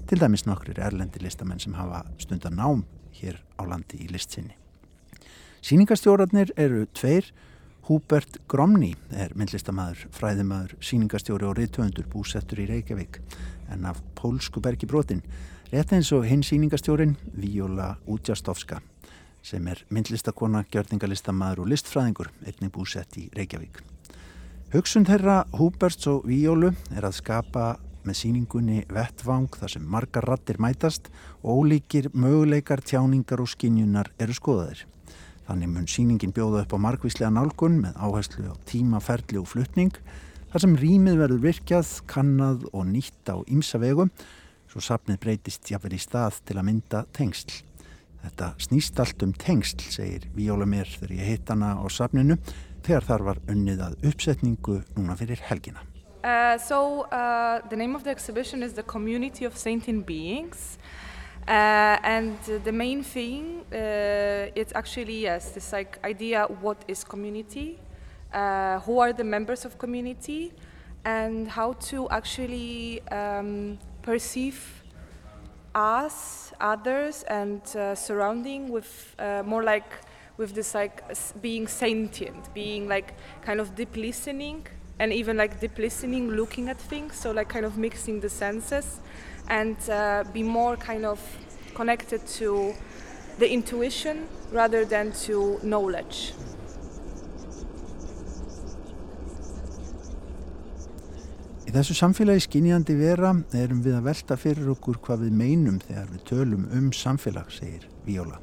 Til 0.06 0.20
dæmis 0.22 0.46
nokkrir 0.46 0.78
erlendi 0.78 1.24
listamenn 1.24 1.64
sem 1.64 1.74
hafa 1.74 2.04
stundan 2.22 2.60
nám 2.62 2.86
hér 3.18 3.42
á 3.58 3.66
landi 3.66 4.04
í 4.06 4.12
listsinni. 4.14 4.54
Sýningastjórarnir 5.66 6.54
eru 6.54 6.86
tveir. 6.94 7.34
Húbert 7.90 8.38
Gromni 8.48 8.94
er 9.12 9.34
myndlistamæður, 9.36 10.06
fræðimæður, 10.16 10.78
sýningastjóri 10.80 11.50
og 11.50 11.58
rithöfundur 11.58 12.06
búsettur 12.14 12.62
í 12.64 12.70
Reykjavík 12.70 13.20
en 13.74 13.90
af 13.90 14.00
pólsku 14.16 14.64
bergi 14.64 14.88
brotin 14.88 15.26
rétt 15.74 15.92
eins 15.98 16.14
og 16.16 16.30
hinn 16.30 16.46
sýningastjórin 16.46 17.18
Víola 17.34 17.96
Útjastovska 18.08 18.80
sem 19.44 19.66
er 19.68 19.84
myndlistakona, 19.94 20.64
gjörningalistamaður 20.72 21.66
og 21.66 21.74
listfræðingur, 21.74 22.30
einnig 22.48 22.72
búsett 22.74 23.18
í 23.20 23.28
Reykjavík. 23.36 23.82
Hugsun 24.74 25.06
þeirra 25.06 25.44
Húberts 25.60 26.08
og 26.10 26.24
Víólu 26.26 26.72
er 26.96 27.06
að 27.06 27.20
skapa 27.20 27.76
með 28.08 28.18
síningunni 28.20 28.80
Vettvang 28.92 29.52
þar 29.60 29.74
sem 29.76 29.84
margar 29.86 30.26
rattir 30.28 30.60
mætast 30.64 31.10
og 31.44 31.64
ólíkir 31.64 32.10
möguleikar, 32.16 32.82
tjáningar 32.82 33.44
og 33.44 33.52
skinjunar 33.52 34.10
eru 34.20 34.36
skoðaðir. 34.36 34.86
Þannig 35.48 35.72
mun 35.74 35.90
síningin 35.92 36.34
bjóða 36.36 36.64
upp 36.64 36.76
á 36.76 36.84
margvíslega 36.88 37.32
nálgun 37.36 37.82
með 37.84 38.00
áherslu 38.00 38.48
á 38.48 38.56
tímaferli 38.70 39.42
og 39.42 39.50
fluttning 39.52 39.92
þar 40.54 40.64
sem 40.64 40.78
rýmið 40.80 41.20
verður 41.20 41.44
virkjað, 41.50 41.92
kannad 42.08 42.64
og 42.72 42.88
nýtt 42.88 43.28
á 43.28 43.44
ýmsa 43.44 43.82
vegum 43.84 44.12
svo 44.72 44.82
sapnið 44.82 45.20
breytist 45.22 45.70
jáfnvel 45.70 45.98
í 45.98 46.02
stað 46.02 46.40
til 46.48 46.58
að 46.58 46.68
mynda 46.70 47.04
tengsl. 47.14 47.62
Þetta 48.24 48.54
snýst 48.64 49.00
allt 49.04 49.24
um 49.26 49.34
tengsl, 49.36 49.84
segir 49.92 50.28
Víóla 50.36 50.68
mér 50.70 50.88
þegar 50.88 51.18
ég 51.18 51.32
hitt 51.34 51.50
hana 51.52 51.76
á 51.76 51.86
sapninu 51.92 52.38
þegar 52.84 53.08
þar 53.08 53.26
var 53.30 53.42
unnið 53.52 53.82
að 53.84 54.06
uppsetningu 54.10 54.78
núna 54.96 55.18
fyrir 55.20 55.42
helgina. 55.50 55.84
Uh, 56.24 56.58
so 56.58 57.02
uh, 57.12 57.60
the 57.68 57.76
name 57.76 57.96
of 57.96 58.04
the 58.04 58.10
exhibition 58.10 58.64
is 58.64 58.74
the 58.74 58.84
community 58.84 59.44
of 59.44 59.58
sentient 59.58 60.06
beings 60.06 60.78
uh, 61.48 62.00
and 62.02 62.38
the 62.64 62.72
main 62.72 63.04
thing 63.04 63.66
uh, 63.74 64.48
it's 64.56 64.72
actually 64.74 65.20
yes 65.20 65.52
this 65.52 65.74
like 65.74 66.00
idea 66.06 66.46
what 66.62 66.78
is 66.88 67.04
community 67.04 67.78
uh, 68.34 68.80
who 68.80 69.00
are 69.00 69.12
the 69.12 69.24
members 69.24 69.66
of 69.66 69.78
community 69.78 70.54
and 71.04 71.50
how 71.50 71.74
to 71.74 72.10
actually 72.10 73.02
um, 73.12 73.78
perceive 74.02 74.83
us 75.76 76.54
others 76.60 77.24
and 77.24 77.62
uh, 77.76 77.96
surrounding 77.96 78.70
with 78.70 79.16
more 79.46 79.64
like 79.64 79.92
with 80.38 80.54
this 80.54 80.74
like 80.74 81.04
being 81.42 81.68
sentient 81.68 82.54
being 82.54 82.88
like 82.88 83.14
kind 83.44 83.60
of 83.60 83.76
deep 83.76 83.96
listening 83.96 84.66
and 85.00 85.12
even 85.12 85.38
like 85.38 85.60
deep 85.60 85.78
listening, 85.78 86.32
looking 86.32 86.70
at 86.70 86.80
things, 86.80 87.16
so 87.16 87.32
like 87.32 87.50
kind 87.50 87.66
of 87.66 87.78
mixing 87.78 88.20
the 88.20 88.30
senses 88.30 89.00
and 89.50 89.78
uh, 89.90 90.24
be 90.32 90.44
more 90.44 90.76
kind 90.78 91.06
of 91.06 91.20
connected 91.74 92.26
to 92.28 92.74
the 93.40 93.52
intuition 93.52 94.28
rather 94.52 94.86
than 94.86 95.12
to 95.12 95.60
knowledge. 95.64 96.34
Í 101.74 101.76
þessu 101.80 101.96
samfélagi 101.98 102.44
skinjandi 102.44 102.94
vera 103.00 103.32
erum 103.58 103.80
við 103.82 103.96
að 103.98 104.04
velta 104.06 104.36
fyrir 104.38 104.68
okkur 104.76 105.00
hvað 105.02 105.24
við 105.24 105.38
meinum 105.40 105.80
þegar 105.82 106.12
við 106.12 106.20
tölum 106.30 106.68
um 106.70 106.92
samfélag, 106.94 107.48
segir 107.50 107.88
Víóla. 108.06 108.38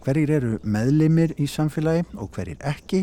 Hverjir 0.00 0.32
eru 0.38 0.54
meðlimir 0.64 1.34
í 1.36 1.50
samfélagi 1.52 2.06
og 2.16 2.30
hverjir 2.32 2.56
ekki 2.64 3.02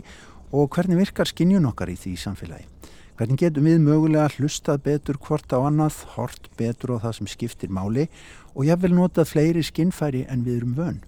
og 0.49 0.73
hvernig 0.73 1.03
virkar 1.03 1.29
skinnjun 1.29 1.69
okkar 1.69 1.93
í 1.93 1.99
því 2.01 2.15
samfélagi. 2.23 2.65
Hvernig 3.13 3.43
getum 3.43 3.69
við 3.69 3.85
mögulega 3.85 4.25
hlustað 4.39 4.87
betur 4.89 5.21
hvort 5.21 5.53
á 5.53 5.61
annað, 5.61 6.01
hort 6.17 6.49
betur 6.57 6.97
á 6.97 7.05
það 7.05 7.17
sem 7.19 7.33
skiptir 7.37 7.69
máli 7.69 8.07
og 8.55 8.65
ég 8.65 8.81
vil 8.81 8.95
nota 8.97 9.21
fleiri 9.21 9.61
skinnfæri 9.61 10.25
en 10.33 10.47
við 10.49 10.63
erum 10.63 10.73
vön. 10.81 11.03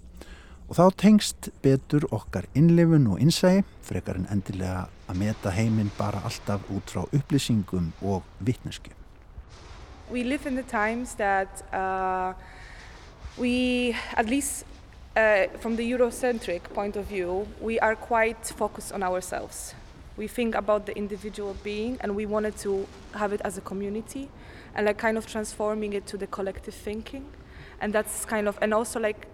Og 0.65 0.73
þá 0.79 0.85
tengst 0.97 1.49
betur 1.61 2.07
okkar 2.09 2.47
innlefun 2.57 3.05
og 3.13 3.19
innsæi, 3.21 3.61
frekar 3.85 4.17
en 4.17 4.25
endilega 4.33 4.87
að 5.05 5.19
meta 5.21 5.51
heiminn 5.53 5.91
bara 5.93 6.23
alltaf 6.25 6.65
út 6.73 6.89
frá 6.89 7.03
upplýsingum 7.13 7.91
og 8.01 8.23
vittnesku. 8.39 8.89
That 11.17 11.63
uh, 11.73 12.33
we, 13.37 13.95
at 14.17 14.29
least 14.29 14.65
uh, 15.15 15.45
from 15.59 15.75
the 15.75 15.91
Eurocentric 15.91 16.63
point 16.73 16.95
of 16.97 17.05
view, 17.05 17.47
are 17.79 17.95
quite 17.95 18.45
focused 18.57 18.91
on 18.91 19.03
ourselves. 19.03 19.75
We 20.17 20.27
think 20.27 20.55
about 20.55 20.85
the 20.85 20.97
individual 20.97 21.55
being 21.63 21.97
and 22.01 22.15
we 22.15 22.25
wanted 22.25 22.57
to 22.63 22.87
have 23.13 23.33
it 23.33 23.41
as 23.43 23.57
a 23.57 23.61
community 23.61 24.29
and 24.73 24.87
like 24.87 24.97
kind 24.97 25.17
of 25.17 25.27
transforming 25.27 25.93
it 25.93 26.07
to 26.07 26.17
the 26.17 26.27
collective 26.27 26.73
thinking. 26.73 27.25
Kind 27.79 27.95
of, 28.47 28.57
like 29.01 29.27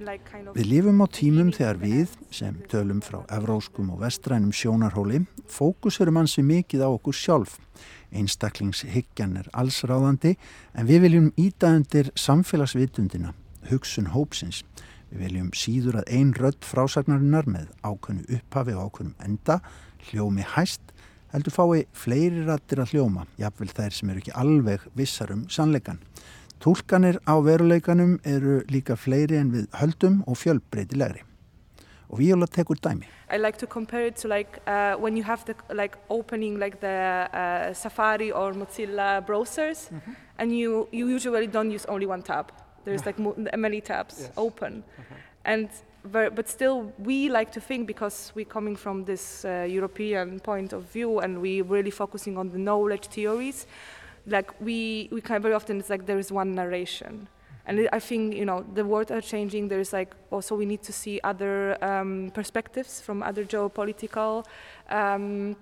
like 0.00 0.24
kind 0.30 0.48
of... 0.48 0.56
Við 0.56 0.68
lifum 0.70 1.02
á 1.02 1.06
tímum 1.10 1.50
þegar 1.52 1.80
við, 1.82 2.14
sem 2.30 2.56
tölum 2.70 3.02
frá 3.02 3.24
evróskum 3.34 3.90
og 3.94 4.00
vestrænum 4.04 4.54
sjónarhóli, 4.54 5.24
fókusurum 5.50 6.20
hansi 6.20 6.44
mikið 6.46 6.86
á 6.86 6.88
okkur 6.88 7.16
sjálf. 7.16 7.58
Einstaklingshyggjan 8.14 9.36
er 9.42 9.50
allsráðandi 9.52 10.36
en 10.74 10.88
við 10.88 11.02
viljum 11.08 11.32
ídaðundir 11.36 12.12
samfélagsvitundina 12.14 13.34
hugsun 13.70 14.12
hópsins. 14.14 14.62
Við 15.10 15.26
viljum 15.26 15.50
síður 15.54 16.00
að 16.00 16.12
ein 16.16 16.32
rödd 16.34 16.62
frásagnarinnar 16.66 17.46
með 17.50 17.70
ákveðnu 17.82 18.38
upphafi 18.38 18.74
og 18.74 18.88
ákveðnum 18.88 19.26
enda 19.26 19.60
hljómi 20.08 20.46
hæst 20.54 20.94
heldur 21.34 21.52
fái 21.52 21.84
fleiri 21.92 22.46
rættir 22.46 22.80
að 22.80 22.94
hljóma, 22.94 23.26
jafnvel 23.36 23.68
þær 23.74 23.94
sem 23.94 24.10
eru 24.12 24.22
ekki 24.22 24.34
alveg 24.40 24.86
vissar 24.96 25.32
um 25.34 25.44
sannleikan. 25.52 25.98
Tólkanir 26.66 27.20
á 27.30 27.38
veruleikanum 27.38 28.16
eru 28.26 28.56
líka 28.66 28.96
fleiri 28.98 29.36
en 29.38 29.52
við 29.54 29.66
höldum 29.78 30.16
og 30.26 30.34
fjölbreytilegri. 30.40 31.20
Og 32.10 32.18
Viola 32.18 32.48
tekur 32.50 32.80
dæmi. 32.82 33.06
I 33.30 33.38
like 33.38 33.58
to 33.58 33.68
compare 33.70 34.08
it 34.08 34.16
to 34.16 34.28
like 34.28 34.58
uh, 34.66 34.98
when 34.98 35.16
you 35.16 35.22
have 35.22 35.44
the 35.46 35.54
like 35.72 35.96
opening 36.10 36.58
like 36.58 36.80
the 36.80 37.28
uh, 37.32 37.72
Safari 37.72 38.32
or 38.32 38.52
Mozilla 38.52 39.20
browsers 39.20 39.90
mm 39.90 39.98
-hmm. 39.98 40.14
and 40.38 40.52
you, 40.52 40.88
you 40.92 41.06
usually 41.16 41.46
don't 41.46 41.70
use 41.74 41.86
only 41.88 42.06
one 42.06 42.22
tab. 42.22 42.46
There's 42.84 43.06
like 43.06 43.22
many 43.56 43.80
tabs 43.80 44.18
yes. 44.18 44.30
open, 44.36 44.72
uh-huh. 44.72 45.54
and 45.54 45.68
but 46.36 46.48
still 46.48 46.92
we 46.98 47.28
like 47.28 47.50
to 47.52 47.60
think 47.60 47.86
because 47.86 48.32
we're 48.34 48.52
coming 48.52 48.78
from 48.78 49.04
this 49.04 49.44
uh, 49.44 49.50
European 49.76 50.40
point 50.40 50.72
of 50.72 50.82
view 50.92 51.20
and 51.20 51.38
we're 51.38 51.64
really 51.64 51.90
focusing 51.90 52.38
on 52.38 52.50
the 52.50 52.58
knowledge 52.58 53.08
theories. 53.08 53.66
Like 54.26 54.50
we 54.60 55.08
we 55.12 55.20
kind 55.20 55.36
of 55.36 55.42
very 55.42 55.54
often 55.54 55.78
it's 55.78 55.90
like 55.90 56.06
there 56.06 56.18
is 56.18 56.32
one 56.32 56.54
narration. 56.54 57.28
And 57.66 57.88
I 57.92 57.98
think 57.98 58.34
you 58.34 58.44
know 58.44 58.64
the 58.74 58.84
world 58.84 59.10
are 59.10 59.20
changing. 59.20 59.68
There's 59.68 59.92
like 59.92 60.14
also 60.30 60.54
we 60.54 60.66
need 60.66 60.82
to 60.82 60.92
see 60.92 61.20
other 61.24 61.76
um, 61.82 62.30
perspectives 62.34 63.00
from 63.00 63.22
other 63.22 63.44
geopolitical 63.44 64.44
um, 64.90 65.56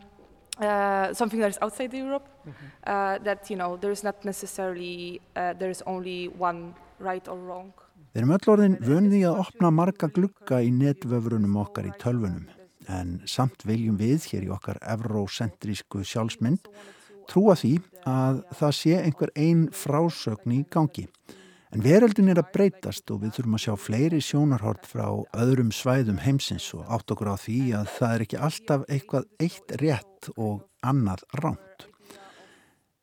uh, 0.60 1.12
something 1.14 1.40
that 1.40 1.50
is 1.50 1.58
outside 1.62 1.94
Europe. 1.94 2.28
Mm-hmm. 2.46 2.66
Uh, 2.86 3.18
that 3.24 3.48
you 3.50 3.56
know 3.56 3.76
there 3.76 3.90
is 3.90 4.04
not 4.04 4.24
necessarily 4.24 5.20
uh, 5.36 5.54
there 5.54 5.70
is 5.70 5.82
only 5.86 6.28
one 6.28 6.74
right 6.98 7.26
or 7.28 7.38
wrong. 7.38 7.72
Við 8.14 8.22
erum 8.22 8.34
öll 8.36 8.50
orðin 8.52 8.74
vönði 8.78 9.20
að 9.26 9.40
opna 9.42 9.72
marga 9.74 10.06
glukka 10.06 10.60
í 10.62 10.68
netvöfrunum 10.70 11.56
okkar 11.64 11.88
í 11.88 11.94
tölvunum 11.98 12.44
en 12.86 13.16
samt 13.26 13.64
viljum 13.66 13.96
við 13.98 14.28
hér 14.30 14.44
í 14.46 14.50
okkar 14.54 14.78
eurocentrísku 14.94 16.04
sjálfsmynd 16.06 16.68
trúa 17.30 17.56
því 17.58 17.78
að 18.08 18.42
það 18.58 18.76
sé 18.78 18.98
einhver 19.00 19.32
einn 19.38 19.64
frásögn 19.72 20.54
í 20.54 20.60
gangi. 20.70 21.06
En 21.74 21.82
veröldin 21.82 22.30
er 22.30 22.38
að 22.38 22.52
breytast 22.54 23.10
og 23.10 23.24
við 23.24 23.32
þurfum 23.34 23.56
að 23.56 23.62
sjá 23.64 23.72
fleiri 23.82 24.20
sjónarhort 24.22 24.84
frá 24.86 25.08
öðrum 25.34 25.72
svæðum 25.74 26.20
heimsins 26.22 26.68
og 26.76 26.86
átt 26.86 27.10
okkur 27.10 27.32
á 27.34 27.36
því 27.40 27.58
að 27.80 27.88
það 27.96 28.14
er 28.14 28.24
ekki 28.26 28.42
alltaf 28.48 28.84
eitthvað 28.86 29.26
eitt 29.42 29.74
rétt 29.82 30.28
og 30.36 30.62
annað 30.86 31.24
ránt. 31.40 31.88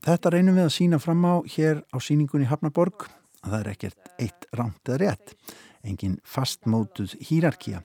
Þetta 0.02 0.32
reynum 0.34 0.56
við 0.58 0.70
að 0.70 0.76
sína 0.78 1.02
fram 1.04 1.26
á 1.28 1.36
hér 1.52 1.84
á 1.92 1.98
síningunni 2.00 2.48
Hafnaborg 2.48 3.10
að 3.44 3.52
það 3.52 3.60
er 3.60 3.70
ekkert 3.74 4.10
eitt 4.24 4.48
rámt 4.56 4.88
eða 4.88 5.02
rétt, 5.04 5.36
engin 5.84 6.16
fastmótuð 6.24 7.18
hýrarkía. 7.28 7.84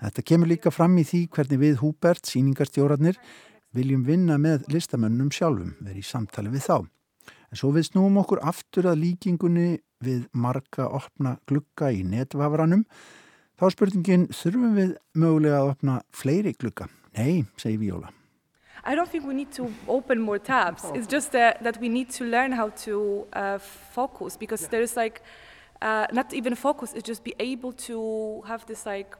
Þetta 0.00 0.24
kemur 0.30 0.48
líka 0.48 0.70
fram 0.72 0.94
í 1.00 1.04
því 1.04 1.26
hvernig 1.34 1.60
við 1.60 1.80
Húbert, 1.82 2.24
síningarstjórarnir, 2.30 3.18
viljum 3.76 4.04
vinna 4.06 4.38
með 4.40 4.66
listamönnum 4.72 5.30
sjálfum, 5.34 5.76
verið 5.80 6.02
í 6.02 6.06
samtali 6.06 6.52
við 6.52 6.66
þá. 6.66 6.76
En 7.50 7.58
svo 7.58 7.72
við 7.74 7.90
snúum 7.90 8.20
okkur 8.22 8.42
aftur 8.46 8.90
að 8.90 9.02
líkingunni 9.04 9.80
við 10.04 10.28
marga 10.32 10.86
opna 10.88 11.36
glukka 11.50 11.90
í 11.92 12.04
netvafranum, 12.06 12.86
þá 13.58 13.66
spurningin 13.74 14.30
þurfum 14.32 14.78
við 14.78 14.96
mögulega 15.18 15.60
að 15.60 15.74
opna 15.74 16.00
fleiri 16.14 16.54
glukka. 16.56 16.88
Nei, 17.18 17.44
segir 17.58 17.82
Víóla. 17.82 18.14
I 18.84 18.94
don't 18.94 19.10
think 19.10 19.26
we 19.26 19.34
need 19.34 19.52
to 19.52 19.70
open 19.88 20.20
more 20.20 20.38
tabs. 20.38 20.84
It's 20.94 21.06
just 21.06 21.32
that, 21.32 21.62
that 21.62 21.78
we 21.80 21.88
need 21.88 22.08
to 22.10 22.24
learn 22.24 22.52
how 22.52 22.70
to 22.84 23.26
uh, 23.34 23.58
focus 23.58 24.36
because 24.38 24.62
yeah. 24.62 24.68
there's 24.70 24.96
like 24.96 25.20
uh, 25.82 26.06
not 26.12 26.32
even 26.32 26.54
focus. 26.54 26.94
It's 26.94 27.06
just 27.06 27.22
be 27.22 27.34
able 27.38 27.72
to 27.88 28.42
have 28.46 28.64
this 28.66 28.86
like 28.86 29.16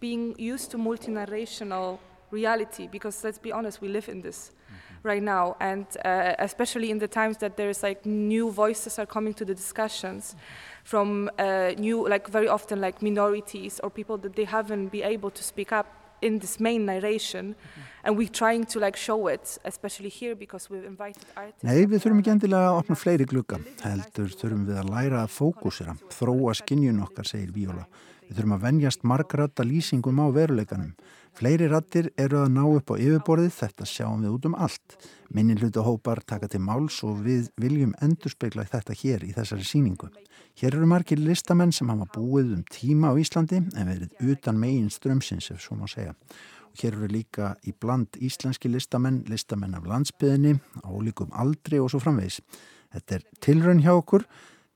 being 0.00 0.34
used 0.38 0.70
to 0.72 0.78
multi-narrational 0.78 1.98
reality 2.30 2.86
because 2.86 3.22
let's 3.24 3.38
be 3.38 3.52
honest, 3.52 3.80
we 3.80 3.88
live 3.88 4.08
in 4.08 4.20
this 4.22 4.50
mm-hmm. 4.50 5.08
right 5.08 5.22
now, 5.22 5.56
and 5.60 5.86
uh, 6.04 6.34
especially 6.38 6.90
in 6.90 6.98
the 6.98 7.08
times 7.08 7.38
that 7.38 7.56
there's 7.56 7.82
like 7.82 8.04
new 8.06 8.50
voices 8.50 8.98
are 8.98 9.06
coming 9.06 9.34
to 9.34 9.44
the 9.44 9.54
discussions 9.54 10.34
mm-hmm. 10.34 10.84
from 10.84 11.30
uh, 11.38 11.72
new, 11.78 12.08
like 12.08 12.28
very 12.28 12.48
often 12.48 12.80
like 12.80 13.02
minorities 13.02 13.80
or 13.82 13.90
people 13.90 14.16
that 14.18 14.34
they 14.36 14.44
haven't 14.44 14.88
been 14.88 15.04
able 15.04 15.30
to 15.30 15.42
speak 15.42 15.72
up 15.72 15.86
in 16.22 16.38
this 16.38 16.58
main 16.60 16.84
narration 16.84 17.46
mm 17.46 17.54
-hmm. 17.54 18.04
and 18.04 18.16
we're 18.16 18.36
trying 18.42 18.64
to 18.72 18.80
like 18.80 18.96
show 18.98 19.28
it 19.28 19.58
especially 19.64 20.12
here 20.20 20.34
because 20.34 20.68
we've 20.70 20.86
invited 20.86 21.24
artists 21.34 21.62
Nei, 21.62 21.86
við 21.86 21.98
þurfum 22.02 22.18
ekki 22.20 22.30
endilega 22.30 22.68
að 22.70 22.78
opna 22.80 22.96
fleiri 23.02 23.24
glugga 23.24 23.58
heldur 23.82 24.28
þurfum 24.40 24.64
við 24.68 24.76
að 24.82 24.90
læra 24.94 25.18
að 25.24 25.30
fókusera 25.38 25.94
þróa 26.18 26.52
skinnjun 26.60 27.02
okkar, 27.06 27.26
segir 27.26 27.52
Víóla 27.52 27.86
Við 28.30 28.36
þurfum 28.38 28.52
að 28.54 28.62
venjast 28.62 29.00
margrata 29.02 29.64
lýsingum 29.66 30.20
á 30.22 30.26
veruleikanum 30.30 30.92
Fleiri 31.40 31.70
rattir 31.72 32.10
eru 32.20 32.42
að 32.42 32.50
ná 32.52 32.66
upp 32.68 32.90
á 32.92 33.00
yfirborðið, 33.00 33.54
þetta 33.56 33.86
sjáum 33.88 34.26
við 34.26 34.32
út 34.34 34.46
um 34.50 34.56
allt. 34.60 34.96
Minni 35.32 35.54
hlutahópar 35.56 36.20
taka 36.28 36.50
til 36.52 36.60
máls 36.60 36.98
og 37.08 37.22
við 37.24 37.46
viljum 37.56 37.94
endurspegla 38.04 38.66
þetta 38.68 38.96
hér 39.00 39.24
í 39.24 39.30
þessari 39.32 39.64
síningu. 39.64 40.10
Hér 40.60 40.76
eru 40.76 40.90
margir 40.90 41.16
listamenn 41.16 41.72
sem 41.72 41.88
hafa 41.88 42.04
búið 42.12 42.50
um 42.58 42.66
tíma 42.68 43.08
á 43.08 43.16
Íslandi 43.16 43.62
en 43.62 43.88
verið 43.88 44.34
utan 44.34 44.60
megin 44.60 44.92
strömsins 44.92 45.48
ef 45.54 45.64
svo 45.64 45.78
má 45.80 45.88
segja. 45.88 46.12
Og 46.74 46.84
hér 46.84 46.98
eru 46.98 47.08
líka 47.08 47.54
í 47.64 47.72
bland 47.72 48.20
íslenski 48.20 48.68
listamenn, 48.68 49.22
listamenn 49.24 49.80
af 49.80 49.88
landsbyðinni, 49.88 50.58
álíkum 50.84 51.32
aldri 51.32 51.80
og 51.80 51.88
svo 51.94 52.04
framvegis. 52.04 52.42
Þetta 52.92 53.16
er 53.16 53.28
tilraun 53.40 53.80
hjá 53.80 53.94
okkur, 53.96 54.28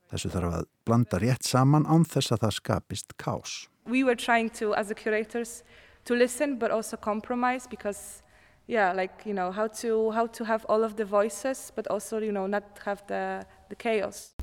þessu 0.09 0.33
þarf 0.33 0.59
að 0.63 0.69
blanda 0.81 1.21
rétt 1.21 1.45
saman 1.45 1.85
án 1.85 2.09
þess 2.09 2.33
að 2.33 2.47
það 2.47 2.59
skapist 2.63 3.17
kás. 3.21 3.67
We 3.85 4.01
were 4.03 4.17
trying 4.17 4.49
to, 4.57 4.73
as 4.73 4.87
the 4.87 4.97
curators, 4.97 5.61
to 6.05 6.13
listen 6.15 6.57
but 6.57 6.71
also 6.71 6.97
compromise 6.97 7.67
because 7.67 8.21
yeah 8.67 8.93
like 8.93 9.25
you 9.25 9.33
know 9.33 9.51
how 9.51 9.67
to 9.67 10.11
how 10.11 10.27
to 10.27 10.45
have 10.45 10.65
all 10.69 10.83
of 10.83 10.95
the 10.95 11.05
voices 11.05 11.71
but 11.75 11.87
also 11.87 12.19
you 12.19 12.31
know 12.31 12.47
not 12.47 12.63
have 12.85 13.03
the 13.07 13.45
the 13.69 13.75
chaos. 13.75 14.33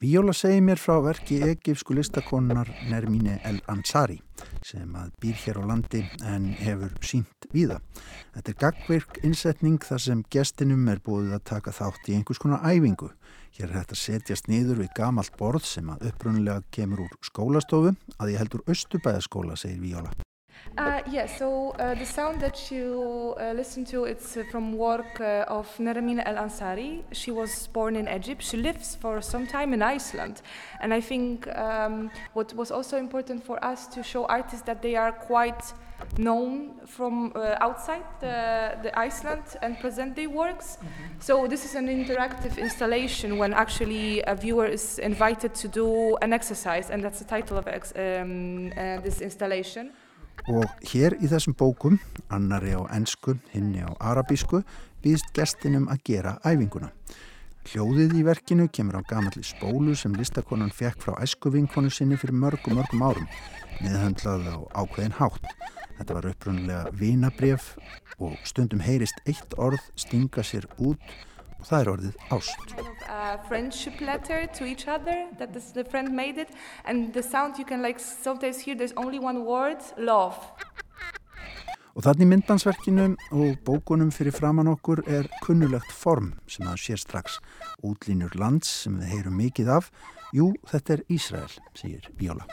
Víóla 0.00 0.32
segir 0.32 0.62
mér 0.62 0.78
frá 0.80 0.96
verki 1.04 1.42
egifsku 1.44 1.94
listakonunar 1.94 2.68
Nermine 2.88 3.40
El 3.44 3.60
Ansari 3.68 4.18
sem 4.66 4.94
að 4.96 5.12
býr 5.22 5.36
hér 5.44 5.60
á 5.60 5.64
landi 5.70 6.02
en 6.26 6.50
hefur 6.60 6.94
sínt 7.04 7.48
víða. 7.54 7.80
Þetta 8.34 8.52
er 8.52 8.58
gagvirk 8.64 9.20
innsetning 9.26 9.78
þar 9.84 10.04
sem 10.06 10.24
gestinum 10.32 10.88
er 10.92 11.02
búið 11.04 11.34
að 11.36 11.46
taka 11.52 11.74
þátt 11.74 12.10
í 12.10 12.16
einhvers 12.18 12.42
konar 12.42 12.64
æfingu. 12.64 13.12
Hér 13.58 13.68
er 13.68 13.76
þetta 13.80 14.00
setjast 14.00 14.50
niður 14.50 14.84
við 14.84 14.94
gamalt 14.96 15.36
borð 15.40 15.66
sem 15.68 15.90
að 15.90 16.10
upprunnulega 16.12 16.62
kemur 16.70 17.06
úr 17.08 17.20
skólastofu 17.26 17.96
að 18.18 18.34
ég 18.34 18.42
heldur 18.44 18.66
Östubæðaskóla, 18.70 19.58
segir 19.58 19.82
Víóla. 19.82 20.14
Uh, 20.78 21.00
yeah, 21.10 21.26
so 21.26 21.70
uh, 21.70 21.94
the 21.94 22.06
sound 22.06 22.40
that 22.40 22.70
you 22.70 23.34
uh, 23.40 23.52
listen 23.52 23.84
to 23.84 24.04
it's 24.04 24.36
uh, 24.36 24.44
from 24.50 24.72
work 24.72 25.20
uh, 25.20 25.44
of 25.48 25.66
Neremina 25.78 26.22
El 26.24 26.36
Ansari. 26.36 27.02
She 27.12 27.30
was 27.30 27.66
born 27.66 27.96
in 27.96 28.08
Egypt. 28.08 28.42
She 28.42 28.56
lives 28.56 28.94
for 28.94 29.20
some 29.20 29.46
time 29.46 29.74
in 29.74 29.82
Iceland, 29.82 30.42
and 30.80 30.94
I 30.94 31.00
think 31.00 31.48
um, 31.56 32.10
what 32.34 32.54
was 32.54 32.70
also 32.70 32.96
important 32.96 33.44
for 33.44 33.62
us 33.64 33.88
to 33.88 34.02
show 34.02 34.26
artists 34.26 34.64
that 34.66 34.80
they 34.80 34.94
are 34.94 35.12
quite 35.12 35.74
known 36.16 36.70
from 36.86 37.32
uh, 37.34 37.56
outside 37.60 38.04
the, 38.20 38.78
the 38.82 38.98
Iceland 38.98 39.42
and 39.60 39.78
present 39.80 40.16
their 40.16 40.30
works. 40.30 40.76
Mm-hmm. 40.76 41.20
So 41.20 41.46
this 41.46 41.64
is 41.64 41.74
an 41.74 41.88
interactive 41.88 42.56
installation 42.56 43.38
when 43.38 43.52
actually 43.52 44.22
a 44.22 44.34
viewer 44.34 44.66
is 44.66 44.98
invited 44.98 45.54
to 45.56 45.68
do 45.68 46.16
an 46.22 46.32
exercise, 46.32 46.90
and 46.90 47.02
that's 47.02 47.18
the 47.18 47.26
title 47.26 47.58
of 47.58 47.66
ex 47.66 47.92
um, 47.96 48.70
this 49.02 49.20
installation. 49.20 49.92
Og 50.48 50.64
hér 50.88 51.18
í 51.20 51.28
þessum 51.28 51.56
bókum, 51.58 51.98
annari 52.32 52.72
á 52.72 52.80
ennsku, 52.96 53.36
hinni 53.52 53.84
á 53.84 53.92
arabísku, 54.00 54.62
býðst 55.04 55.32
gestinum 55.36 55.88
að 55.92 56.04
gera 56.08 56.38
æfinguna. 56.46 56.88
Hljóðið 57.68 58.14
í 58.16 58.22
verkinu 58.24 58.68
kemur 58.72 58.98
á 58.98 59.02
gamalli 59.04 59.44
spólu 59.44 59.92
sem 59.94 60.14
listakonan 60.16 60.72
fekk 60.72 61.04
frá 61.04 61.18
æskuvinkonu 61.20 61.92
sinni 61.92 62.16
fyrir 62.16 62.38
mörgum, 62.40 62.78
mörgum 62.80 63.04
árum, 63.04 63.26
meðhandlað 63.84 64.48
á 64.48 64.56
ákveðin 64.80 65.18
hátt. 65.20 65.44
Þetta 65.98 66.16
var 66.16 66.30
upprunnulega 66.30 66.94
vinabref 66.96 67.74
og 68.18 68.38
stundum 68.48 68.80
heyrist 68.80 69.20
eitt 69.28 69.52
orð 69.60 69.84
stinga 70.00 70.44
sér 70.46 70.64
út 70.80 71.04
og 71.60 71.68
það 71.68 71.80
er 71.80 71.90
orðið 71.94 72.18
ást. 72.34 72.64
Kind 72.72 72.88
of 72.88 73.04
a 73.08 73.38
friendship 73.48 74.00
letter 74.00 74.46
to 74.58 74.64
each 74.64 74.88
other 74.88 75.28
that 75.38 75.52
this, 75.52 75.72
the 75.76 75.84
friend 75.84 76.12
made 76.16 76.40
it 76.40 76.48
and 76.84 77.12
the 77.12 77.22
sound 77.22 77.58
you 77.58 77.64
can 77.64 77.82
like 77.82 78.00
sometimes 78.00 78.60
hear 78.64 78.76
there's 78.76 78.96
only 78.96 79.18
one 79.18 79.44
word, 79.44 79.80
love. 79.96 80.36
Og 81.94 82.04
þannig 82.06 82.28
myndansverkinu 82.30 83.06
og 83.34 83.58
bókunum 83.66 84.12
fyrir 84.14 84.32
framann 84.32 84.70
okkur 84.70 85.02
er 85.10 85.26
kunnulegt 85.42 85.90
form 85.92 86.32
sem 86.48 86.64
það 86.64 86.80
sér 86.86 87.02
strax 87.02 87.40
útlínur 87.82 88.38
lands 88.40 88.70
sem 88.86 88.96
við 89.02 89.14
heyrum 89.16 89.36
mikið 89.42 89.74
af. 89.80 89.92
Jú, 90.32 90.52
þetta 90.70 90.96
er 90.96 91.06
Ísrael, 91.10 91.54
segir 91.74 92.06
Bjóla. 92.16 92.46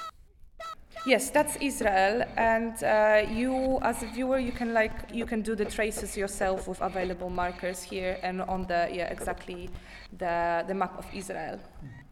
Yes, 1.07 1.29
that's 1.29 1.55
Israel, 1.61 2.25
and 2.35 2.83
uh, 2.83 3.25
you, 3.31 3.79
as 3.81 4.03
a 4.03 4.07
viewer, 4.07 4.39
you 4.39 4.51
can 4.51 4.73
like 4.73 4.91
you 5.09 5.25
can 5.25 5.41
do 5.41 5.55
the 5.55 5.63
traces 5.63 6.17
yourself 6.17 6.67
with 6.67 6.81
available 6.81 7.29
markers 7.29 7.81
here 7.81 8.19
and 8.21 8.41
on 8.41 8.65
the 8.67 8.89
yeah 8.91 9.07
exactly 9.09 9.69
the 10.17 10.65
the 10.67 10.73
map 10.73 10.99
of 10.99 11.05
Israel. 11.13 11.59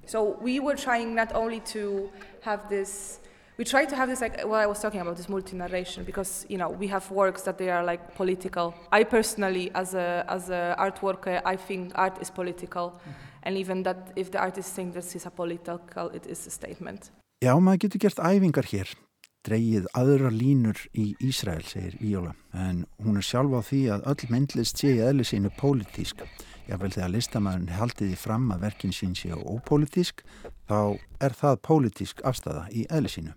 So 0.06 0.38
we 0.42 0.62
were 0.62 0.78
trying 0.78 1.14
not 1.14 1.36
only 1.36 1.60
to 1.76 2.10
have 2.42 2.70
this. 2.70 3.20
We 3.58 3.66
try 3.66 3.84
to 3.84 3.96
have 3.98 4.08
this 4.08 4.22
like 4.22 4.42
what 4.46 4.62
I 4.62 4.66
was 4.66 4.80
talking 4.80 5.02
about 5.02 5.18
this 5.18 5.28
multi 5.28 5.58
narration 5.58 6.06
because 6.06 6.46
you 6.48 6.58
know 6.58 6.70
we 6.70 6.88
have 6.88 7.12
works 7.12 7.42
that 7.42 7.58
they 7.58 7.70
are 7.70 7.84
like 7.84 8.16
political. 8.16 8.74
I 8.94 9.04
personally, 9.04 9.72
as 9.76 9.94
a 9.94 10.24
as 10.30 10.50
a 10.50 10.74
art 10.78 11.04
worker, 11.04 11.42
I 11.44 11.58
think 11.58 11.92
art 11.96 12.22
is 12.22 12.30
political, 12.30 12.86
mm 12.88 12.96
-hmm. 12.96 13.46
and 13.46 13.58
even 13.58 13.84
that 13.84 13.98
if 14.16 14.30
the 14.30 14.40
artist 14.40 14.76
thinks 14.76 14.94
this 14.96 15.16
is 15.16 15.26
a 15.26 15.32
political, 15.32 16.16
it 16.16 16.26
is 16.26 16.48
a 16.48 16.50
statement. 16.50 17.12
Já, 17.44 17.52
maður 17.60 17.82
getur 17.84 18.00
gert 18.00 18.20
æfingar 18.24 18.68
hér, 18.70 18.92
dreyið 19.44 19.90
aðra 20.00 20.30
línur 20.32 20.80
í 20.96 21.10
Ísrael, 21.20 21.66
segir 21.68 21.98
Víóla, 22.00 22.32
en 22.56 22.86
hún 23.04 23.20
er 23.20 23.26
sjálf 23.28 23.52
á 23.52 23.62
því 23.68 23.80
að 23.92 24.06
öll 24.12 24.30
myndlist 24.32 24.80
sé 24.80 24.94
í 24.96 25.02
eðli 25.04 25.26
sínu 25.28 25.52
pólitísk. 25.60 26.24
Jável 26.70 26.94
þegar 26.96 27.12
listamæðun 27.12 27.74
haldiði 27.76 28.16
fram 28.22 28.48
að 28.56 28.64
verkin 28.70 28.96
sín 28.96 29.12
sé 29.20 29.36
ópólitísk, 29.36 30.24
þá 30.72 30.96
er 31.20 31.36
það 31.36 31.60
pólitísk 31.68 32.24
afstæða 32.24 32.70
í 32.72 32.86
eðli 32.88 33.12
sínu. 33.18 33.36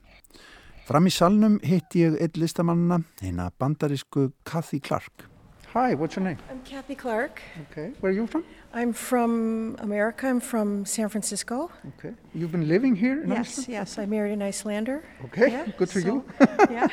Fram 0.86 1.10
í 1.10 1.12
salnum 1.12 1.58
hitti 1.66 2.06
ég 2.06 2.20
einn 2.22 2.38
listamannina, 2.38 3.02
eina 3.18 3.50
bandarísku 3.58 4.30
Kathy 4.46 4.78
Clark. 4.78 5.26
Hi, 5.74 5.92
what's 5.94 6.16
your 6.16 6.24
name? 6.24 6.38
I'm 6.50 6.62
Kathy 6.62 6.94
Clark. 6.94 7.42
Okay, 7.70 7.92
where 8.00 8.10
are 8.10 8.14
you 8.14 8.26
from? 8.26 8.42
I'm 8.72 8.94
from 8.94 9.76
America. 9.80 10.26
I'm 10.26 10.40
from 10.40 10.86
San 10.86 11.10
Francisco. 11.10 11.70
Okay. 11.98 12.14
You've 12.34 12.52
been 12.52 12.66
living 12.66 12.96
here 12.96 13.22
in 13.22 13.28
yes, 13.28 13.50
Iceland? 13.50 13.68
Yes, 13.68 13.98
I 13.98 14.06
married 14.06 14.32
an 14.32 14.40
Icelander. 14.40 15.04
Okay, 15.26 15.50
yeah, 15.50 15.66
good 15.76 15.90
for 15.90 16.00
so, 16.00 16.06
you. 16.06 16.24
yeah. 16.70 16.88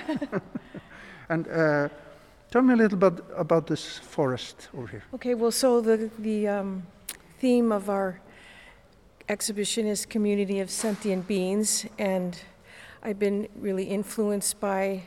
and 1.30 1.48
uh, 1.48 1.88
tell 2.52 2.64
me 2.64 2.74
a 2.74 2.76
little 2.76 2.98
bit 2.98 3.24
about 3.38 3.66
this 3.66 3.98
forest 3.98 4.68
over 4.78 4.88
here. 4.88 5.04
Okay, 5.14 5.36
well, 5.36 5.52
so 5.52 5.80
the, 5.80 6.10
the 6.20 6.46
um, 6.50 6.84
theme 7.40 7.72
of 7.72 7.90
our 7.90 8.20
exhibition 9.30 9.88
is 9.88 10.06
community 10.06 10.60
of 10.60 10.70
sentient 10.70 11.26
beings, 11.28 11.86
and 11.98 12.38
I've 13.02 13.20
been 13.20 13.48
really 13.56 13.86
influenced 13.86 14.60
by 14.60 15.04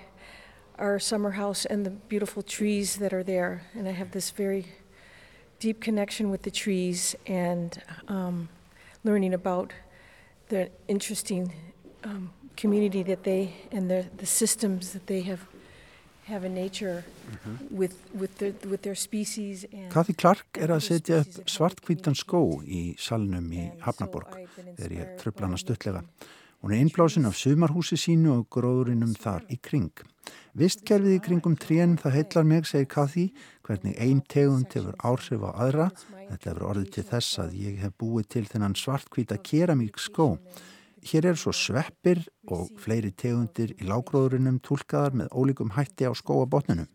our 0.78 0.98
summer 0.98 1.32
house 1.32 1.64
and 1.64 1.84
the 1.84 1.90
beautiful 1.90 2.42
trees 2.42 2.96
that 2.96 3.12
are 3.12 3.22
there. 3.22 3.62
And 3.74 3.88
I 3.88 3.92
have 3.92 4.10
this 4.10 4.30
very 4.30 4.66
deep 5.58 5.80
connection 5.80 6.30
with 6.30 6.42
the 6.42 6.50
trees 6.50 7.16
and 7.26 7.80
um, 8.08 8.48
learning 9.04 9.34
about 9.34 9.72
the 10.48 10.70
interesting 10.86 11.52
um, 12.04 12.30
community 12.56 13.02
that 13.02 13.24
they 13.24 13.54
and 13.72 13.90
the, 13.90 14.06
the 14.16 14.26
systems 14.26 14.92
that 14.92 15.06
they 15.06 15.22
have 15.22 15.40
have 16.28 16.44
in 16.44 16.54
nature 16.54 17.04
mm-hmm. 17.30 17.76
with, 17.76 17.96
with, 18.12 18.36
their, 18.38 18.52
with 18.68 18.82
their 18.82 18.94
species. 18.94 19.64
Kathy 19.90 20.12
Clark 20.12 20.60
er 20.60 20.74
að 20.76 20.84
setja 20.84 21.22
upp 21.24 21.48
svartkvítan 21.48 22.16
skó 22.18 22.42
í 22.64 22.92
salnum 23.00 23.48
í 23.52 23.70
Hafnaborg 23.80 24.36
þegar 24.76 24.94
ég 24.98 25.14
tröfla 25.22 25.48
hana 25.48 25.60
stuttlega. 25.60 26.04
Hún 26.60 26.74
er 26.74 26.82
innblásin 26.82 27.26
af 27.28 27.38
sumarhúsi 27.38 27.96
sínu 27.96 28.34
og 28.34 28.48
gróðurinnum 28.52 29.14
þar 29.16 29.46
í 29.48 29.56
kring. 29.62 29.92
Vistkerfið 30.58 31.14
í 31.14 31.20
kringum 31.22 31.54
trén 31.60 31.96
það 32.00 32.16
heitlar 32.16 32.46
mig, 32.48 32.66
segir 32.66 32.88
Kathy, 32.90 33.26
hvernig 33.66 33.94
einn 34.02 34.22
tegund 34.26 34.72
hefur 34.74 34.96
áhrif 35.06 35.44
á 35.46 35.50
aðra. 35.54 35.86
Þetta 36.30 36.50
hefur 36.50 36.66
orðið 36.72 36.90
til 36.96 37.06
þess 37.12 37.38
að 37.44 37.56
ég 37.62 37.78
hef 37.84 37.94
búið 38.00 38.28
til 38.34 38.44
þennan 38.48 38.76
svartkvíta 38.78 39.38
keramík 39.38 40.00
skó. 40.02 40.34
Hér 41.08 41.30
er 41.30 41.38
svo 41.38 41.52
sveppir 41.54 42.24
og 42.50 42.72
fleiri 42.82 43.12
tegundir 43.14 43.76
í 43.78 43.86
lágróðurinnum 43.86 44.58
tólkaðar 44.66 45.14
með 45.22 45.30
ólíkum 45.30 45.74
hætti 45.76 46.08
á 46.10 46.12
skóabotnunum. 46.16 46.88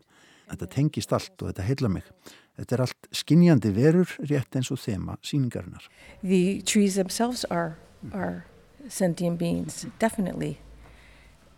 Þetta 0.50 0.68
tengist 0.74 1.14
allt 1.16 1.40
og 1.40 1.50
þetta 1.50 1.68
heitlar 1.68 1.94
mig. 1.94 2.10
Þetta 2.58 2.76
er 2.76 2.82
allt 2.84 3.08
skinjandi 3.16 3.70
verur 3.74 4.10
rétt 4.28 4.58
eins 4.58 4.70
og 4.70 4.78
þema 4.82 5.16
síningarinnar. 5.24 5.88
The 6.22 6.60
trees 6.62 6.94
themselves 7.00 7.46
are, 7.50 7.78
are 8.12 8.44
sentient 8.88 9.38
beings, 9.38 9.86
definitely. 9.98 10.58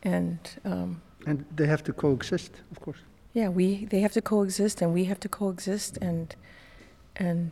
And, 0.03 0.39
um, 0.65 1.03
and 1.27 1.45
they 1.55 1.67
have 1.67 1.83
to 1.85 1.93
coexist, 1.93 2.53
of 2.71 2.81
course. 2.81 2.99
Yeah, 3.35 3.49
we 3.49 3.87
they 3.87 4.01
have 4.01 4.15
to 4.15 4.23
coexist, 4.23 4.83
and 4.83 4.95
we 4.95 5.05
have 5.05 5.21
to 5.21 5.29
coexist, 5.29 5.99
and 6.01 6.35
and 7.17 7.51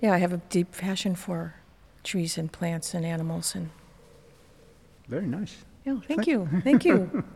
yeah, 0.00 0.12
I 0.12 0.18
have 0.18 0.34
a 0.34 0.40
deep 0.50 0.76
passion 0.76 1.14
for 1.14 1.54
trees 2.02 2.38
and 2.38 2.52
plants 2.52 2.94
and 2.94 3.06
animals, 3.06 3.54
and 3.54 3.70
very 5.08 5.26
nice. 5.26 5.64
Yeah, 5.84 5.94
thank, 5.94 6.06
thank 6.06 6.26
you, 6.26 6.48
thank 6.62 6.84
you. 6.84 7.24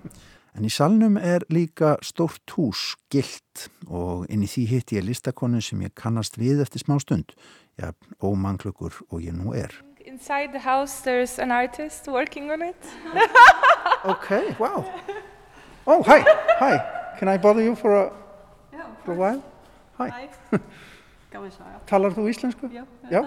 En 0.59 0.65
í 0.67 0.71
salnum 0.75 1.15
er 1.23 1.45
líka 1.55 1.93
stórt 2.03 2.51
hús, 2.57 2.97
gilt, 3.15 3.69
og 3.87 4.25
inn 4.27 4.43
í 4.43 4.49
því 4.51 4.65
hitt 4.67 4.95
ég 4.97 5.05
listakonin 5.07 5.63
sem 5.63 5.85
ég 5.87 5.93
kannast 5.95 6.35
við 6.41 6.65
eftir 6.65 6.83
smá 6.83 6.97
stund. 6.99 7.37
Já, 7.79 7.93
ómanglökur 8.19 8.97
og 9.07 9.23
ég 9.23 9.37
nú 9.39 9.55
er. 9.55 9.71
Inside 10.03 10.51
the 10.51 10.65
house, 10.65 11.05
there's 11.05 11.39
an 11.39 11.53
artist 11.53 12.09
working 12.09 12.51
on 12.51 12.63
it. 12.63 12.91
Okay, 14.05 14.57
wow. 14.59 14.83
Oh, 15.89 16.03
hi, 16.05 16.21
hi. 16.61 16.75
Can 17.19 17.29
I 17.29 17.39
bother 17.39 17.63
you 17.63 17.75
for 17.75 17.95
a, 17.97 18.13
for 19.05 19.13
a 19.13 19.17
while? 19.17 19.43
Hi. 19.97 20.29
Gaman 21.33 21.49
að 21.49 21.55
sjá, 21.57 21.71
Talar 21.89 22.13
þú 22.13 22.27
íslensku? 22.29 22.69
já. 22.73 22.83
Já. 23.09 23.23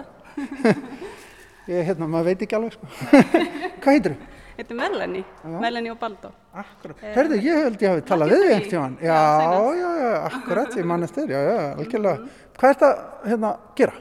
ég, 1.72 1.82
hérna, 1.88 2.06
maður 2.06 2.28
veit 2.30 2.44
ekki 2.46 2.56
alveg, 2.58 2.76
sko. 2.76 2.86
Hvað 3.82 3.90
heitir 3.96 4.14
þú? 4.14 4.30
Er 4.62 4.72
Melanie, 4.78 5.24
Já. 5.42 5.58
Melanie 5.58 5.90
og 5.90 5.98
Baldo. 5.98 6.30
Akkurat. 6.54 7.02
Herðu, 7.16 7.38
ég 7.42 7.60
held 7.64 7.82
ég 7.82 7.94
hafi 7.96 8.04
talað 8.06 8.34
við 8.36 8.42
þig 8.44 8.54
eftir 8.60 8.78
hann. 8.78 8.96
Já, 9.02 9.18
Já, 9.42 9.60
já, 9.80 9.90
já, 9.98 10.10
akkurat, 10.28 10.76
ég 10.78 10.86
man 10.86 11.06
eftir, 11.08 11.32
já, 11.34 11.40
já, 11.48 11.58
algjörlega. 11.72 12.34
Hvað 12.60 12.68
er 12.70 12.76
þetta, 12.76 12.90
hérna, 13.26 13.52
gera? 13.80 13.96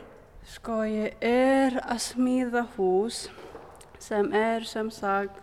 Sko, 0.53 0.82
ég 0.86 1.26
er 1.34 1.80
að 1.82 2.03
smíða 2.05 2.68
hús 2.76 3.24
sem 4.01 4.30
er 4.38 4.70
sem 4.70 4.93
sagt 4.93 5.41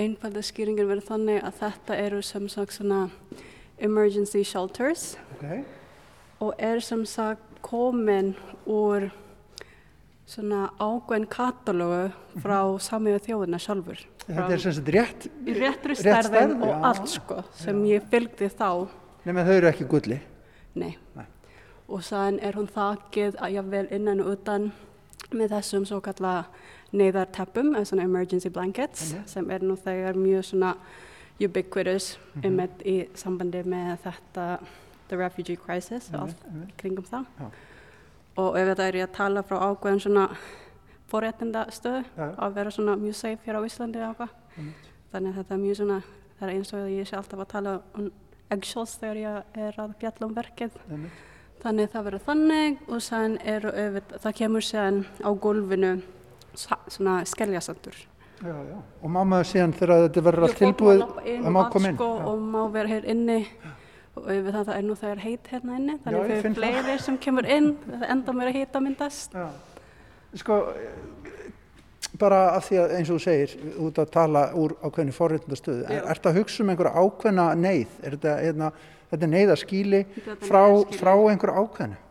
einfalda 0.00 0.42
skýringin 0.44 0.88
verður 0.88 1.06
þannig 1.10 1.42
að 1.44 1.58
þetta 1.60 1.96
eru 2.06 2.20
sem 2.24 2.48
sagt 2.52 2.76
svona 2.76 3.02
emergency 3.80 4.42
shelters 4.44 5.14
Ok. 5.36 5.46
og 6.40 6.54
er 6.58 6.80
sem 6.84 7.04
sagt 7.08 7.60
komin 7.64 8.34
úr 8.66 9.10
svona 10.30 10.68
ágveðin 10.78 11.26
katalógu 11.30 12.10
frá 12.40 12.60
samiðu 12.80 13.18
þjóðina 13.24 13.58
sjálfur. 13.60 13.98
Þetta 14.30 14.52
er 14.54 14.62
sem 14.62 14.74
sagt 14.76 14.90
rétt, 14.94 15.24
Í 15.42 15.54
réttri 15.58 15.96
rétt 15.96 16.02
stærðin 16.04 16.30
stærð, 16.30 16.62
og 16.62 16.70
já. 16.70 16.76
allt 16.90 17.08
sko 17.10 17.38
sem 17.58 17.80
ég 17.90 18.04
fylgdi 18.12 18.48
þá. 18.52 18.68
nema 19.26 19.44
þau 19.44 19.56
eru 19.56 19.66
ekki 19.72 19.88
gulli. 19.90 20.20
Nei. 20.74 20.92
Nei. 21.16 21.26
Og 21.90 22.04
þann 22.06 22.38
er 22.46 22.54
hún 22.54 22.68
þakið 22.70 23.40
að 23.42 23.56
ég 23.56 23.70
vel 23.72 23.86
innan 23.90 24.20
og 24.22 24.30
utan 24.36 24.70
með 25.34 25.50
þessum 25.56 25.84
svo 25.86 25.98
kalla 26.00 26.44
neyðarteppum, 26.92 27.74
eða 27.76 27.84
svona 27.86 28.02
emergency 28.04 28.48
blankets, 28.50 29.14
sem 29.26 29.50
er 29.50 29.60
nú 29.60 29.76
þegar 29.78 30.14
mjög 30.18 30.44
svona 30.44 30.74
ubiquitous 31.40 32.16
Mhm. 32.34 32.44
um 32.44 32.50
einmitt 32.50 32.82
í 32.84 33.08
sambandi 33.14 33.62
með 33.64 33.98
þetta 34.04 34.58
the 35.08 35.16
refugee 35.16 35.56
crisis 35.56 36.10
og 36.14 36.20
allt 36.20 36.44
kringum 36.78 37.04
það. 37.04 37.24
Já. 37.40 37.50
Og 38.38 38.56
ef 38.56 38.68
þetta 38.68 38.88
er 38.88 38.92
ég 38.94 39.08
að 39.08 39.12
tala 39.12 39.42
frá 39.42 39.58
ákveðin 39.58 40.00
svona 40.00 40.28
forréttinda 41.10 41.66
stöðu 41.70 42.04
að 42.38 42.54
vera 42.54 42.70
svona 42.70 42.96
mjög 42.96 43.14
safe 43.14 43.40
hér 43.46 43.58
á 43.58 43.62
Íslandi 43.66 43.98
og 43.98 44.14
eitthvað. 44.14 44.28
Þannig 45.12 45.32
að 45.32 45.38
þetta 45.40 45.54
er 45.54 45.58
mjög 45.64 45.76
svona, 45.80 46.02
það 46.40 46.48
er 46.48 46.54
eins 46.54 46.72
og 46.72 46.80
að 46.80 46.90
ég 46.98 47.08
sé 47.08 47.16
alltaf 47.16 47.40
að 47.40 47.48
tala 47.48 47.80
um 47.98 48.10
eggshells 48.50 48.98
þegar 49.00 49.16
ég 49.16 49.42
er 49.66 49.72
að 49.78 49.94
fjalla 49.98 50.26
um 50.26 50.34
verkið. 50.34 50.70
Einmitt. 50.90 51.10
Þannig 51.60 51.90
það 51.92 52.04
verður 52.06 52.24
þannig 52.28 52.78
og 52.88 53.02
þann 53.04 53.38
eru 53.44 53.70
auðvitað, 53.70 54.20
það 54.22 54.34
kemur 54.38 54.60
séðan 54.64 55.04
á 55.20 55.30
gólfinu 55.34 56.02
svona 56.56 57.20
skeljasandur. 57.28 57.98
Já, 58.40 58.54
já. 58.56 58.78
Og 59.02 59.12
má 59.12 59.20
maður 59.20 59.50
síðan 59.50 59.74
þegar 59.76 60.06
þetta 60.06 60.22
verður 60.24 60.46
allt 60.46 60.58
tilbúið, 60.62 61.02
að 61.34 61.52
má 61.52 61.60
koma 61.72 61.90
inn. 61.90 61.98
Sko, 61.98 62.08
og 62.30 62.40
má 62.40 62.60
vera 62.72 62.88
hér 62.94 63.08
inni 63.12 63.38
og 64.16 64.24
auðvitað 64.26 64.64
það 64.64 64.76
er 64.76 64.86
nú 64.86 64.96
þegar 64.98 65.22
heit 65.24 65.50
hérna 65.52 65.76
inni, 65.78 65.96
þannig 66.04 66.30
finn 66.30 66.54
það. 66.56 66.56
fleiri 66.58 66.96
sem 67.04 67.18
kemur 67.20 67.48
inn, 67.56 67.70
það 67.84 68.06
enda 68.14 68.34
mér 68.36 68.50
að 68.50 68.58
hita 68.58 68.82
myndast. 68.82 69.36
Já. 69.36 69.46
Sko, 70.40 70.58
bara 72.20 72.40
af 72.56 72.66
því 72.66 72.80
að 72.80 72.96
eins 72.96 73.12
og 73.12 73.20
þú 73.20 73.24
segir, 73.26 73.54
út 73.86 74.00
að 74.00 74.10
tala 74.16 74.44
úr 74.58 74.74
ákveðinu 74.80 75.14
forréttindastöðu, 75.14 75.84
er, 75.86 76.02
ertu 76.14 76.30
að 76.30 76.40
hugsa 76.40 76.64
um 76.64 76.72
einhverja 76.72 77.04
ákveðna 77.04 77.46
neyð? 77.60 77.94
Er 78.02 78.16
þetta, 78.16 78.34
hérna, 78.40 78.72
þetta 79.12 79.26
er 79.26 79.32
neyðarskíli 79.36 80.02
Þetta 80.16 80.36
er 80.36 80.42
frá, 80.48 80.62
frá 80.96 81.12
einhverju 81.14 81.64
ákveðinu? 81.64 82.02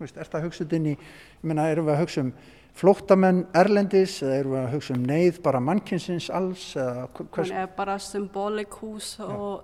Veist, 0.00 0.20
ertu 0.20 0.38
að 0.38 0.46
hugsa 0.48 0.64
þetta 0.64 0.80
inn 0.80 0.90
í, 0.92 0.96
ég 0.96 1.48
meina, 1.50 1.68
erum 1.72 1.88
við 1.88 1.96
að 1.96 2.02
hugsa 2.04 2.24
um 2.24 2.32
flóttamenn 2.78 3.44
erlendis 3.56 4.18
eða 4.22 4.36
erum 4.38 4.54
við 4.54 4.60
að 4.62 4.74
hugsa 4.74 4.94
um 4.96 5.06
neyð 5.08 5.40
bara 5.44 5.62
mannkynsins 5.64 6.28
alls? 6.34 6.66
Hann 6.76 7.54
er 7.62 7.70
bara 7.76 7.96
symbolik 8.02 8.76
hús 8.80 9.14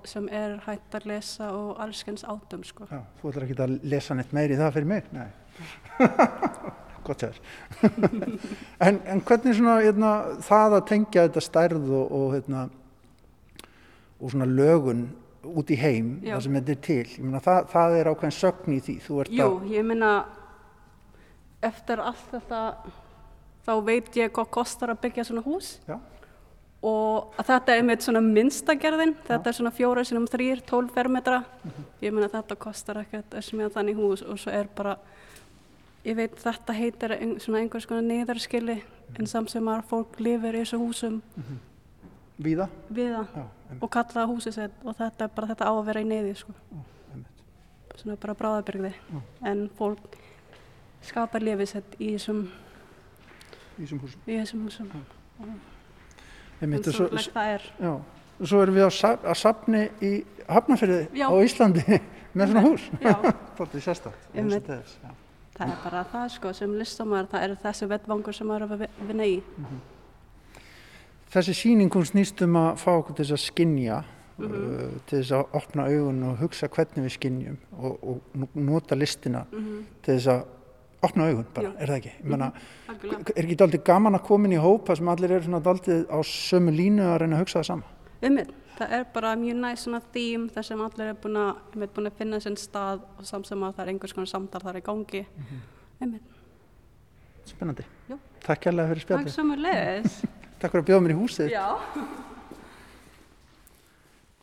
sem 0.08 0.28
er 0.28 0.58
hægt 0.66 0.96
að 0.98 1.10
lesa 1.12 1.50
og 1.54 1.80
allskens 1.82 2.26
átum, 2.26 2.64
sko. 2.66 2.88
Já, 2.90 3.02
þú 3.20 3.30
ætlar 3.32 3.46
ekki 3.46 3.60
að 3.66 3.76
lesa 3.94 4.16
neitt 4.18 4.34
meiri 4.36 4.58
það 4.58 4.74
fyrir 4.78 4.90
mig? 4.94 5.12
Nei. 5.16 5.28
Gott 7.06 7.22
sér. 7.22 7.36
en, 8.86 8.98
en 9.06 9.20
hvernig 9.22 9.54
svona 9.54 9.76
hérna, 9.84 10.14
það 10.42 10.80
að 10.80 10.88
tengja 10.90 11.28
þetta 11.28 11.44
stærð 11.44 11.92
og, 11.94 12.10
og, 12.10 12.26
hérna, 12.34 12.64
og 14.18 14.32
svona 14.34 14.48
lögun 14.50 15.06
út 15.46 15.70
í 15.70 15.78
heim, 15.78 16.16
Já. 16.24 16.34
það 16.34 16.42
sem 16.46 16.58
þetta 16.58 16.74
er 16.74 16.80
til, 16.86 17.04
ég 17.12 17.22
meina, 17.22 17.42
það, 17.44 17.68
það 17.70 17.96
er 18.00 18.10
ákveðin 18.10 18.34
sögn 18.34 18.74
í 18.74 18.80
því, 18.82 18.96
þú 19.04 19.20
ert 19.22 19.36
Jú, 19.36 19.46
að, 19.46 19.68
ég 19.76 19.86
minna 19.86 20.10
eftir 21.68 22.00
allt 22.02 22.28
þetta 22.32 22.60
þá 23.66 23.72
veit 23.84 24.14
ég 24.16 24.30
hvað 24.32 24.50
kostar 24.54 24.92
að 24.94 25.00
byggja 25.06 25.24
svona 25.26 25.42
hús. 25.46 25.78
Já. 25.88 25.98
og 26.86 27.32
að 27.40 27.46
þetta 27.48 27.72
er 27.72 27.80
einmitt 27.80 28.04
svona 28.04 28.20
minnstagerðin 28.22 29.14
þetta 29.26 29.48
er 29.50 29.56
svona 29.56 29.72
fjóra 29.74 30.04
sinum 30.06 30.26
þrýr, 30.30 30.60
tólf 30.68 30.92
fermetra. 30.94 31.40
Mhm. 31.64 31.84
ég 32.02 32.12
meina 32.12 32.28
þetta 32.28 32.56
kostar 32.56 33.00
ekkert 33.02 33.30
að 33.34 33.42
smíða 33.48 33.72
þannig 33.74 33.96
hús 33.96 34.22
og 34.22 34.38
svo 34.38 34.52
er 34.52 34.68
bara 34.76 34.96
ég 36.04 36.14
veit 36.16 36.36
þetta 36.38 36.72
heitir 36.76 37.16
svona 37.42 37.58
einhvers 37.64 37.86
konar 37.86 38.02
neyðarskili 38.06 38.76
Mhm. 38.82 39.16
en 39.20 39.26
samt 39.26 39.50
sem 39.50 39.64
að 39.64 39.84
fólk 39.86 40.18
lifir 40.20 40.54
í 40.54 40.60
þessu 40.62 40.78
húsum. 40.78 41.22
Víða, 42.42 42.68
við 42.92 43.14
það 43.16 43.26
já, 43.34 43.44
em, 43.70 43.78
og 43.80 43.90
kalla 43.90 44.12
það 44.12 44.30
húsið 44.34 44.52
sitt. 44.54 44.72
Og 44.84 44.94
þetta 44.96 45.24
er 45.24 45.28
bara 45.34 45.46
þetta 45.46 45.64
á 45.66 45.72
að 45.72 45.84
vera 45.86 46.00
í 46.00 46.04
neyði 46.04 46.36
sko. 46.36 46.52
svona 47.96 48.16
bara 48.20 48.34
bráðabyrgði 48.34 48.92
en 49.42 49.70
fólk 49.78 50.16
skapar 51.10 51.42
lifið 51.46 51.68
sitt 51.72 51.96
í 52.00 52.12
þessum, 52.16 52.44
húsum. 54.02 54.20
í 54.26 54.38
þessum 54.40 54.64
húsum 54.66 54.90
en 56.60 56.70
svo, 56.82 56.92
sorglegt 56.92 57.32
það 57.34 57.50
er 57.56 57.66
já, 57.82 57.90
og 58.40 58.46
svo 58.50 58.62
erum 58.64 58.74
við 58.78 58.86
að 58.88 59.36
safni 59.36 59.82
í 60.00 60.12
Hafnarfyrði 60.46 61.08
Já. 61.18 61.26
á 61.26 61.34
Íslandi 61.42 62.00
með 62.36 62.50
svona 62.52 62.62
hús. 62.68 62.84
já. 63.02 63.14
Þess, 64.66 64.96
já. 65.02 65.10
það 65.56 65.70
er 65.72 65.78
bara 65.84 66.02
það 66.12 66.26
sko 66.36 66.52
sem 66.54 66.74
listamæður, 66.78 67.28
það 67.32 67.44
er 67.48 67.54
þessi 67.64 67.88
vettvangur 67.90 68.36
sem 68.36 68.46
maður 68.46 68.66
er 68.66 68.74
að 68.76 68.82
vi- 68.84 69.06
vinna 69.10 69.26
í 69.26 69.36
Þessi 71.36 71.52
sýning 71.58 71.90
hún 71.92 72.06
snýst 72.06 72.40
um 72.46 72.54
að 72.60 72.76
fá 72.80 72.90
okkur 73.00 73.16
til 73.18 73.24
þess 73.26 73.34
að 73.34 73.42
skinja, 73.50 73.96
Mhm. 74.36 74.52
uh, 74.52 75.00
til 75.08 75.18
þess 75.22 75.32
að 75.32 75.54
opna 75.58 75.86
augun 75.88 76.22
og 76.28 76.36
hugsa 76.38 76.68
hvernig 76.68 77.06
við 77.06 77.12
skinjum 77.16 77.56
og, 77.80 77.98
og 78.04 78.20
nota 78.54 78.94
listina 78.94 79.46
til 79.50 80.14
þess 80.14 80.26
að 80.28 80.42
opna 81.08 81.26
augun 81.30 81.46
bara, 81.54 81.68
Mhm. 81.70 81.76
Já. 81.76 81.82
er 81.82 81.88
það 81.92 81.98
ekki? 82.00 82.12
Ég 82.20 82.30
meina, 82.32 82.52
Algjörlega. 82.88 83.32
er 83.36 83.42
ekki 83.46 83.56
daldið 83.62 83.84
gaman 83.84 84.14
að 84.18 84.22
koma 84.28 84.44
inn 84.48 84.56
í 84.58 84.62
hópa 84.62 84.96
sem 84.96 85.08
allir 85.08 85.30
eru 85.36 85.60
daldið 85.60 86.06
á 86.10 86.18
sömu 86.22 86.74
línu 86.76 87.02
að 87.06 87.18
reyna 87.22 87.36
að 87.36 87.42
hugsa 87.44 87.60
það 87.60 87.66
sama? 87.70 87.82
Einmitt, 88.22 88.50
það 88.78 88.92
er 88.92 89.04
bara 89.14 89.34
mjög 89.36 89.56
næst 89.60 89.84
svona 89.86 90.00
þým 90.14 90.48
þar 90.50 90.64
sem 90.64 90.78
allir 90.80 91.08
er 91.10 91.14
búin 91.14 91.36
að, 91.36 91.88
búin 91.94 92.06
að 92.10 92.12
finna 92.18 92.40
sinn 92.40 92.56
stað 92.56 93.00
og 93.18 93.24
samt 93.24 93.46
sem 93.46 93.58
að 93.60 93.74
það 93.76 93.82
er 93.86 93.92
einhvers 93.92 94.12
konar 94.16 94.26
samtal 94.30 94.60
þar 94.60 94.76
í 94.80 94.82
gangi 94.82 95.26
einmitt, 96.00 96.22
Spennandi. 97.46 97.84
Já. 98.10 98.16
Takk 98.42 98.60
kærlega 98.64 98.88
fyrir 98.88 99.04
takk 99.06 99.26
spjallið. 99.26 99.34
sem 99.34 99.50
er 99.52 99.58
leiðis 99.58 100.16
Takk 100.60 100.72
fyrir 100.72 100.82
að 100.82 100.88
bjóða 100.88 101.02
mér 101.04 101.12
í 101.14 101.20
húsið. 101.20 101.50
Já 101.52 101.76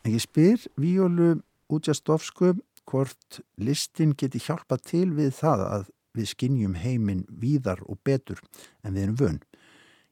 ég 0.04 0.20
spyr 0.20 0.60
Víólu 0.78 1.40
Útjastovsku 1.72 2.52
hvort 2.90 3.40
listin 3.58 4.12
geti 4.20 4.38
hjálpað 4.44 4.82
til 4.90 5.06
við 5.16 5.30
það 5.38 5.62
að 5.66 5.86
við 6.14 6.30
skinnjum 6.32 6.74
heiminn 6.78 7.24
víðar 7.28 7.82
og 7.88 7.98
betur 8.04 8.40
en 8.84 8.94
við 8.94 9.02
erum 9.08 9.18
vön. 9.20 9.40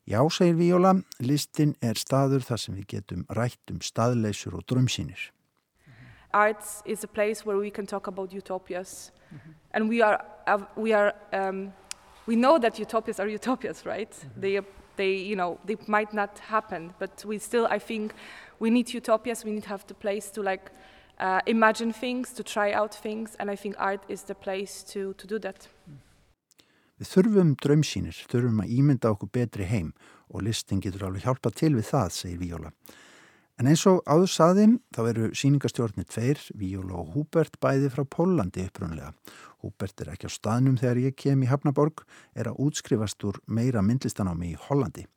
Já, 0.07 0.19
segir 0.35 0.57
Víóla, 0.59 0.97
listin 1.23 1.77
er 1.81 1.95
staður 1.95 2.43
þar 2.43 2.59
sem 2.59 2.75
við 2.75 2.87
getum 2.97 3.23
rætt 3.31 3.71
um 3.71 3.79
staðleysur 3.81 4.57
og 4.59 4.65
drömsýnir. 4.67 5.31
Arts 6.35 6.83
is 6.87 7.05
a 7.05 7.09
place 7.09 7.45
where 7.47 7.59
we 7.59 7.71
can 7.71 7.87
talk 7.87 8.07
about 8.09 8.33
utopias, 8.33 9.13
and 9.75 9.89
we 9.89 10.03
are 10.03 10.19
uh, 10.47 10.59
we 10.77 10.93
are 10.93 11.13
um, 11.33 11.73
we 12.27 12.35
know 12.35 12.59
that 12.59 12.79
utopias 12.81 13.21
are 13.21 13.29
utopias, 13.29 13.85
right? 13.87 14.13
They 14.41 14.57
are- 14.57 14.67
they 14.97 15.15
you 15.15 15.37
know 15.37 15.59
they 15.67 15.77
might 15.87 16.13
not 16.13 16.39
happen, 16.39 16.93
but 16.99 17.25
we 17.25 17.39
still 17.39 17.67
I 17.71 17.79
think 17.79 18.13
we 18.61 18.71
need 18.71 18.89
utopias. 18.93 19.45
We 19.45 19.51
need 19.53 19.63
to 19.63 19.69
have 19.69 19.87
the 19.87 19.95
place 19.95 20.31
to 20.33 20.43
like 20.43 20.71
uh, 21.19 21.41
imagine 21.47 21.93
things, 21.93 22.33
to 22.33 22.43
try 22.43 22.73
out 22.73 22.95
things, 22.95 23.37
and 23.39 23.51
I 23.51 23.57
think 23.57 23.75
art 23.79 24.03
is 24.09 24.23
the 24.23 24.35
place 24.35 24.83
to 24.93 25.13
to 25.15 25.27
do 25.27 25.39
that. 25.39 25.69
Við 27.03 27.09
þurfum 27.17 27.55
drömsýnir, 27.59 28.19
þurfum 28.31 28.61
að 28.63 28.75
ímynda 28.77 29.11
okkur 29.11 29.31
betri 29.35 29.65
heim 29.67 29.89
og 30.31 30.45
listin 30.47 30.79
getur 30.79 31.09
alveg 31.09 31.25
hjálpað 31.25 31.57
til 31.59 31.73
við 31.75 31.89
það, 31.89 32.13
segir 32.15 32.39
Víóla. 32.39 32.71
En 33.59 33.69
eins 33.69 33.83
og 33.91 34.05
áður 34.07 34.31
saði, 34.31 34.67
þá 34.95 35.01
eru 35.11 35.31
síningastjórnir 35.37 36.07
tveir, 36.09 36.39
Víóla 36.55 37.01
og 37.03 37.17
Húbert, 37.17 37.59
bæði 37.63 37.91
frá 37.91 38.05
Pólandi 38.07 38.69
upprunlega. 38.69 39.11
Húbert 39.63 40.03
er 40.03 40.13
ekki 40.15 40.31
á 40.31 40.33
staðnum 40.33 40.79
þegar 40.79 41.01
ég 41.03 41.17
kem 41.19 41.43
í 41.43 41.51
Hafnaborg, 41.51 42.05
er 42.39 42.49
að 42.51 42.63
útskrifast 42.69 43.27
úr 43.27 43.41
meira 43.47 43.83
myndlistanámi 43.83 44.53
í 44.55 44.61
Hollandi. 44.69 45.09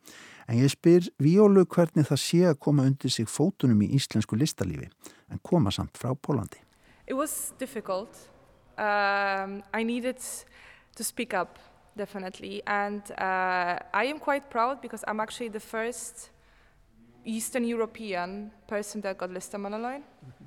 En 0.50 0.58
ég 0.62 0.74
spyr 0.74 1.08
Víólu 1.22 1.68
hvernig 1.70 2.10
það 2.10 2.22
sé 2.22 2.42
að 2.50 2.60
koma 2.66 2.90
undir 2.90 3.14
sig 3.14 3.30
fótunum 3.30 3.86
í 3.86 3.94
íslensku 3.98 4.38
listalífi 4.42 4.90
en 5.36 5.40
koma 5.44 5.72
samt 5.72 5.98
frá 5.98 6.16
Pólandi. 6.16 6.60
It 7.08 7.14
was 7.14 7.54
difficult. 7.60 8.10
Um, 8.78 9.64
I 9.74 9.84
needed 9.84 10.20
to 10.96 11.04
speak 11.04 11.34
up, 11.34 11.60
definitely. 11.96 12.62
And 12.66 13.02
uh, 13.12 13.78
I 13.94 14.06
am 14.06 14.20
quite 14.20 14.50
proud 14.50 14.82
because 14.82 15.04
I'm 15.08 15.20
actually 15.20 15.50
the 15.50 15.60
first 15.60 16.32
Eastern 17.24 17.64
European 17.64 18.52
person 18.68 19.02
that 19.02 19.18
got 19.18 19.30
Listamannaline. 19.30 20.04
Mm 20.04 20.32
-hmm. 20.32 20.46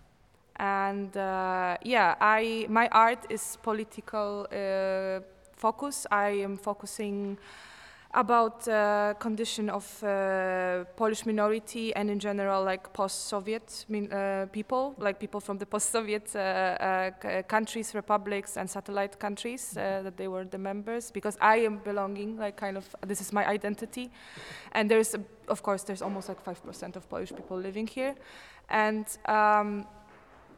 And 0.59 1.17
uh, 1.17 1.77
yeah, 1.83 2.17
I, 2.21 2.67
my 2.69 2.89
art 2.91 3.31
is 3.31 3.59
political 3.63 4.47
uh, 4.53 5.21
focus. 5.57 6.07
I 6.11 6.43
am 6.45 6.57
focusing 6.57 7.39
about 8.15 8.67
uh, 8.67 9.13
condition 9.19 9.69
of 9.69 10.03
uh, 10.03 10.85
Polish 10.97 11.27
minority 11.27 11.95
and 11.95 12.11
in 12.11 12.19
general 12.19 12.65
like 12.65 12.93
post-Soviet 12.95 13.85
uh, 13.91 14.47
people, 14.51 14.95
like 14.99 15.21
people 15.21 15.41
from 15.41 15.59
the 15.59 15.67
post-Soviet 15.67 16.35
uh, 16.35 16.39
uh, 16.39 17.43
countries, 17.43 17.95
republics 17.95 18.57
and 18.57 18.69
satellite 18.69 19.19
countries 19.19 19.77
uh, 19.77 20.01
that 20.03 20.17
they 20.17 20.27
were 20.27 20.45
the 20.45 20.57
members 20.59 21.11
because 21.11 21.37
I 21.41 21.57
am 21.59 21.79
belonging 21.79 22.39
like 22.39 22.57
kind 22.57 22.79
of 22.79 22.97
this 23.07 23.21
is 23.21 23.33
my 23.33 23.47
identity. 23.47 24.11
And 24.73 24.91
there's 24.91 25.15
of 25.49 25.63
course 25.63 25.83
there's 25.83 26.03
almost 26.03 26.29
like 26.29 26.43
5% 26.43 26.97
of 26.97 27.09
Polish 27.11 27.33
people 27.35 27.59
living 27.59 27.87
here. 27.87 28.15
And 28.71 29.07
um, 29.27 29.87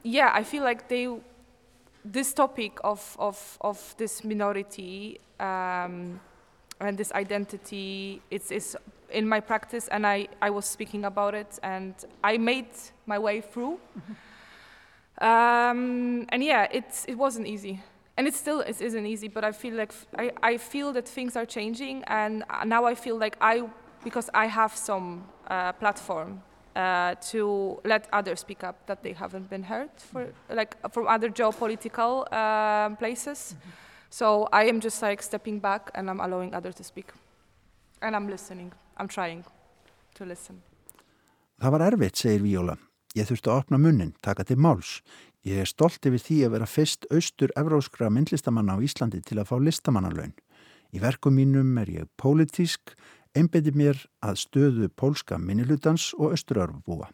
yeah 0.05 0.31
I 0.33 0.45
feel 0.45 0.63
like 0.63 0.89
they 0.89 1.09
this 2.05 2.33
topic 2.33 2.79
of, 2.83 3.17
of, 3.19 3.59
of 3.61 3.95
this 3.99 4.25
minority 4.25 5.21
um, 5.39 6.21
and 6.81 6.97
this 6.97 7.13
identity 7.13 8.23
it's, 8.31 8.51
it's 8.51 8.77
in 9.11 9.29
my 9.29 9.41
practice 9.41 9.89
and 9.89 10.07
I, 10.07 10.29
I 10.41 10.51
was 10.51 10.67
speaking 10.67 11.05
about 11.05 11.35
it 11.35 11.59
and 11.63 11.95
I 12.23 12.39
made 12.39 12.71
my 13.07 13.19
way 13.19 13.41
through 13.41 13.79
um, 15.21 16.27
and 16.29 16.43
yeah 16.43 16.69
it, 16.71 17.05
it 17.09 17.17
wasn't 17.17 17.47
easy 17.47 17.81
and 18.17 18.27
it 18.27 18.35
still 18.35 18.61
it 18.61 18.81
isn't 18.81 19.07
easy 19.07 19.29
but 19.29 19.45
I 19.45 19.53
feel 19.53 19.75
like 19.75 19.93
I, 20.19 20.33
I 20.43 20.57
feel 20.57 20.93
that 20.93 21.09
things 21.09 21.37
are 21.37 21.47
changing 21.47 22.05
and 22.05 22.45
now 22.67 22.85
I 22.85 22.95
feel 22.95 23.17
like 23.17 23.37
I 23.41 23.69
because 24.05 24.31
I 24.33 24.47
have 24.47 24.75
some 24.75 25.25
uh, 25.49 25.73
platform 25.73 26.43
uh, 26.77 27.15
to 27.31 27.81
let 27.85 28.09
others 28.13 28.41
speak 28.41 28.65
up 28.65 28.87
that 28.87 29.03
they 29.03 29.13
haven't 29.13 29.51
been 29.51 29.65
heard 29.65 29.91
for 29.97 30.27
mm-hmm. 30.27 30.57
like 30.57 30.77
from 30.93 31.07
other 31.09 31.29
geopolitical 31.29 32.27
uh, 32.33 32.95
places 32.97 33.57
mm-hmm. 33.59 33.71
So 34.11 34.49
I 34.53 34.69
am 34.69 34.81
just 34.81 35.03
like 35.03 35.23
stepping 35.23 35.61
back 35.61 35.91
and 35.95 36.11
I'm 36.11 36.21
allowing 36.21 36.55
others 36.55 36.75
to 36.77 36.85
speak. 36.85 37.13
And 38.03 38.17
I'm 38.17 38.29
listening. 38.29 38.73
I'm 38.97 39.09
trying 39.09 39.45
to 40.15 40.25
listen. 40.25 40.63
Það 41.61 41.71
var 41.71 41.85
erfitt, 41.93 42.17
segir 42.17 42.43
Víóla. 42.43 42.75
Ég 43.15 43.29
þurfti 43.29 43.51
að 43.51 43.61
opna 43.61 43.79
munnin, 43.79 44.15
taka 44.25 44.47
til 44.49 44.59
máls. 44.59 45.01
Ég 45.47 45.63
er 45.63 45.69
stolt 45.69 46.05
yfir 46.09 46.23
því 46.25 46.39
að 46.47 46.55
vera 46.57 46.69
fyrst 46.69 47.07
austur-evróskra 47.13 48.11
myndlistamanna 48.13 48.77
á 48.77 48.83
Íslandi 48.83 49.21
til 49.25 49.39
að 49.39 49.51
fá 49.53 49.57
listamannalaun. 49.61 50.35
Í 50.91 50.99
verkum 51.03 51.37
mínum 51.37 51.77
er 51.79 51.93
ég 52.01 52.11
pólitísk, 52.21 52.97
einbeti 53.37 53.73
mér 53.77 54.01
að 54.25 54.41
stöðu 54.43 54.91
pólska 54.91 55.39
minnilutans 55.39 56.11
og 56.19 56.35
austurörfubúa. 56.35 57.11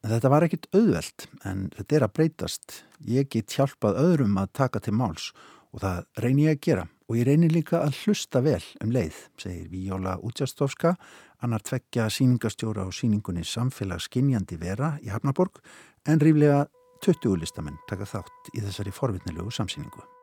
Þetta 0.00 0.30
var 0.32 0.46
ekkit 0.46 0.70
auðvelt, 0.72 1.26
en 1.44 1.68
þetta 1.76 1.96
er 1.96 2.06
að 2.06 2.14
breytast. 2.16 2.82
Ég 3.04 3.28
get 3.28 3.52
hjálpað 3.52 3.98
öðrum 4.00 4.38
að 4.40 4.54
taka 4.62 4.80
til 4.80 4.94
máls 4.96 5.32
og 5.74 5.82
það 5.84 6.24
reynir 6.24 6.46
ég 6.48 6.56
að 6.56 6.64
gera 6.66 6.86
og 7.10 7.18
ég 7.18 7.26
reynir 7.26 7.54
líka 7.54 7.80
að 7.82 7.96
hlusta 8.04 8.42
vel 8.44 8.62
um 8.84 8.92
leið, 8.94 9.16
segir 9.40 9.66
Víjóla 9.72 10.18
Útjastovska, 10.22 10.94
annar 11.42 11.64
tveggja 11.66 12.06
síningastjóra 12.12 12.86
á 12.86 12.88
síningunni 12.94 13.42
Samfélagskinjandi 13.46 14.60
vera 14.60 14.94
í 15.02 15.10
Hafnaborg 15.10 15.58
en 16.06 16.22
ríflega 16.22 16.64
20 17.02 17.40
listamenn 17.40 17.80
taka 17.90 18.06
þátt 18.06 18.54
í 18.54 18.62
þessari 18.62 18.94
forvittnilegu 18.94 19.50
samsýningu. 19.50 20.19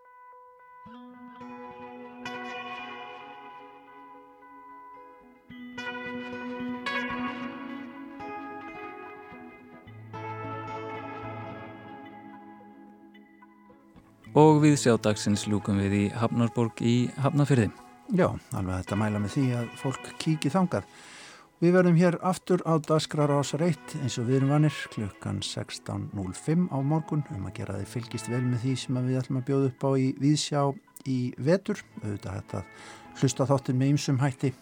Og 14.38 14.60
við 14.62 14.76
sjádagsins 14.78 15.48
lúkum 15.50 15.80
við 15.82 15.94
í 15.98 16.04
Hafnarborg 16.14 16.78
í 16.86 17.08
Hafnafyrði. 17.24 17.72
Já, 18.14 18.28
alveg 18.54 18.84
þetta 18.84 18.98
mæla 19.02 19.22
með 19.24 19.34
því 19.34 19.46
að 19.58 19.72
fólk 19.82 20.10
kíki 20.22 20.52
þangað. 20.54 20.86
Við 21.58 21.74
verðum 21.74 21.98
hér 21.98 22.18
aftur 22.22 22.62
á 22.70 22.78
Daskrar 22.86 23.34
ásar 23.34 23.64
1 23.66 23.96
eins 24.04 24.20
og 24.22 24.28
við 24.28 24.38
erum 24.38 24.54
vanir 24.54 24.78
klukkan 24.94 25.42
16.05 25.42 26.70
á 26.70 26.78
morgun 26.86 27.26
um 27.34 27.50
að 27.50 27.56
gera 27.58 27.80
þið 27.80 27.92
fylgist 27.96 28.30
vel 28.30 28.44
með 28.46 28.62
því 28.68 28.76
sem 28.84 29.02
við 29.08 29.20
ætlum 29.24 29.42
að 29.42 29.48
bjóða 29.50 29.72
upp 29.72 29.88
á 29.90 29.92
í 29.98 30.08
Víðsjá 30.22 30.62
í 31.10 31.20
vetur. 31.50 31.82
Auðvitað 32.04 32.38
þetta 32.38 32.64
hlusta 33.18 33.50
þáttin 33.50 33.82
með 33.82 33.94
ymsum 33.96 34.22
hætti 34.22 34.54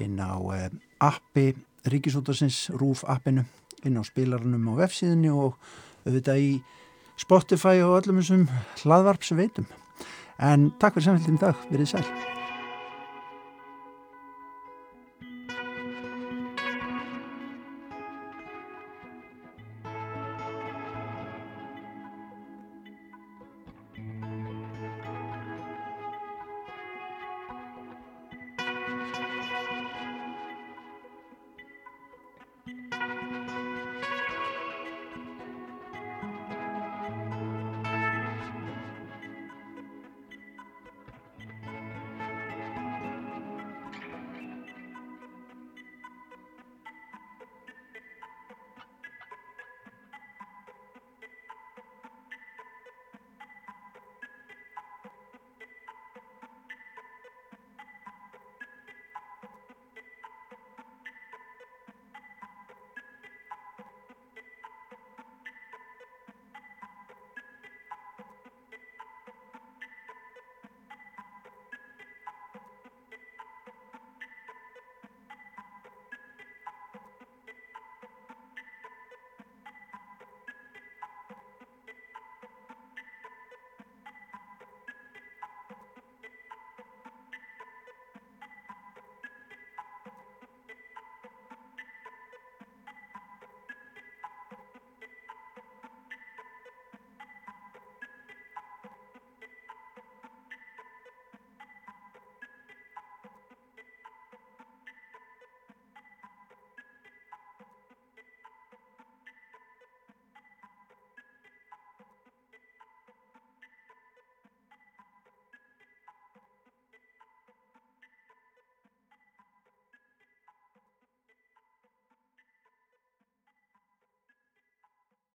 inn 0.00 0.16
á 0.24 0.40
eh, 0.56 0.70
appi 1.04 1.50
Ríkisútarsins, 1.92 2.70
RÚF 2.80 3.04
appinu, 3.10 3.44
inn 3.84 4.00
á 4.00 4.02
spilarnum 4.06 4.72
á 4.72 4.86
vefsíðinu 4.86 5.36
og 5.36 5.60
auðvitað 6.06 6.46
í 6.48 6.52
Spotify 7.22 7.78
og 7.86 8.00
öllum 8.00 8.20
þessum 8.20 8.44
hlaðvarpsveitum. 8.82 9.70
En 10.42 10.70
takk 10.82 10.98
fyrir 10.98 11.12
samfélgum 11.12 11.38
í 11.38 11.44
dag, 11.46 11.66
verið 11.70 11.92
sæl. 11.94 12.06